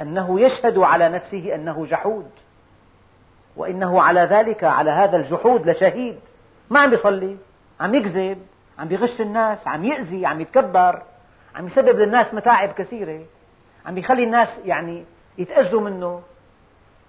أنه 0.00 0.40
يشهد 0.40 0.78
على 0.78 1.08
نفسه 1.08 1.54
أنه 1.54 1.86
جحود. 1.86 2.30
وإنه 3.56 4.02
على 4.02 4.20
ذلك 4.20 4.64
على 4.64 4.90
هذا 4.90 5.16
الجحود 5.16 5.70
لشهيد. 5.70 6.18
ما 6.70 6.80
عم 6.80 6.90
بيصلي 6.90 7.36
عم 7.80 7.94
يكذب 7.94 8.38
عم 8.78 8.88
بيغش 8.88 9.20
الناس 9.20 9.68
عم 9.68 9.84
يأذي 9.84 10.26
عم 10.26 10.40
يتكبر 10.40 11.02
عم 11.56 11.66
يسبب 11.66 11.98
للناس 11.98 12.34
متاعب 12.34 12.72
كثيرة. 12.72 13.20
عم 13.86 13.98
يخلي 13.98 14.24
الناس 14.24 14.48
يعني 14.64 15.04
يتأذوا 15.38 15.80
منه. 15.80 16.22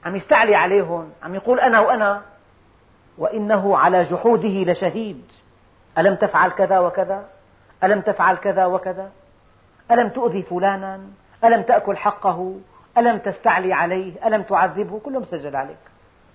عم 0.06 0.16
يستعلي 0.16 0.56
عليهم 0.56 1.10
عم 1.24 1.36
يقول 1.36 1.60
أنا 1.60 1.80
وأنا. 1.80 2.22
وإنه 3.18 3.78
على 3.78 4.04
جحوده 4.04 4.72
لشهيد. 4.72 5.26
ألم 5.98 6.16
تفعل 6.16 6.50
كذا 6.50 6.80
وكذا؟ 6.80 7.26
ألم 7.84 8.02
تفعل 8.02 8.36
كذا 8.38 8.66
وكذا؟ 8.66 9.12
ألم 9.92 10.10
تؤذي 10.10 10.42
فلانا؟ 10.42 11.02
ألم 11.44 11.62
تأكل 11.62 11.98
حقه؟ 11.98 12.56
ألم 12.98 13.18
تستعلي 13.18 13.74
عليه؟ 13.74 14.28
ألم 14.28 14.42
تعذبه؟ 14.42 15.00
كله 15.00 15.20
مسجل 15.20 15.56
عليك. 15.56 15.78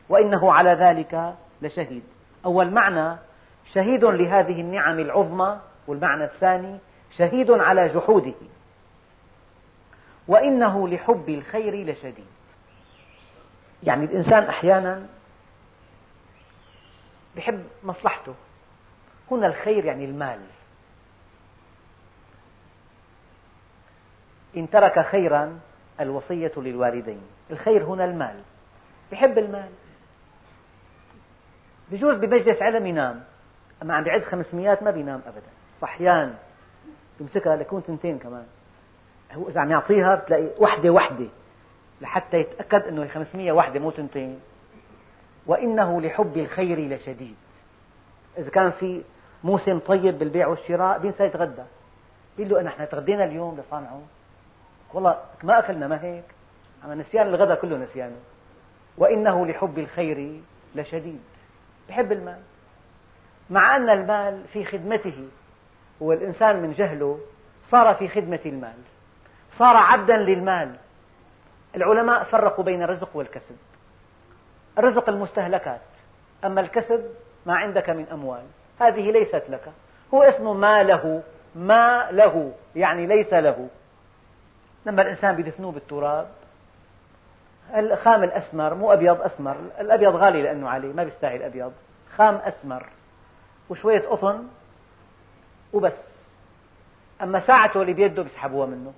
وإنه 0.08 0.52
على 0.52 0.70
ذلك 0.70 1.34
لشهيد. 1.62 2.02
أول 2.44 2.70
معنى 2.70 3.16
شهيد 3.72 4.04
لهذه 4.04 4.60
النعم 4.60 4.98
العظمى 4.98 5.58
والمعنى 5.86 6.24
الثاني 6.24 6.78
شهيد 7.10 7.50
على 7.50 7.86
جحوده. 7.86 8.34
وإنه 10.28 10.88
لحب 10.88 11.28
الخير 11.28 11.90
لشديد. 11.90 12.26
يعني 13.82 14.04
الإنسان 14.04 14.42
أحيانا 14.42 15.06
يحب 17.36 17.64
مصلحته. 17.84 18.34
هنا 19.30 19.46
الخير 19.46 19.84
يعني 19.84 20.04
المال. 20.04 20.38
إن 24.56 24.70
ترك 24.70 25.00
خيرا 25.00 25.58
الوصية 26.00 26.52
للوالدين. 26.56 27.20
الخير 27.50 27.84
هنا 27.84 28.04
المال. 28.04 28.40
يحب 29.12 29.38
المال. 29.38 29.68
بجوز 31.90 32.16
بمجلس 32.16 32.62
علم 32.62 32.86
ينام. 32.86 33.22
أما 33.82 33.94
عم 33.94 34.04
بيعد 34.04 34.24
خمسميات 34.24 34.82
ما 34.82 34.90
بينام 34.90 35.20
أبدا. 35.26 35.50
صحيان. 35.80 36.34
يمسكها 37.20 37.56
ليكون 37.56 37.82
تنتين 37.82 38.18
كمان. 38.18 38.46
هو 39.32 39.48
إذا 39.48 39.60
عم 39.60 39.70
يعطيها 39.70 40.14
بتلاقي 40.14 40.50
وحدة 40.58 40.90
وحدة. 40.90 41.26
لحتى 42.00 42.36
يتأكد 42.36 42.82
أنه 42.82 43.02
الخمسمية 43.02 43.52
وحدة 43.52 43.80
مو 43.80 43.90
تنتين. 43.90 44.40
وإنه 45.46 46.00
لحب 46.00 46.36
الخير 46.36 46.94
لشديد. 46.94 47.36
إذا 48.38 48.50
كان 48.50 48.70
في 48.70 49.02
موسم 49.44 49.78
طيب 49.78 50.18
بالبيع 50.18 50.46
والشراء 50.46 50.98
بينسى 50.98 51.24
يتغدى. 51.24 51.62
بيقول 52.36 52.52
له 52.52 52.62
نحن 52.62 52.88
تغدينا 52.88 53.24
اليوم 53.24 53.60
لصانعه. 53.60 54.00
والله 54.94 55.18
ما 55.42 55.58
أكلنا 55.58 55.88
ما 55.88 56.04
هيك. 56.04 56.24
أما 56.84 56.94
نسيان 56.94 57.26
الغداء 57.26 57.60
كله 57.60 57.76
نسيانه 57.76 58.16
وإنه 58.98 59.46
لحب 59.46 59.78
الخير 59.78 60.40
لشديد. 60.74 61.20
يحب 61.88 62.12
المال. 62.12 62.38
مع 63.50 63.76
أن 63.76 63.90
المال 63.90 64.44
في 64.52 64.64
خدمته 64.64 65.28
والإنسان 66.00 66.62
من 66.62 66.72
جهله 66.72 67.18
صار 67.64 67.94
في 67.94 68.08
خدمة 68.08 68.40
المال. 68.46 68.78
صار 69.50 69.76
عبدا 69.76 70.16
للمال. 70.16 70.76
العلماء 71.76 72.24
فرقوا 72.24 72.64
بين 72.64 72.82
الرزق 72.82 73.08
والكسب. 73.14 73.56
الرزق 74.78 75.08
المستهلكات. 75.08 75.80
أما 76.44 76.60
الكسب 76.60 77.04
ما 77.46 77.54
عندك 77.54 77.90
من 77.90 78.06
أموال. 78.12 78.44
هذه 78.80 79.10
ليست 79.10 79.42
لك. 79.48 79.72
هو 80.14 80.22
اسمه 80.22 80.52
ما 80.52 80.82
له. 80.82 81.22
ما 81.54 82.10
له. 82.10 82.52
يعني 82.76 83.06
ليس 83.06 83.34
له. 83.34 83.68
لما 84.86 85.02
الإنسان 85.02 85.36
بيدفنوه 85.36 85.72
بالتراب 85.72 86.28
الخام 87.76 88.22
الأسمر 88.24 88.74
مو 88.74 88.92
أبيض 88.92 89.20
أسمر 89.20 89.56
الأبيض 89.80 90.14
غالي 90.14 90.42
لأنه 90.42 90.68
عليه 90.68 90.92
ما 90.92 91.04
بيستاهل 91.04 91.42
أبيض 91.42 91.72
خام 92.16 92.34
أسمر 92.34 92.86
وشوية 93.70 94.00
قطن 94.00 94.46
وبس. 95.72 96.06
أما 97.22 97.40
ساعته 97.40 97.82
اللي 97.82 97.92
بيده 97.92 98.22
بيسحبوها 98.22 98.66
منه 98.66 98.92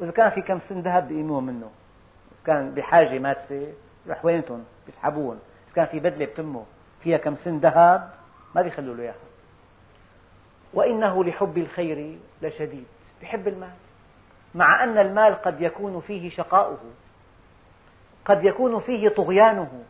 وإذا 0.00 0.12
كان 0.12 0.30
في 0.30 0.42
كم 0.42 0.58
سن 0.58 0.80
ذهب 0.80 1.08
بيقيموها 1.08 1.40
منه. 1.40 1.70
إذا 2.32 2.40
كان 2.46 2.74
بحاجة 2.74 3.18
ماسة 3.18 3.72
يروح 4.06 4.24
وينتهم 4.24 4.64
بيسحبوهم. 4.86 5.38
إذا 5.66 5.74
كان 5.74 5.86
في 5.86 6.00
بدلة 6.00 6.24
بتمه 6.24 6.64
فيها 7.02 7.18
كم 7.18 7.34
سن 7.34 7.58
ذهب 7.58 8.10
ما 8.54 8.62
بيخلوا 8.62 8.94
له 8.94 9.02
إياها. 9.02 9.14
وإنه 10.74 11.24
لحب 11.24 11.58
الخير 11.58 12.18
لشديد 12.42 12.86
بحب 13.22 13.48
المال. 13.48 13.70
مع 14.54 14.84
أن 14.84 14.98
المال 14.98 15.42
قد 15.42 15.60
يكون 15.60 16.00
فيه 16.00 16.30
شقاؤه 16.30 16.78
قد 18.24 18.44
يكون 18.44 18.80
فيه 18.80 19.08
طغيانه 19.08 19.82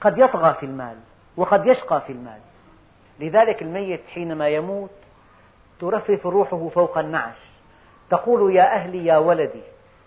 قد 0.00 0.18
يطغى 0.18 0.54
في 0.54 0.66
المال 0.66 0.96
وقد 1.36 1.66
يشقى 1.66 2.00
في 2.00 2.12
المال. 2.12 2.40
لذلك 3.20 3.62
الميت 3.62 4.00
حينما 4.14 4.48
يموت 4.48 4.90
ترفرف 5.80 6.26
روحه 6.26 6.68
فوق 6.68 6.98
النعش 6.98 7.36
تقول 8.10 8.56
يا 8.56 8.74
أهلي 8.74 9.06
يا 9.06 9.16
ولدي 9.16 9.62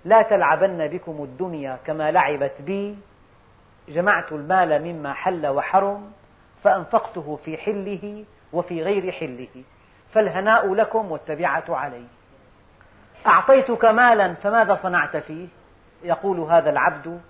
لا 0.06 0.22
تلعبن 0.22 0.88
بكم 0.88 1.24
الدنيا 1.24 1.80
كما 1.86 2.12
لعبت 2.12 2.54
بي 2.60 2.98
جمعت 3.90 4.32
المال 4.32 4.84
مما 4.84 5.14
حل 5.14 5.48
وحرم 5.48 6.12
فأنفقته 6.64 7.40
في 7.46 7.58
حله 7.58 8.26
وفي 8.54 8.84
غير 8.84 9.12
حله 9.12 9.64
فالهناء 10.12 10.74
لكم 10.74 11.12
والتبعة 11.12 11.64
علي. 11.70 12.06
أعطيتك 13.28 13.86
مالا 13.86 14.34
فماذا 14.34 14.76
صنعت 14.76 15.18
فيه؟ 15.18 15.48
يقول 16.04 16.40
هذا 16.40 16.70
العبد 16.70 17.22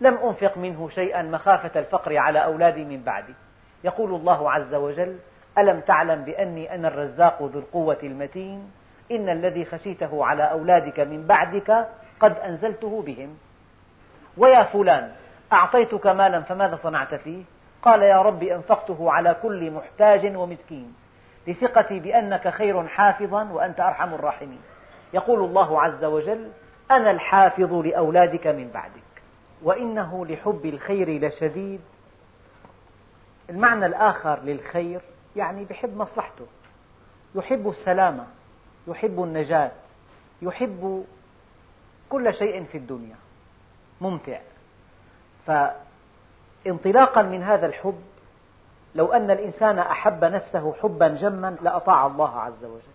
لم 0.00 0.14
أنفق 0.14 0.58
منه 0.58 0.88
شيئا 0.88 1.22
مخافة 1.22 1.80
الفقر 1.80 2.16
على 2.16 2.44
أولادي 2.44 2.84
من 2.84 3.02
بعدي. 3.02 3.34
يقول 3.84 4.14
الله 4.14 4.52
عز 4.52 4.74
وجل 4.74 5.18
ألم 5.58 5.80
تعلم 5.80 6.24
بأني 6.24 6.74
أنا 6.74 6.88
الرزاق 6.88 7.42
ذو 7.42 7.58
القوة 7.58 7.98
المتين؟ 8.02 8.70
إن 9.10 9.28
الذي 9.28 9.64
خشيته 9.64 10.26
على 10.26 10.42
أولادك 10.42 11.00
من 11.00 11.26
بعدك 11.26 11.86
قد 12.20 12.38
أنزلته 12.38 13.02
بهم. 13.02 13.36
ويا 14.36 14.62
فلان 14.62 15.12
أعطيتك 15.52 16.06
مالا 16.06 16.40
فماذا 16.40 16.78
صنعت 16.82 17.14
فيه؟ 17.14 17.42
قال 17.82 18.02
يا 18.02 18.22
رب 18.22 18.42
أنفقته 18.42 19.12
على 19.12 19.36
كل 19.42 19.70
محتاج 19.70 20.36
ومسكين. 20.36 20.94
لثقتي 21.46 22.00
بأنك 22.00 22.48
خير 22.48 22.88
حافظا 22.88 23.44
وأنت 23.44 23.80
أرحم 23.80 24.14
الراحمين. 24.14 24.60
يقول 25.14 25.44
الله 25.44 25.82
عز 25.82 26.04
وجل 26.04 26.50
أنا 26.90 27.10
الحافظ 27.10 27.72
لأولادك 27.72 28.46
من 28.46 28.70
بعدك 28.74 29.02
وإنه 29.62 30.26
لحب 30.26 30.60
الخير 30.64 31.26
لشديد. 31.26 31.80
المعنى 33.50 33.86
الآخر 33.86 34.40
للخير 34.40 35.00
يعني 35.36 35.66
يحب 35.70 35.96
مصلحته 35.96 36.46
يحب 37.34 37.68
السلامة 37.68 38.26
يحب 38.86 39.22
النجاة 39.22 39.72
يحب 40.42 41.04
كل 42.10 42.34
شيء 42.34 42.64
في 42.64 42.78
الدنيا. 42.78 43.16
ممتع. 44.00 44.40
فانطلاقا 45.46 47.22
من 47.22 47.42
هذا 47.42 47.66
الحب 47.66 48.00
لو 48.94 49.12
أن 49.12 49.30
الإنسان 49.30 49.78
أحب 49.78 50.24
نفسه 50.24 50.74
حبا 50.82 51.08
جما 51.08 51.56
لأطاع 51.62 52.06
الله 52.06 52.40
عز 52.40 52.64
وجل. 52.64 52.91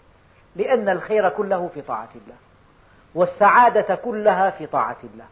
لأن 0.57 0.89
الخير 0.89 1.29
كله 1.29 1.69
في 1.73 1.81
طاعة 1.81 2.09
الله 2.15 2.35
والسعادة 3.15 3.95
كلها 3.95 4.49
في 4.49 4.65
طاعة 4.65 4.97
الله 5.03 5.25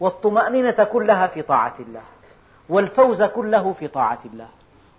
والطمأنينة 0.00 0.84
كلها 0.84 1.26
في 1.26 1.42
طاعة 1.42 1.74
الله 1.80 2.02
والفوز 2.68 3.22
كله 3.22 3.72
في 3.72 3.88
طاعة 3.88 4.18
الله 4.24 4.48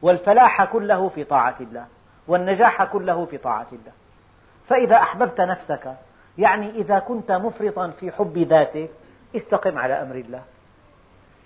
والفلاح 0.02 0.64
كله 0.64 1.10
في 1.10 1.24
طاعة 1.24 1.56
الله 1.62 1.86
والنجاح 2.28 2.84
كله 2.84 3.26
في 3.26 3.38
طاعة 3.38 3.68
الله. 3.72 3.92
فإذا 4.68 4.96
أحببت 4.96 5.42
نفسك 5.42 5.94
يعني 6.38 6.70
إذا 6.70 7.00
كنت 7.00 7.32
مفرطا 7.32 7.90
في 7.90 8.12
حب 8.12 8.38
ذاتك 8.38 8.90
استقم 9.36 9.78
على 9.78 9.94
أمر 9.94 10.16
الله. 10.16 10.42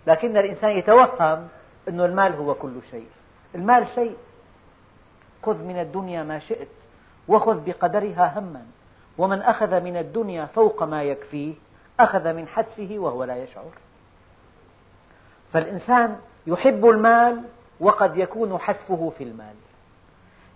لكن 0.08 0.38
الإنسان 0.38 0.70
يتوهم 0.70 1.48
أن 1.88 2.02
المال 2.02 2.36
هو 2.36 2.54
كل 2.54 2.74
شيء. 2.92 3.08
المال 3.56 3.88
شيء. 3.88 4.16
خذ 5.44 5.58
من 5.58 5.80
الدنيا 5.80 6.24
ما 6.24 6.40
شئت. 6.40 6.68
وخذ 7.32 7.66
بقدرها 7.66 8.40
هما. 8.40 8.66
ومن 9.18 9.42
أخذ 9.42 9.80
من 9.82 9.98
الدنيا 9.98 10.46
فوق 10.46 10.84
ما 10.84 11.04
يكفيه 11.04 11.54
أخذ 12.00 12.34
من 12.34 12.48
حتفه 12.48 12.90
وهو 12.92 13.24
لا 13.24 13.36
يشعر. 13.36 13.72
فالإنسان 15.54 16.20
يحب 16.48 16.86
المال 16.86 17.44
وقد 17.80 18.18
يكون 18.18 18.58
حتفه 18.58 19.12
في 19.18 19.24
المال. 19.24 19.56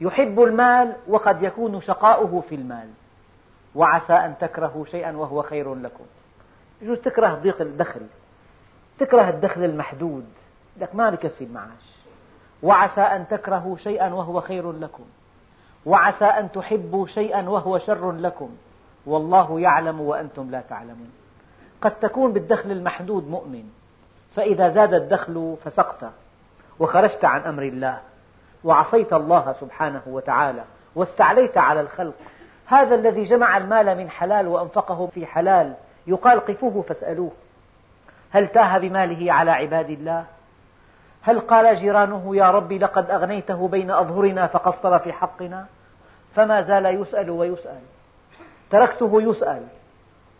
يحب 0.01 0.41
المال 0.41 0.95
وقد 1.07 1.43
يكون 1.43 1.81
شقاؤه 1.81 2.41
في 2.49 2.55
المال. 2.55 2.89
وعسى 3.75 4.13
أن 4.13 4.37
تكرهوا 4.39 4.85
شيئا 4.85 5.17
وهو 5.17 5.41
خير 5.41 5.75
لكم. 5.75 6.05
يجوز 6.81 6.97
تكره 6.97 7.33
ضيق 7.33 7.61
الدخل 7.61 8.01
تكره 8.99 9.29
الدخل 9.29 9.63
المحدود. 9.63 10.25
لك 10.77 10.95
ما 10.95 11.09
بكفي 11.09 11.43
المعاش. 11.43 11.95
وعسى 12.63 13.01
أن 13.01 13.27
تكرهوا 13.27 13.77
شيئا 13.77 14.13
وهو 14.13 14.41
خير 14.41 14.71
لكم. 14.71 15.05
وعسى 15.85 16.25
أن 16.25 16.51
تحبوا 16.51 17.07
شيئا 17.07 17.49
وهو 17.49 17.77
شر 17.77 18.11
لكم. 18.11 18.49
والله 19.05 19.59
يعلم 19.59 20.01
وأنتم 20.01 20.51
لا 20.51 20.61
تعلمون. 20.69 21.11
قد 21.81 21.91
تكون 21.99 22.33
بالدخل 22.33 22.71
المحدود 22.71 23.29
مؤمن 23.29 23.63
فإذا 24.35 24.69
زاد 24.69 24.93
الدخل 24.93 25.57
فسقت 25.63 26.05
وخرجت 26.79 27.25
عن 27.25 27.41
أمر 27.41 27.63
الله. 27.63 27.99
وعصيت 28.63 29.13
الله 29.13 29.55
سبحانه 29.61 30.01
وتعالى 30.07 30.63
واستعليت 30.95 31.57
على 31.57 31.81
الخلق. 31.81 32.13
هذا 32.65 32.95
الذي 32.95 33.23
جمع 33.23 33.57
المال 33.57 33.97
من 33.97 34.09
حلال 34.09 34.47
وأنفقه 34.47 35.07
في 35.07 35.25
حلال 35.25 35.73
يقال 36.07 36.39
قفوه 36.39 36.81
فاسألوه. 36.81 37.31
هل 38.31 38.47
تاه 38.47 38.77
بماله 38.77 39.33
على 39.33 39.51
عباد 39.51 39.89
الله؟ 39.89 40.25
هل 41.25 41.39
قال 41.39 41.75
جيرانه 41.75 42.35
يا 42.35 42.51
رب 42.51 42.73
لقد 42.73 43.11
أغنيته 43.11 43.67
بين 43.67 43.91
أظهرنا 43.91 44.47
فقصر 44.47 44.99
في 44.99 45.13
حقنا؟ 45.13 45.65
فما 46.35 46.61
زال 46.61 46.85
يسأل 46.85 47.29
ويسأل. 47.29 47.79
تركته 48.69 49.21
يسأل 49.21 49.67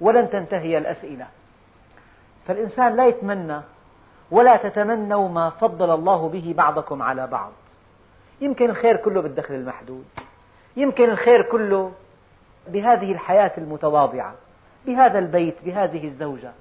ولن 0.01 0.29
تنتهي 0.29 0.77
الأسئلة. 0.77 1.27
فالإنسان 2.47 2.95
لا 2.95 3.07
يتمنى 3.07 3.61
ولا 4.31 4.57
تتمنوا 4.57 5.29
ما 5.29 5.49
فضل 5.49 5.93
الله 5.93 6.29
به 6.29 6.53
بعضكم 6.57 7.01
على 7.01 7.27
بعض. 7.27 7.51
يمكن 8.41 8.69
الخير 8.69 8.95
كله 8.95 9.21
بالدخل 9.21 9.53
المحدود. 9.53 10.05
يمكن 10.77 11.09
الخير 11.09 11.41
كله 11.41 11.91
بهذه 12.67 13.11
الحياة 13.11 13.51
المتواضعة 13.57 14.33
بهذا 14.85 15.19
البيت 15.19 15.55
بهذه 15.65 16.07
الزوجة. 16.07 16.51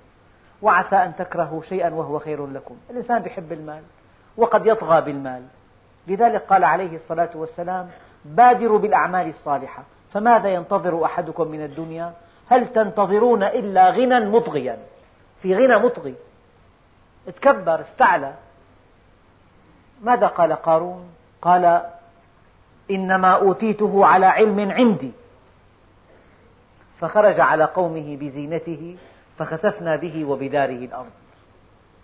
وعسى 0.62 0.97
أن 0.97 1.16
تكرهوا 1.16 1.62
شيئا 1.62 1.91
وهو 1.91 2.18
خير 2.18 2.47
لكم. 2.47 2.77
الإنسان 2.91 3.27
يحب 3.27 3.53
المال. 3.53 3.83
وقد 4.37 4.66
يطغى 4.66 5.01
بالمال. 5.01 5.43
لذلك 6.07 6.43
قال 6.43 6.64
عليه 6.64 6.97
الصلاة 6.97 7.30
والسلام 7.35 7.91
بادروا 8.24 8.78
بالأعمال 8.78 9.28
الصالحة. 9.28 9.82
فماذا 10.12 10.49
ينتظر 10.49 11.05
أحدكم 11.05 11.49
من 11.49 11.64
الدنيا؟ 11.64 12.12
هل 12.49 12.72
تنتظرون 12.72 13.43
إلا 13.43 13.91
غنى 13.91 14.20
مطغيا؟ 14.20 14.78
في 15.43 15.55
غنى 15.55 15.76
مطغي. 15.76 16.14
تكبر 17.26 17.80
استعلى. 17.80 18.35
ماذا 20.03 20.26
قال 20.26 20.53
قارون؟ 20.53 21.09
قال 21.43 21.82
إنما 22.91 23.35
أوتيته 23.35 24.07
على 24.07 24.26
علم 24.26 24.70
عندي. 24.70 25.12
فخرج 27.01 27.41
على 27.41 27.64
قومه 27.64 28.16
بزينته 28.16 28.97
فخسفنا 29.39 29.97
به 29.97 30.24
وبداره 30.24 30.85
الأرض. 30.85 31.11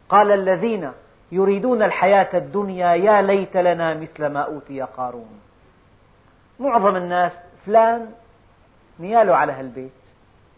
قال 0.09 0.31
الذين 0.33 0.93
يريدون 1.33 1.83
الحياة 1.83 2.29
الدنيا 2.35 2.95
يا 2.95 3.23
ليت 3.23 3.57
لنا 3.57 3.95
مثل 3.95 4.27
ما 4.27 4.41
أوتي 4.41 4.83
قارون. 4.83 5.41
معظم 6.61 6.97
الناس 6.97 7.33
فلان 7.67 8.11
نياله 9.01 9.37
على 9.37 9.53
هالبيت. 9.53 9.93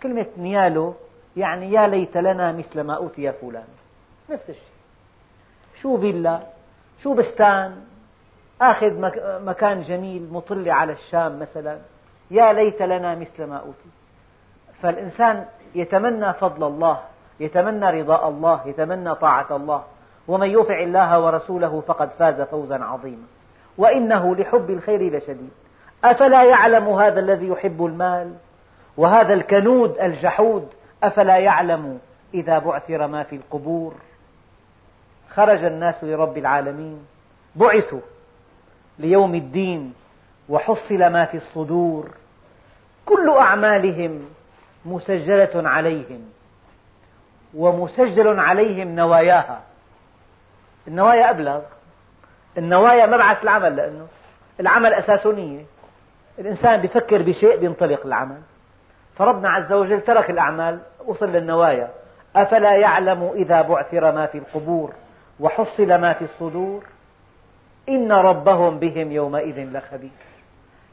كلمة 0.02 0.26
نياله 0.38 0.94
يعني 1.36 1.72
يا 1.72 1.86
ليت 1.86 2.16
لنا 2.16 2.52
مثل 2.52 2.80
ما 2.80 2.96
أوتي 2.96 3.32
فلان. 3.32 3.68
نفس 4.30 4.50
الشيء. 4.50 4.72
شو 5.80 6.00
فيلا؟ 6.00 6.40
شو 7.02 7.14
بستان؟ 7.14 7.84
آخذ 8.60 8.90
مكان 9.44 9.82
جميل 9.82 10.28
مطل 10.32 10.70
على 10.70 10.92
الشام 10.92 11.38
مثلا. 11.38 11.78
يا 12.30 12.52
ليت 12.52 12.82
لنا 12.82 13.14
مثل 13.14 13.44
ما 13.44 13.56
أوتي. 13.56 13.88
فالإنسان 14.82 15.46
يتمنى 15.74 16.32
فضل 16.32 16.66
الله 16.66 17.00
يتمنى 17.40 18.02
رضاء 18.02 18.28
الله 18.28 18.68
يتمنى 18.68 19.14
طاعة 19.14 19.56
الله. 19.56 19.84
ومن 20.28 20.50
يطع 20.50 20.80
الله 20.80 21.20
ورسوله 21.20 21.80
فقد 21.80 22.10
فاز 22.10 22.40
فوزا 22.40 22.84
عظيما. 22.84 23.26
وإنه 23.78 24.36
لحب 24.36 24.70
الخير 24.70 25.16
لشديد. 25.16 25.50
أفلا 26.04 26.42
يعلم 26.42 26.88
هذا 26.88 27.20
الذي 27.20 27.48
يحب 27.48 27.84
المال؟ 27.84 28.34
وهذا 28.96 29.34
الكنود 29.34 29.98
الجحود 29.98 30.68
أفلا 31.02 31.36
يعلم 31.36 31.98
إذا 32.34 32.58
بعثر 32.58 33.06
ما 33.06 33.22
في 33.22 33.36
القبور؟ 33.36 33.94
خرج 35.34 35.64
الناس 35.64 36.04
لرب 36.04 36.38
العالمين 36.38 37.06
بعثوا 37.56 38.00
ليوم 38.98 39.34
الدين 39.34 39.94
وحصل 40.48 40.98
ما 40.98 41.24
في 41.24 41.36
الصدور. 41.36 42.10
كل 43.06 43.30
أعمالهم 43.30 44.24
مسجلة 44.84 45.68
عليهم 45.68 46.20
ومسجل 47.54 48.40
عليهم 48.40 48.88
نواياها. 48.88 49.60
النوايا 50.89 51.30
أبلغ. 51.30 51.61
النوايا 52.59 53.07
مبعث 53.07 53.43
العمل 53.43 53.76
لأنه 53.76 54.07
العمل 54.61 54.95
أساسه 54.95 55.33
نية 55.33 55.64
الإنسان 56.39 56.80
بيفكر 56.80 57.22
بشيء 57.22 57.57
بينطلق 57.57 58.07
العمل. 58.07 58.41
فربنا 59.16 59.51
عز 59.51 59.72
وجل 59.72 60.01
ترك 60.01 60.30
الأعمال 60.30 60.78
وصل 61.07 61.26
للنوايا. 61.26 61.91
أفلا 62.37 62.76
يعلم 62.76 63.33
إذا 63.35 63.62
بعثر 63.62 64.12
ما 64.12 64.26
في 64.26 64.39
القبور 64.39 64.93
وحصل 65.41 65.95
ما 65.95 66.12
في 66.12 66.24
الصدور؟ 66.24 66.85
إن 67.89 68.12
ربهم 68.12 68.78
بهم 68.78 69.12
يومئذ 69.12 69.76
لخبير. 69.76 70.11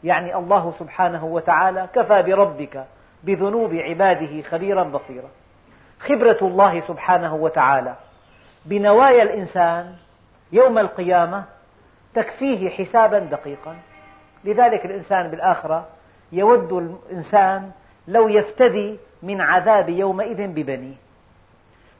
يعني 0.04 0.36
الله 0.36 0.74
سبحانه 0.80 1.26
وتعالى 1.26 1.88
كفى 1.96 2.22
بربك 2.24 2.86
بذنوب 3.24 3.74
عباده 3.74 4.42
خبيرا 4.42 4.84
بصيرا. 4.84 5.30
خبرة 6.00 6.38
الله 6.42 6.82
سبحانه 6.88 7.36
وتعالى 7.36 7.96
بنوايا 8.66 9.24
الإنسان 9.24 9.96
يوم 10.52 10.78
القيامة 10.78 11.44
تكفيه 12.14 12.70
حسابا 12.70 13.20
دقيقا. 13.20 13.76
لذلك 14.44 14.86
الإنسان 14.86 15.28
بالآخرة 15.28 15.88
يود 16.32 16.74
الإنسان 16.74 17.72
لو 18.08 18.28
يفتدي 18.28 18.98
من 19.24 19.42
عذاب 19.42 19.90
يومئذ 19.90 20.48
ببنيه. 20.48 20.96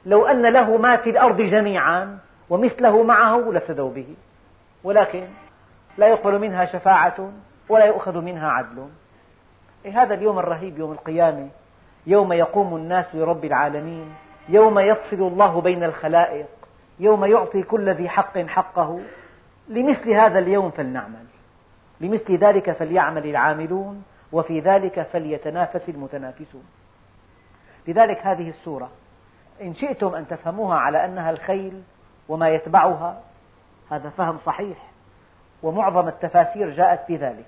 لو 0.06 0.26
أن 0.26 0.46
له 0.46 0.78
ما 0.78 0.98
في 0.98 1.10
الأرض 1.10 1.42
جميعا 1.42 2.18
ومثله 2.50 3.04
معه 3.04 3.38
لافتدوا 3.38 3.92
به. 3.92 4.16
ولكن 4.84 5.28
لا 5.98 6.08
يقبل 6.08 6.40
منها 6.40 6.66
شفاعة 6.66 7.32
ولا 7.70 7.86
يؤخذ 7.86 8.22
منها 8.22 8.50
عدل. 8.50 8.88
إيه 9.86 10.04
هذا 10.04 10.14
اليوم 10.14 10.40
الرهيب 10.40 10.80
يوم 10.80 10.92
القيامة 10.92 11.50
يوم 12.08 12.34
يقوم 12.34 12.76
الناس 12.76 13.06
لرب 13.14 13.46
العالمين 13.46 14.16
يوم 14.50 14.80
يفصل 14.80 15.22
الله 15.22 15.62
بين 15.62 15.84
الخلائق 15.84 16.48
يوم 17.00 17.26
يعطي 17.26 17.64
كل 17.64 17.90
ذي 17.90 18.10
حق 18.10 18.38
حقه. 18.38 19.00
لمثل 19.68 20.12
هذا 20.12 20.40
اليوم 20.40 20.70
فلنعمل. 20.70 21.26
لمثل 22.02 22.38
ذلك 22.38 22.72
فليعمل 22.72 23.26
العاملون 23.26 24.04
وفي 24.32 24.60
ذلك 24.60 25.02
فليتنافس 25.02 25.90
المتنافسون. 25.90 26.64
لذلك 27.88 28.26
هذه 28.26 28.50
السورة 28.50 28.90
إن 29.62 29.74
شئتم 29.74 30.16
أن 30.16 30.28
تفهموها 30.28 30.78
على 30.78 31.06
أنها 31.06 31.32
الخيل 31.32 31.82
وما 32.30 32.50
يتبعها 32.50 33.22
هذا 33.92 34.10
فهم 34.10 34.38
صحيح 34.46 34.78
ومعظم 35.64 36.08
التفاسير 36.08 36.70
جاءت 36.70 37.12
بذلك. 37.12 37.46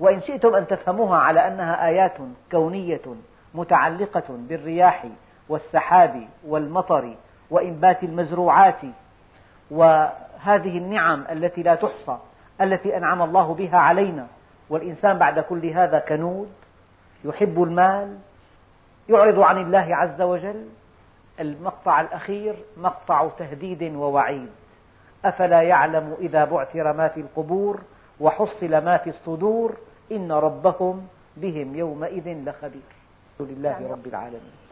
وإن 0.00 0.20
شئتم 0.20 0.54
أن 0.54 0.66
تفهموها 0.66 1.18
على 1.18 1.46
أنها 1.46 1.86
آيات 1.86 2.16
كونية 2.50 3.02
متعلقة 3.54 4.24
بالرياح 4.28 5.06
والسحاب 5.48 6.28
والمطر 6.46 7.14
وإنبات 7.50 8.02
المزروعات 8.02 8.80
وهذه 9.70 10.78
النعم 10.78 11.24
التي 11.30 11.62
لا 11.62 11.74
تحصى 11.74 12.18
التي 12.60 12.96
أنعم 12.96 13.22
الله 13.22 13.54
بها 13.54 13.78
علينا. 13.78 14.26
والإنسان 14.70 15.18
بعد 15.18 15.40
كل 15.40 15.66
هذا 15.66 15.98
كنود 15.98 16.52
يحب 17.24 17.62
المال 17.62 18.18
يعرض 19.08 19.40
عن 19.40 19.58
الله 19.58 19.96
عز 19.96 20.22
وجل. 20.22 20.68
المقطع 21.40 22.00
الأخير 22.00 22.56
مقطع 22.76 23.28
تهديد 23.38 23.94
ووعيد. 23.94 24.50
أفلا 25.24 25.62
يعلم 25.62 26.16
إذا 26.20 26.44
بعثر 26.44 26.92
ما 26.92 27.08
في 27.08 27.20
القبور 27.20 27.80
وحصل 28.20 28.84
ما 28.84 28.96
في 28.96 29.10
الصدور 29.10 29.76
إن 30.12 30.32
ربهم 30.32 31.06
بهم 31.36 31.74
يومئذ 31.74 32.28
لخبير. 32.28 32.82
لله 33.40 33.90
رب 33.90 34.06
العالمين. 34.06 34.65